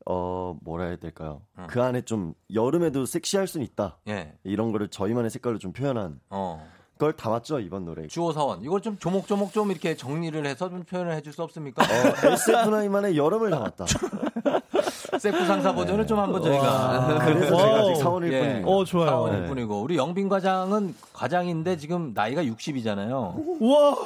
[0.07, 1.43] 어 뭐라 해야 될까요?
[1.57, 1.67] 어.
[1.69, 3.99] 그 안에 좀 여름에도 섹시할 수는 있다.
[4.09, 4.35] 예.
[4.45, 6.67] 이런 거를 저희만의 색깔로 좀 표현한 어.
[6.99, 8.07] 걸 담았죠 이번 노래.
[8.07, 8.63] 주호 사원.
[8.63, 11.83] 이걸 좀 조목조목 좀 이렇게 정리를 해서 좀 표현을 해줄 수 없습니까?
[11.83, 13.87] 어, SF9만의 여름을 담았다.
[15.19, 16.63] 세프 상사 버전을 좀 한번 저희가.
[16.63, 17.19] 와.
[17.25, 18.39] 그래서 제가 아직 사원일 예.
[18.41, 18.69] 뿐입니다.
[18.69, 19.09] 어, 좋아요.
[19.11, 19.49] 사원일 네.
[19.49, 23.63] 뿐이고 우리 영빈 과장은 과장인데 지금 나이가 60이잖아요.
[23.63, 23.97] 와.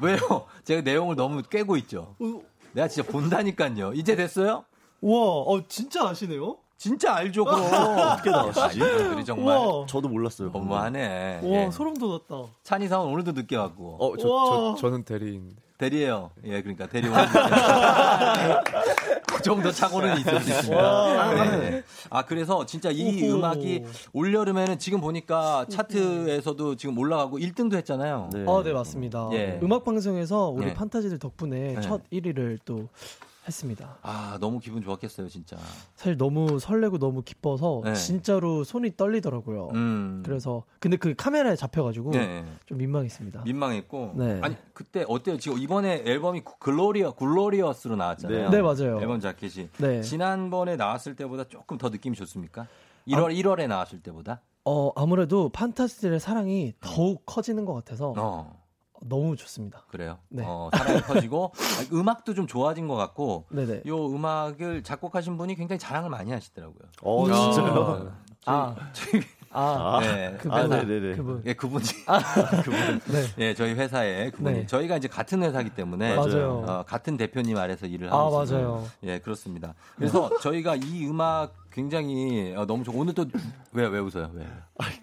[0.00, 0.18] 왜요?
[0.64, 2.14] 제가 내용을 너무 깨고 있죠.
[2.72, 3.92] 내가 진짜 본다니까요.
[3.94, 4.64] 이제 됐어요?
[5.00, 6.56] 와, 어, 진짜 아시네요?
[6.76, 7.60] 진짜 알죠, 그럼.
[7.98, 8.80] 어떻게 나오시지?
[8.82, 9.86] 우리 정말 우와.
[9.86, 10.50] 저도 몰랐어요.
[10.50, 11.40] 너무하네.
[11.42, 11.70] 와, 예.
[11.72, 12.52] 소름 돋았다.
[12.62, 13.96] 찬이 사원 오늘도 늦게 왔고.
[13.98, 14.74] 어, 저, 저, 우와.
[14.76, 15.56] 저는 대리인데.
[15.78, 16.30] 대리예요.
[16.44, 17.24] 예, 그러니까 대리 오늘
[19.28, 20.82] 그 정도 착오는 있을 수 있습니다.
[20.82, 21.32] 와.
[21.56, 21.84] 네.
[22.10, 23.38] 아 그래서 진짜 이 오호.
[23.38, 28.30] 음악이 올 여름에는 지금 보니까 차트에서도 지금 올라가고 1등도 했잖아요.
[28.32, 28.44] 네.
[28.48, 29.28] 아, 네, 맞습니다.
[29.34, 29.60] 예.
[29.62, 30.74] 음악 방송에서 우리 예.
[30.74, 31.80] 판타지들 덕분에 네.
[31.80, 32.88] 첫 1위를 또
[33.48, 33.98] 했습니다.
[34.02, 35.56] 아 너무 기분 좋았겠어요, 진짜.
[35.96, 37.94] 사실 너무 설레고 너무 기뻐서 네.
[37.94, 39.70] 진짜로 손이 떨리더라고요.
[39.74, 40.22] 음.
[40.24, 42.44] 그래서 근데 그 카메라에 잡혀가지고 네.
[42.66, 43.42] 좀 민망했습니다.
[43.42, 44.12] 민망했고.
[44.16, 44.38] 네.
[44.42, 45.38] 아니 그때 어때요?
[45.38, 48.50] 지금 이번에 앨범이 글로리어 글로리어스로 나왔잖아요.
[48.50, 49.00] 네, 맞아요.
[49.00, 49.68] 앨범 자켓이.
[49.78, 50.02] 네.
[50.02, 52.66] 지난번에 나왔을 때보다 조금 더 느낌이 좋습니까?
[53.08, 54.42] 1월 1월에 나왔을 때보다.
[54.64, 58.57] 어 아무래도 판타지들의 사랑이 더욱 커지는 것 같아서 어.
[59.02, 59.84] 너무 좋습니다.
[59.90, 60.18] 그래요.
[60.28, 60.42] 네.
[60.46, 61.52] 어, 사랑이 커지고
[61.92, 63.82] 음악도 좀 좋아진 것 같고 네네.
[63.86, 66.88] 요 음악을 작곡하신 분이 굉장히 자랑을 많이 하시더라고요.
[67.02, 67.32] 어, 음.
[67.32, 68.12] 진짜요?
[68.46, 71.16] 아, 저희 아, 네, 그 아, 회사, 네네네.
[71.16, 71.42] 그분.
[71.46, 71.84] 예, 그분이
[73.10, 73.24] 네.
[73.38, 74.66] 예, 저희 회사에 그분이 네.
[74.66, 76.64] 저희가 이제 같은 회사기 때문에 맞아요.
[76.66, 78.70] 어, 같은 대표님 아래서 일을 아, 하고 있어요.
[78.72, 78.86] 맞아요.
[79.04, 79.74] 예, 그렇습니다.
[79.96, 83.24] 그래서 저희가 이 음악 굉장히 어, 너무 좋고 오늘 또
[83.72, 84.30] 왜 왜 웃어요?
[84.34, 84.46] 왜?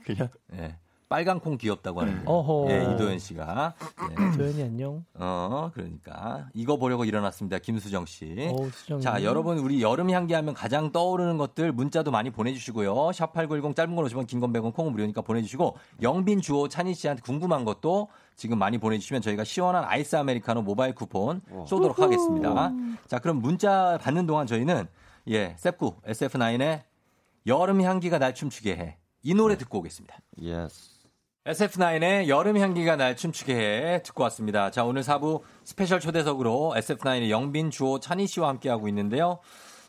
[0.05, 0.77] 그냥 예.
[1.07, 2.23] 빨간 콩 귀엽다고 하는데.
[2.25, 2.67] 어허.
[2.71, 3.73] 예, 이도현 씨가.
[4.11, 4.37] 예.
[4.37, 5.05] 도현이 안녕.
[5.13, 7.59] 어, 그러니까 이거 보려고 일어났습니다.
[7.59, 8.49] 김수정 씨.
[8.51, 9.01] 어, 수정이.
[9.01, 13.11] 자, 여러분 우리 여름 향기 하면 가장 떠오르는 것들 문자도 많이 보내주시고요.
[13.13, 17.65] 샵 #8910 짧은 건 50원, 긴건 100원, 콩은 무료니까 보내주시고 영빈 주호 찬희 씨한테 궁금한
[17.65, 22.71] 것도 지금 많이 보내주시면 저희가 시원한 아이스 아메리카노 모바일 쿠폰 쏘도록 하겠습니다.
[23.07, 24.87] 자, 그럼 문자 받는 동안 저희는
[25.29, 26.81] 예, 셉구 SF9의
[27.47, 28.97] 여름 향기가 날 춤추게 해.
[29.23, 30.17] 이 노래 듣고 오겠습니다.
[30.41, 30.94] yes.
[31.45, 34.71] SF9의 여름 향기가 날 춤추게 해 듣고 왔습니다.
[34.71, 39.37] 자, 오늘 4부 스페셜 초대석으로 SF9의 영빈, 주호, 찬희 씨와 함께하고 있는데요.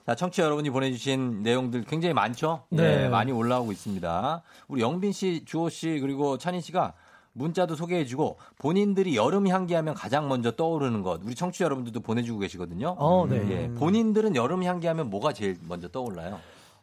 [0.05, 2.65] 자, 청취자 여러분이 보내주신 내용들 굉장히 많죠?
[2.69, 3.05] 네.
[3.05, 4.43] 예, 많이 올라오고 있습니다.
[4.69, 6.93] 우리 영빈 씨, 주호 씨, 그리고 찬희 씨가
[7.33, 12.97] 문자도 소개해주고 본인들이 여름 향기하면 가장 먼저 떠오르는 것 우리 청취자 여러분들도 보내주고 계시거든요.
[12.99, 13.43] 어, 네.
[13.51, 16.39] 예, 본인들은 여름 향기하면 뭐가 제일 먼저 떠올라요?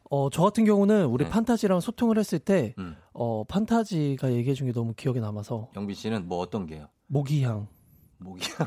[0.09, 1.29] 어, 저 같은 경우는 우리 네.
[1.29, 2.95] 판타지랑 소통을 했을 때, 음.
[3.13, 6.87] 어, 판타지가 얘기해 준 게 너무 기억에 남아서, 영빈 씨는 뭐 어떤 게요?
[7.07, 7.67] 모기향.
[8.19, 8.57] 모기향.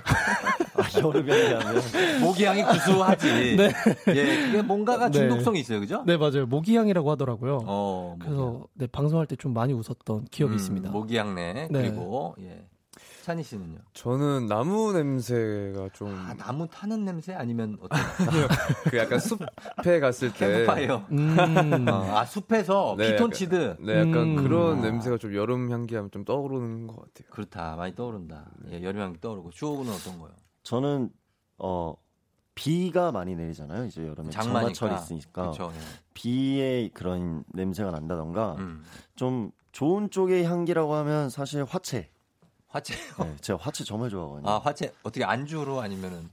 [0.74, 1.82] 아, 여름 향기하면
[2.20, 3.56] 모기향이 구수하지.
[3.56, 3.72] 네.
[4.08, 5.18] 예, 그게 뭔가가 네.
[5.20, 6.02] 중독성이 있어요, 그죠?
[6.06, 6.44] 네, 맞아요.
[6.46, 7.60] 모기향이라고 하더라고요.
[7.64, 10.90] 어, 그래서, 네, 방송할 때 좀 많이 웃었던 기억이 음, 있습니다.
[10.90, 11.82] 모기향내 네.
[11.82, 12.66] 그리고 예.
[13.26, 13.78] 찬희 씨는요?
[13.92, 16.14] 저는 나무 냄새가 좀.
[16.14, 17.98] 아, 나무 타는 냄새 아니면 어떤
[18.88, 20.46] 그 약간 숲에 갔을 때.
[20.46, 21.04] 캠프파이어?
[21.10, 21.88] 음.
[21.88, 23.78] 어, 아 숲에서 네, 피톤치드.
[23.80, 24.36] 네, 약간 음.
[24.36, 24.82] 그런 아.
[24.82, 27.28] 냄새가 좀 여름 향기하면 좀 떠오르는 것 같아요.
[27.30, 28.48] 그렇다, 많이 떠오른다.
[28.70, 30.30] 예, 여름 향기 떠오르고 주호군은 어떤 거요?
[30.62, 31.10] 저는
[31.58, 31.96] 어
[32.54, 33.86] 비가 많이 내리잖아요.
[33.86, 34.72] 이제 여름에 장마니까.
[34.72, 35.72] 장마철이 있으니까 그렇죠.
[35.74, 35.80] 예.
[36.14, 38.84] 비의 그런 냄새가 난다던가 음.
[39.16, 42.08] 좀 좋은 쪽의 향기라고 하면 사실 화채.
[42.68, 42.94] 화채.
[43.18, 44.48] 네, 제가 화채 정말 좋아하거든요.
[44.48, 46.28] 아 화채 어떻게 안주로 아니면은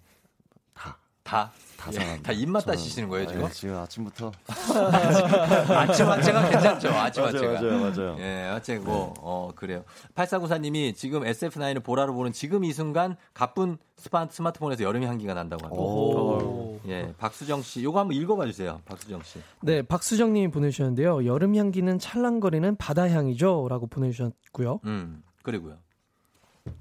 [0.74, 0.98] 다.
[1.24, 1.52] 다?
[1.78, 2.22] 다 예.
[2.22, 3.44] 다 입맛 따시는 거예요 지금?
[3.44, 4.32] 아, 예, 지금 아침부터.
[4.48, 6.90] 아침 화채가 괜찮죠.
[6.90, 7.62] 아침 맞아요, 화채가.
[7.62, 8.18] 맞아요, 맞아요.
[8.20, 9.84] 예, 화채고 어 그래요.
[10.16, 15.82] 8494님이 지금 SF9을 보라로 보는 지금 이 순간 가쁜 스마, 스마트폰에서 여름 향기가 난다고 합니다.
[15.82, 16.80] 오.
[16.88, 18.82] 예, 박수정 씨, 요거 한번 읽어봐 주세요.
[18.86, 19.40] 박수정 씨.
[19.62, 21.26] 네, 박수정 님이 보내주셨는데요.
[21.26, 24.82] 여름 향기는 찰랑거리는 바다 향이죠.라고 보내주셨고요.
[24.84, 25.78] 음, 그리고요.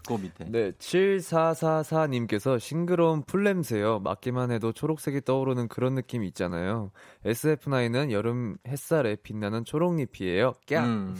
[0.06, 0.44] 그 밑에.
[0.48, 4.00] 네, 7444님께서 싱그러운 풀냄새요.
[4.00, 6.90] 맡기만 해도 초록색이 떠오르는 그런 느낌이 있잖아요.
[7.24, 10.54] SF9은 여름 햇살에 빛나는 초록잎이에요.
[10.68, 10.84] 깍!
[10.84, 11.16] 음.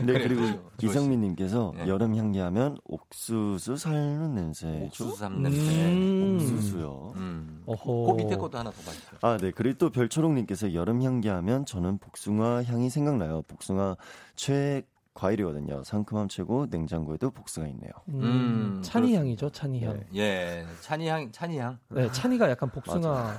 [0.00, 0.62] 네, 그래, 그리고 그렇죠.
[0.82, 1.88] 이성민님께서 예.
[1.88, 4.66] 여름 향기하면 옥수수 삶는 냄새.
[4.86, 5.92] 옥수수 삶는 냄새.
[5.92, 6.34] 음.
[6.36, 7.12] 옥수수요.
[7.16, 7.62] 음.
[7.66, 8.06] 어허.
[8.06, 9.18] 그 밑에 것도 하나 더 봐주세요.
[9.22, 9.52] 아, 네.
[9.52, 13.42] 그리고 또 별초록님께서 여름 향기하면 저는 복숭아 향이 생각나요.
[13.42, 13.96] 복숭아
[14.34, 14.82] 최
[15.16, 15.82] 과일이거든요.
[15.82, 17.90] 상큼함 최고, 냉장고에도 복숭아 있네요.
[18.08, 19.98] 음, 찬이 향이죠, 찬이 향.
[20.14, 21.78] 예, 찬이 향, 찬이 향.
[21.88, 23.38] 네, 찬이가 약간 복숭아.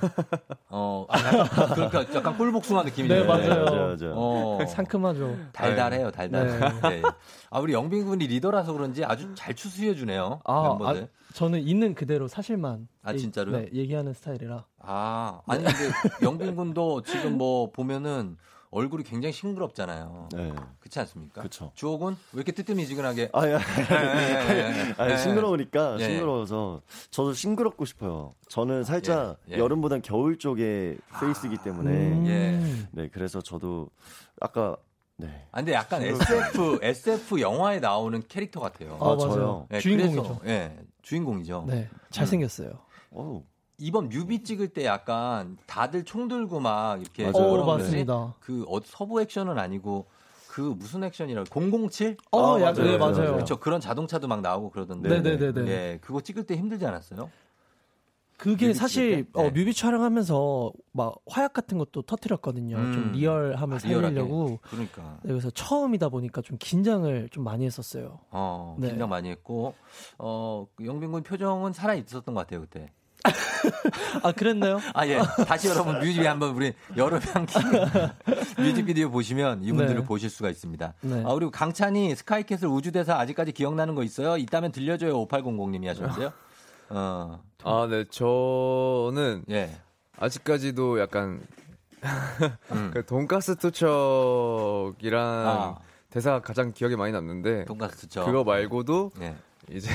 [0.70, 3.14] 어, 아, 약간, 그러니까 약간 꿀복숭아 느낌이죠.
[3.14, 3.64] 네, 맞아요.
[3.64, 4.12] 맞아요, 맞아요.
[4.16, 5.36] 어, 상큼하죠.
[5.52, 6.46] 달달해요, 달달.
[6.82, 7.00] 네.
[7.00, 7.02] 네.
[7.50, 10.40] 아, 우리 영빈 군이 리더라서 그런지 아주 잘 추수해 주네요.
[10.44, 11.04] 아, 멤버들.
[11.04, 12.88] 아, 저는 있는 그대로 사실만.
[13.02, 13.56] 아, 얘- 진짜로요?
[13.56, 14.64] 네, 얘기하는 스타일이라.
[14.80, 15.90] 아, 아니 근데
[16.22, 18.36] 영빈 군도 지금 뭐 보면은
[18.70, 20.28] 얼굴이 굉장히 싱그럽잖아요.
[20.32, 20.52] 네.
[20.80, 21.42] 그렇지 않습니까?
[21.42, 21.72] 그쵸.
[21.74, 23.30] 주호군 왜 이렇게 뜨뜨미지근하게?
[23.32, 23.52] 아, 예.
[23.52, 24.94] 예, 예.
[24.98, 25.16] 아니, 예.
[25.16, 26.04] 싱그러우니까 예.
[26.04, 28.34] 싱그러워서 저도 싱그럽고 싶어요.
[28.48, 29.58] 저는 살짝 예, 예.
[29.58, 32.26] 여름보단 겨울 쪽의 페이스이기 때문에 음.
[32.26, 32.88] 예.
[32.92, 33.88] 네 그래서 저도
[34.40, 34.76] 아까
[35.16, 38.98] 네 아, 근데 약간 SF SF 영화에 나오는 캐릭터 같아요.
[39.00, 39.28] 아, 아, 저요?
[39.28, 39.66] 맞아요.
[39.72, 40.40] 예, 주인공이죠.
[40.46, 41.64] 예, 주인공이죠.
[41.66, 42.70] 네, 잘 생겼어요.
[43.10, 43.42] 오,
[43.78, 47.52] 이번 뮤비 찍을 때 약간 다들 총 들고 막 이렇게 맞아요.
[47.52, 47.64] 어?
[47.64, 48.34] 맞습니다.
[48.40, 50.06] 그 어, 서부 액션은 아니고
[50.48, 52.16] 그 무슨 액션이라고 007?
[52.32, 53.32] 어, 아, 야, 맞아요, 네, 맞아요.
[53.34, 53.58] 그렇죠.
[53.58, 55.08] 그런 자동차도 막 나오고 그러던데.
[55.08, 55.70] 네 네네네.
[55.70, 57.30] 예, 그거 찍을 때 힘들지 않았어요?
[58.36, 59.26] 그게 사실?
[59.34, 59.50] 어, 네.
[59.50, 62.76] 뮤비 촬영하면서 막 화약 같은 것도 터트렸거든요.
[62.76, 62.92] 음.
[62.92, 63.78] 좀 리얼함을 아.
[63.78, 64.58] 살리려고.
[64.62, 65.18] 그러니까.
[65.22, 68.20] 네, 그래서 처음이다 보니까 좀 긴장을 좀 많이 했었어요.
[68.30, 68.88] 어, 네.
[68.88, 69.74] 긴장 많이 했고,
[70.18, 72.92] 어, 그 영빈 군 표정은 살아 있었던 것 같아요, 그때.
[74.22, 74.80] 아 그랬나요?
[74.94, 75.20] 아, 예.
[75.46, 77.54] 다시 여러분 뮤직비디오 한번 우리 여름 향기
[78.58, 80.04] 뮤직비디오 보시면 이분들을 네.
[80.04, 80.94] 보실 수가 있습니다.
[81.00, 81.24] 네.
[81.26, 84.36] 아, 그리고 강찬이 스카이캐슬 우주대사 아직까지 기억나는 거 있어요?
[84.36, 86.32] 있다면 들려줘요, 5800님이 하셨는데요.
[86.90, 89.76] 어, 아, 네, 저는 예.
[90.18, 91.40] 아직까지도 약간
[92.72, 92.90] 음.
[92.94, 95.78] 그 돈가스 투척이랑 아.
[96.10, 98.26] 대사가 가장 기억에 많이 남는데 돈가스 투척.
[98.26, 99.36] 그거 말고도 예.
[99.70, 99.90] 이제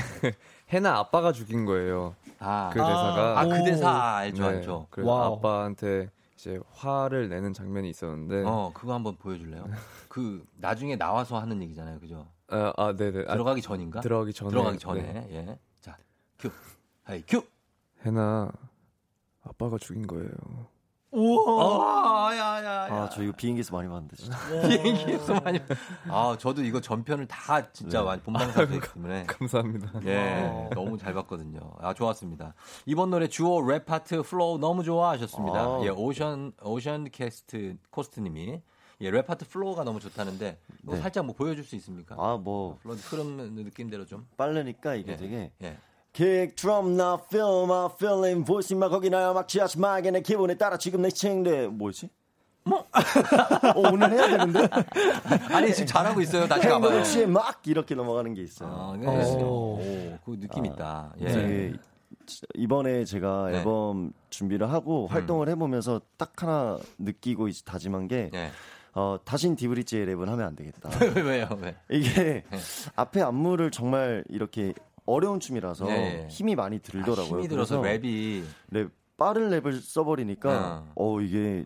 [0.72, 2.14] 혜나 아빠가 죽인 거예요.
[2.38, 3.64] 아, 그 대사가 아, 그 오.
[3.64, 4.86] 대사 알죠, 네, 알죠.
[4.90, 5.36] 그래서 wow.
[5.36, 9.64] 아빠한테 이제 화를 내는 장면이 있었는데 어, 그거 한번 보여 줄래요?
[10.08, 12.26] 그 나중에 나와서 하는 얘기잖아요, 그죠?
[12.48, 14.00] 아, 아 네네 아, 들어가기 전인가?
[14.00, 15.02] 들어가기 전에 들어가기 전에.
[15.02, 15.28] 네.
[15.30, 15.58] 예.
[15.80, 15.96] 자,
[16.38, 16.50] 큐.
[17.04, 17.42] 하이 큐.
[18.04, 18.50] 혜나
[19.42, 20.28] 아빠가 죽인 거예요.
[21.14, 22.28] 우와.
[22.30, 23.02] 아, 야, 야, 야.
[23.04, 24.36] 아 저 이거 비행기에서 많이 봤는데 진짜.
[24.68, 25.60] 비행기에서 많이.
[26.08, 28.04] 아, 저도 이거 전편을 다 진짜 네.
[28.04, 29.24] 많이 본방사수했기 때문에.
[29.26, 29.92] 감사합니다.
[30.06, 31.60] 예, 너무 잘 봤거든요.
[31.78, 32.54] 아, 좋았습니다.
[32.86, 35.58] 이번 노래 주호 랩 파트 플로우 너무 좋아 하셨습니다.
[35.60, 35.80] 아.
[35.84, 38.60] 예, 오션, 오션 캐스트, 코스트님이.
[39.00, 41.00] 예, 랩 파트 플로우가 너무 좋다는데, 이거 네.
[41.00, 42.14] 살짝 뭐 보여줄 수 있습니까?
[42.18, 44.26] 아 뭐 흐름 느낌대로 좀.
[44.36, 45.16] 빠르니까 이게 예.
[45.16, 45.78] 되게 예.
[46.14, 50.54] Kick drum now feel my feeling voice 막 거기 나야 막 지하지 마게 내 기분에
[50.56, 52.08] 따라 지금 내 챙대 뭐지?
[52.62, 52.86] 뭐?
[53.74, 54.60] 어, 오늘 해야 되는데
[55.52, 56.46] 아니, 지금 잘하고 있어요.
[56.46, 56.90] 다시 가봐요.
[56.90, 58.70] 행복치 막 이렇게 넘어가는 게 있어요.
[58.70, 59.06] 아, 네.
[59.42, 59.80] 오.
[59.80, 61.12] 오, 그 느낌 있다.
[61.20, 61.26] 예.
[61.26, 61.72] 되게
[62.54, 63.58] 이번에 제가 네.
[63.58, 68.50] 앨범 준비를 하고 활동을 해보면서 딱 하나 느끼고 이제 다짐한 게 예.
[68.94, 70.90] 어, 다신 디브리지의 랩은 하면 안 되겠다.
[71.20, 71.48] 왜요?
[71.60, 71.76] 왜?
[71.90, 72.58] 이게 네.
[72.94, 74.72] 앞에 안무를 정말 이렇게
[75.06, 76.28] 어려운 춤이라서 네.
[76.30, 77.40] 힘이 많이 들더라고요.
[77.40, 80.92] 힘이 들어서 랩이 랩 빠른 랩을 써버리니까 어.
[80.96, 81.64] 어 이게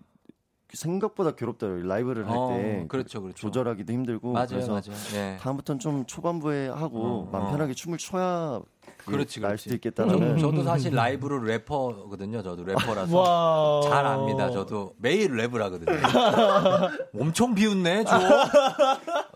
[0.72, 1.86] 생각보다 괴롭더라고요.
[1.86, 3.38] 라이브를 할 어, 때 그렇죠, 그렇죠.
[3.38, 4.92] 조절하기도 힘들고 맞아요, 그래서 맞아요.
[5.14, 5.36] 예.
[5.40, 7.50] 다음부터는 좀 초반부에 하고 어, 마음 어.
[7.50, 8.60] 편하게 춤을 춰야
[8.98, 9.62] 그게 그렇지, 날 그렇지.
[9.64, 12.42] 수도 있겠다라는 저도 사실 라이브로 래퍼거든요.
[12.42, 13.80] 저도 래퍼라서 와.
[13.88, 14.50] 잘 압니다.
[14.50, 15.96] 저도 매일 랩을 하거든요.
[17.18, 18.20] 엄청 비웃네, 주호.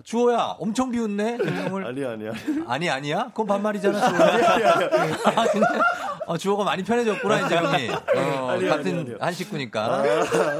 [0.02, 1.38] 주호야, 엄청 비웃네.
[1.38, 1.86] 김정을.
[1.86, 2.32] 아니 아니야.
[2.66, 3.24] 아니 아니야?
[3.28, 4.08] 그건 반말이잖아.
[4.08, 4.76] 주호야.
[5.36, 5.66] 아, 근데
[6.26, 7.88] 어, 주호가 많이 편해졌구나 이제 형이.
[7.90, 9.16] 어, 아니요, 같은 아니요, 아니요.
[9.20, 10.02] 한 식구니까.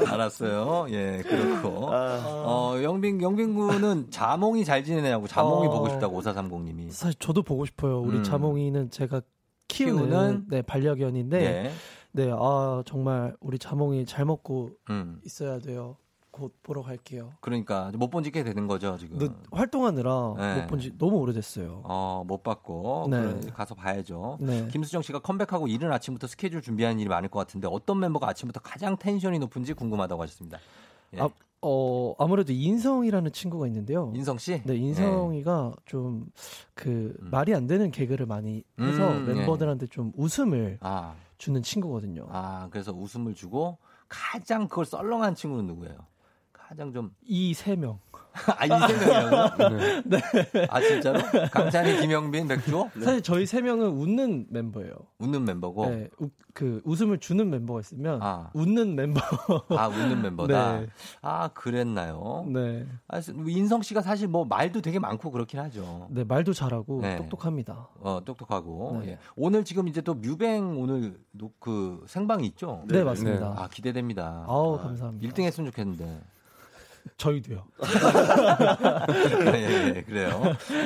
[0.07, 0.87] 알았어요.
[0.89, 1.89] 예, 그렇고.
[1.91, 5.69] 어, 영빈 영빈 군은 자몽이 잘 지내냐고 자몽이 어.
[5.71, 6.91] 보고 싶다고 5430님이.
[6.91, 7.99] 사실 저도 보고 싶어요.
[8.01, 8.23] 우리 음.
[8.23, 9.21] 자몽이는 제가
[9.67, 10.45] 키우는, 키우는?
[10.49, 11.71] 네, 반려견인데 네.
[12.11, 15.19] 네, 아 정말 우리 자몽이 잘 먹고 음.
[15.25, 15.97] 있어야 돼요.
[16.33, 17.31] 곧 보러 갈게요.
[17.41, 19.17] 그러니까 못 본 지 꽤 되는 거죠 지금.
[19.51, 20.61] 활동하느라 네.
[20.61, 21.81] 못본 지 너무 오래됐어요.
[21.83, 23.39] 어, 못 봤고 네.
[23.53, 24.37] 가서 봐야죠.
[24.41, 24.67] 네.
[24.69, 28.97] 김수정 씨가 컴백하고 이른 아침부터 스케줄 준비하는 일이 많을 것 같은데 어떤 멤버가 아침부터 가장
[28.97, 30.57] 텐션이 높은지 궁금하다고 하셨습니다.
[31.13, 31.21] 예.
[31.21, 31.29] 아,
[31.61, 34.11] 어, 아무래도 인성이라는 친구가 있는데요.
[34.15, 34.61] 인성 씨?
[34.65, 37.29] 네, 인성이가 좀그 음.
[37.31, 42.25] 말이 안 되는 개그를 많이 해서 음, 멤버들한테 좀 웃음을 아, 주는 친구거든요.
[42.29, 43.77] 아, 그래서 웃음을 주고
[44.09, 45.95] 가장 그걸 썰렁한 친구는 누구예요?
[46.67, 47.99] 가장 좀 이 세 명.
[48.57, 49.69] 아, 이세 명이라고?
[50.09, 50.19] 네.
[50.67, 51.19] 아, 진짜로?
[51.51, 52.89] 강찬이, 김영빈, 백주호?
[53.03, 54.91] 사실 저희 세 명은 웃는 멤버예요.
[55.19, 55.87] 웃는 멤버고.
[55.87, 58.49] 네, 우- 그 웃음을 주는 멤버가 있으면 아.
[58.55, 59.19] 웃는 멤버.
[59.69, 60.79] 아, 웃는 멤버다.
[60.79, 60.87] 네.
[61.21, 62.45] 아, 그랬나요?
[62.51, 62.87] 네.
[63.07, 66.07] 아, 인성 씨가 사실 뭐 말도 되게 많고 그렇긴 하죠.
[66.09, 67.17] 네, 말도 잘하고 네.
[67.17, 67.87] 똑똑합니다.
[67.99, 69.01] 어, 똑똑하고.
[69.03, 69.11] 네.
[69.11, 69.17] 예.
[69.35, 72.83] 오늘 지금 이제 또 뮤뱅 오늘 노- 그 생방이 있죠?
[72.87, 73.53] 네, 맞습니다.
[73.59, 74.43] 아, 기대됩니다.
[74.47, 75.27] 아우, 감사합니다.
[75.31, 76.21] 1등 했으면 좋겠는데.
[77.17, 77.65] 저희도요.
[79.53, 80.41] 예, 예, 그래요.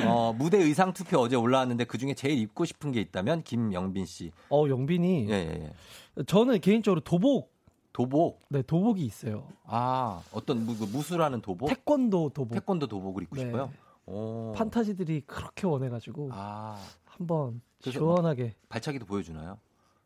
[0.06, 4.32] 어, 무대 의상 투표 어제 올라왔는데 그 중에 제일 입고 싶은 게 있다면 김영빈 씨.
[4.50, 5.72] 어, 영빈이 예, 예,
[6.18, 6.22] 예.
[6.24, 7.58] 저는 개인적으로 도복
[7.92, 8.42] 도복.
[8.48, 9.48] 네, 도복이 있어요.
[9.64, 11.68] 아, 어떤 무, 그 무술하는 도복?
[11.68, 12.54] 태권도 도복.
[12.54, 13.42] 태권도 도복을 입고 네.
[13.42, 13.72] 싶어요?
[14.06, 14.52] 오.
[14.56, 16.80] 판타지들이 그렇게 원해가지고 아.
[17.04, 19.58] 한번 그래서 시원하게 발차기도 보여주나요?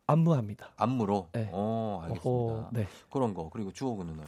[0.07, 0.71] 안무합니다.
[0.75, 1.29] 안무로?
[1.33, 1.49] 네.
[1.51, 2.29] 어, 알겠습니다.
[2.29, 2.87] 어허, 네.
[3.11, 3.49] 그런 거.
[3.49, 4.23] 그리고 주호군 누나.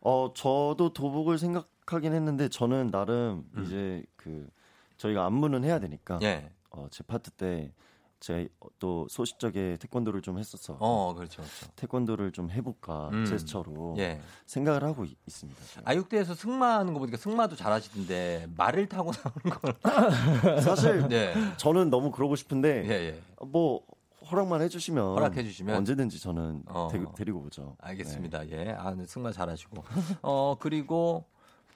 [0.00, 4.48] 어, 저도 도복을 생각하긴 했는데 저는 나름 이제 그
[4.96, 6.50] 저희가 안무는 해야 되니까 예.
[6.70, 7.72] 어, 제 파트 때
[8.20, 8.48] 제가
[8.78, 10.76] 또 소식적에 태권도를 좀 했었어.
[10.80, 11.66] 어, 그렇죠, 그렇죠.
[11.76, 13.24] 태권도를 좀 해볼까 음.
[13.26, 14.20] 제스처로 예.
[14.46, 19.12] 생각을 하고 있, 습니다 아육대에서 승마하는 거 보니까 승마도 잘하시던데 말을 타고
[19.44, 21.34] 나오는 걸 사실 네.
[21.58, 23.22] 저는 너무 그러고 싶은데 예, 예.
[23.46, 23.84] 뭐
[24.30, 26.88] 허락만 해주시면 허락해 주시면 언제든지 저는 어.
[26.90, 27.76] 데, 데리고 오죠.
[27.80, 28.48] 알겠습니다.
[28.50, 28.74] 예.
[28.78, 29.84] 아, 네, 승마 잘하시고.
[30.22, 31.24] 어, 그리고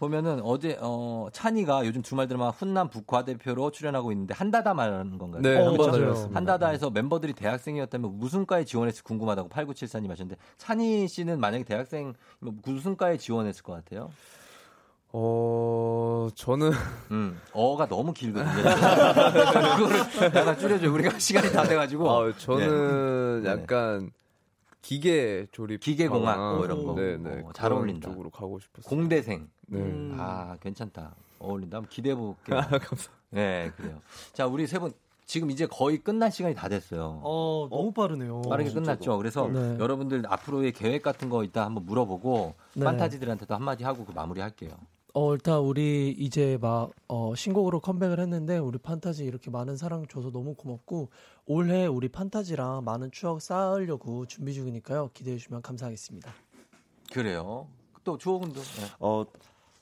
[0.00, 5.42] 보면은 어제 어 찬이가 요즘 주말 드라마 훈남 북과 대표로 출연하고 있는데 한다다 말하는 건가요?
[5.42, 5.68] 네, 그렇죠?
[5.68, 6.36] 한번 달렸습니다.
[6.38, 13.18] 한다다에서 멤버들이 대학생이었다면 무슨 과에 지원했을지 궁금하다고 8974님 하셨는데 찬이 씨는 만약에 대학생 무슨 과에
[13.18, 14.10] 지원했을 것 같아요?
[15.12, 16.70] 어, 저는
[17.10, 18.52] 음, 어가 너무 길거든요.
[19.76, 19.98] 그거를
[20.36, 20.90] 약간 줄여줘.
[20.90, 22.10] 우리가 시간이 다 돼가지고.
[22.10, 23.50] 아, 저는 네.
[23.50, 24.10] 약간
[24.82, 26.94] 기계 조립 기계공학 하거나, 뭐 이런 거.
[26.94, 27.42] 네, 네.
[27.44, 28.08] 어, 잘 어울린다.
[28.08, 28.88] 쪽으로 가고 싶었어요.
[28.88, 29.48] 공대생.
[29.66, 30.10] 네.
[30.16, 31.14] 아, 괜찮다.
[31.38, 31.78] 어울린다.
[31.78, 32.58] 한번 기대해 볼게요.
[32.58, 33.10] 아, 감사합니다.
[33.30, 34.00] 네, 그래요.
[34.32, 34.92] 자, 우리 세 분
[35.26, 37.20] 지금 이제 거의 끝날 시간이 다 됐어요.
[37.22, 38.42] 어, 너무 빠르네요.
[38.48, 39.16] 빠르게 끝났죠.
[39.16, 39.76] 그래서 네.
[39.78, 42.84] 여러분들 앞으로의 계획 같은 거 이따 한번 물어보고 네.
[42.84, 44.70] 판타지들한테도 한마디 하고 그 마무리 할게요.
[45.12, 50.30] 어, 일단 우리 이제 막 어, 신곡으로 컴백을 했는데 우리 판타지 이렇게 많은 사랑 줘서
[50.30, 51.08] 너무 고맙고
[51.46, 55.10] 올해 우리 판타지랑 많은 추억 쌓으려고 준비 중이니까요.
[55.12, 56.32] 기대해 주시면 감사하겠습니다.
[57.12, 57.66] 그래요.
[58.04, 58.60] 또 주호군도.
[58.60, 58.86] 네.
[59.00, 59.24] 어,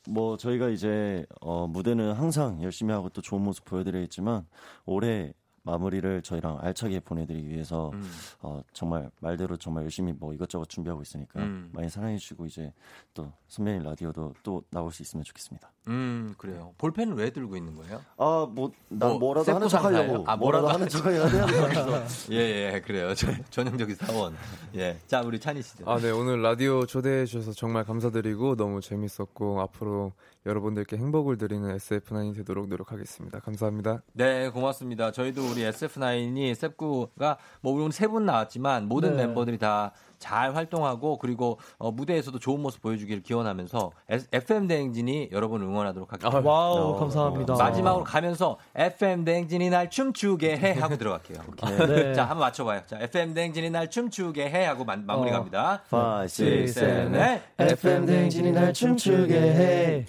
[0.08, 4.46] 뭐 저희가 이제 어, 무대는 항상 열심히 하고 또 좋은 모습 보여드리겠지만
[4.86, 5.34] 올해
[5.68, 8.10] 마무리를 저희랑 알차게 보내드리기 위해서 음.
[8.40, 11.70] 어, 정말 말대로 정말 열심히 뭐 이것저것 준비하고 있으니까 음.
[11.72, 12.72] 많이 사랑해주시고 이제
[13.12, 15.70] 또 선배님 라디오도 또 나올 수 있으면 좋겠습니다.
[15.88, 16.74] 음, 그래요.
[16.76, 18.02] 볼펜은 왜 들고 있는 거예요?
[18.18, 20.24] 아, 뭐, 난 뭐, 뭐라도 하는 척 세포상 하려고.
[20.24, 20.24] 가요?
[20.26, 21.46] 아, 뭐라도 하는 척 해야 돼요.
[21.46, 22.04] 그래서.
[22.32, 23.14] 예, 예, 그래요.
[23.14, 24.36] 저, 전형적인 사원.
[24.74, 24.98] 예.
[25.06, 25.90] 자, 우리 찬희 씨죠.
[25.90, 26.10] 아, 네.
[26.10, 30.12] 오늘 라디오 초대해 주셔서 정말 감사드리고 너무 재밌었고 앞으로
[30.44, 33.40] 여러분들께 행복을 드리는 SF9이 되도록 노력하겠습니다.
[33.40, 34.02] 감사합니다.
[34.12, 35.10] 네, 고맙습니다.
[35.10, 39.26] 저희도 우리 SF9이 셉구가 뭐 오늘 세분 나왔지만 모든 네.
[39.26, 43.92] 멤버들이 다 잘 활동하고 그리고 어, 무대에서도 좋은 모습 보여주길 기원하면서
[44.32, 46.48] FM 대행진이 여러분 응원하도록 하겠습니다.
[46.48, 47.54] wow, 감사합니다.
[47.54, 51.38] 마지막으로 가면서 FM 대행진이 날 춤추게 해 하고 들어갈게요.
[51.86, 52.14] 네.
[52.14, 52.82] 자, 한번 맞춰봐요.
[52.86, 55.34] 자, FM 대행진이 날 춤추게 해 하고 마, 마무리 어.
[55.34, 55.82] 갑니다.
[55.90, 57.42] 5, 6, 7, 8.
[57.58, 60.06] FM 대행진이 날 춤추게 해.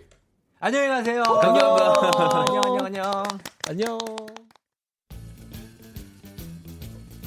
[0.60, 1.24] 안녕히 가세요.
[1.24, 1.78] 안녕.
[1.78, 3.24] 안녕, 안녕, 안녕.
[3.70, 3.98] 안녕.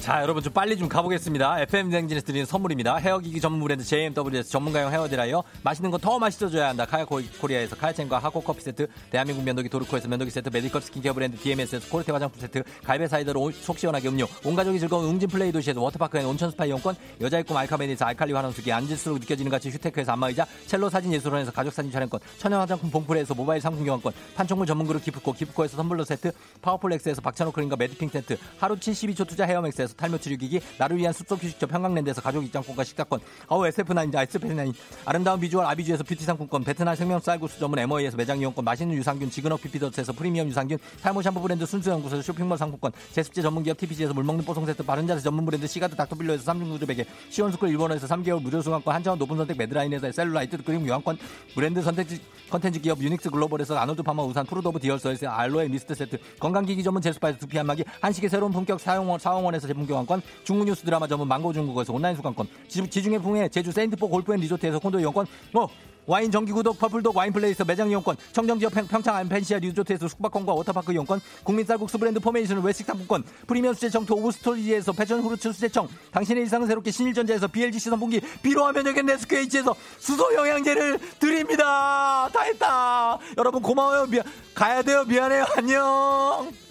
[0.03, 1.61] 자, 여러분 좀 빨리 좀 가보겠습니다.
[1.61, 2.97] FM 댕진에서 드리는 선물입니다.
[2.97, 6.85] 헤어기기 전문 브랜드 JMW에서 전문가용 헤어드라이어, 맛있는 거 더 맛있어져야 한다.
[6.85, 11.37] 카야 코- 코리아에서 카야잼과 하코 커피 세트, 대한민국 면도기 도르코에서 면도기 세트, 메디컬 스킨케어 브랜드
[11.37, 15.53] DMS에서 코르테 화장품 세트, 갈배 사이다로 오- 속 시원하게 음료, 온 가족이 즐거운 웅진 플레이
[15.53, 20.11] 도시에서 워터파크 and 온천 스파 이용권, 여자의 꿈 알카메디에서 알칼리 환원수기, 앉을수록 느껴지는 가치 휴테크에서
[20.11, 24.85] 안마의자, 첼로 사진 예술원에서 가족 사진 촬영권, 천연 화장품 봉프레에서 모바일 상품 교환권, 판촉물 전문
[24.85, 29.92] 그룹 기프코, 기프코에서 선물로 세트, 파워풀 엑스에서 박찬호 크림과 매드핑 세트, 하루 72초 투자 헤어맥스에서
[29.95, 34.73] 탈모 치료기기, 나를 위한 숲속 휴식처 평강랜드에서 가족 입장권과 식사권, 어우 SF9, SF9,
[35.05, 39.61] 아름다운 비주얼 아비주에서 뷰티 상품권, 베트남 생명 쌀국수 전문 MOE에서 매장 이용권, 맛있는 유산균 지그넉
[39.61, 44.83] 피피더스에서 프리미엄 유산균, 탈모 샴푸 브랜드 순수연구소에서 쇼핑몰 상품권, 제습제 전문기업 TPG에서 물먹는 뽀송 세트,
[44.83, 49.37] 바른자세 전문 브랜드 시가드 닥터빌로에서 3중 구조 베개, 시원스쿨 일본어에서 3개월 무료 수강권, 한차원 높은
[49.37, 51.17] 선택 매드라인에서 셀룰라이트 그림 유한권,
[51.55, 56.83] 브랜드 선택지 컨텐츠 기업 유닉스 글로벌에서 아노드 파마 우산 프루도브 디얼서에서 알로에 미스트 세트, 건강기기
[56.83, 61.27] 전문 제스파에서 두피 한마기, 한식의 새로운 품격 사용원 사원원에서 제품 교환권, 중국 뉴스 드라마 전문
[61.27, 65.69] 망고 중국어에서 온라인 수강권, 지, 지중해 풍의 제주 세인트포 골프앤 리조트에서 콘도 이용권, 뭐
[66.05, 71.65] 와인 정기구독 퍼플독 와인플레이에서 매장 이용권 청정지역 평, 평창 안펜시아 리조트에서 숙박권과 워터파크 이용권 국민
[71.65, 77.47] 쌀국수 브랜드 포메이션 외식 상품권 프리미엄 수제청 도우스토리지에서 패션 후르츠 수제청 당신의 일상을 새롭게 신일전자에서
[77.47, 82.29] BLGC 선풍기 비로하면 여긴 네스케이지에서 수소 영양제를 드립니다.
[82.33, 83.19] 다 했다.
[83.37, 84.05] 여러분 고마워요.
[84.07, 84.19] 미,
[84.53, 85.03] 가야 돼요.
[85.05, 85.45] 미안해요.
[85.55, 86.62] 안녕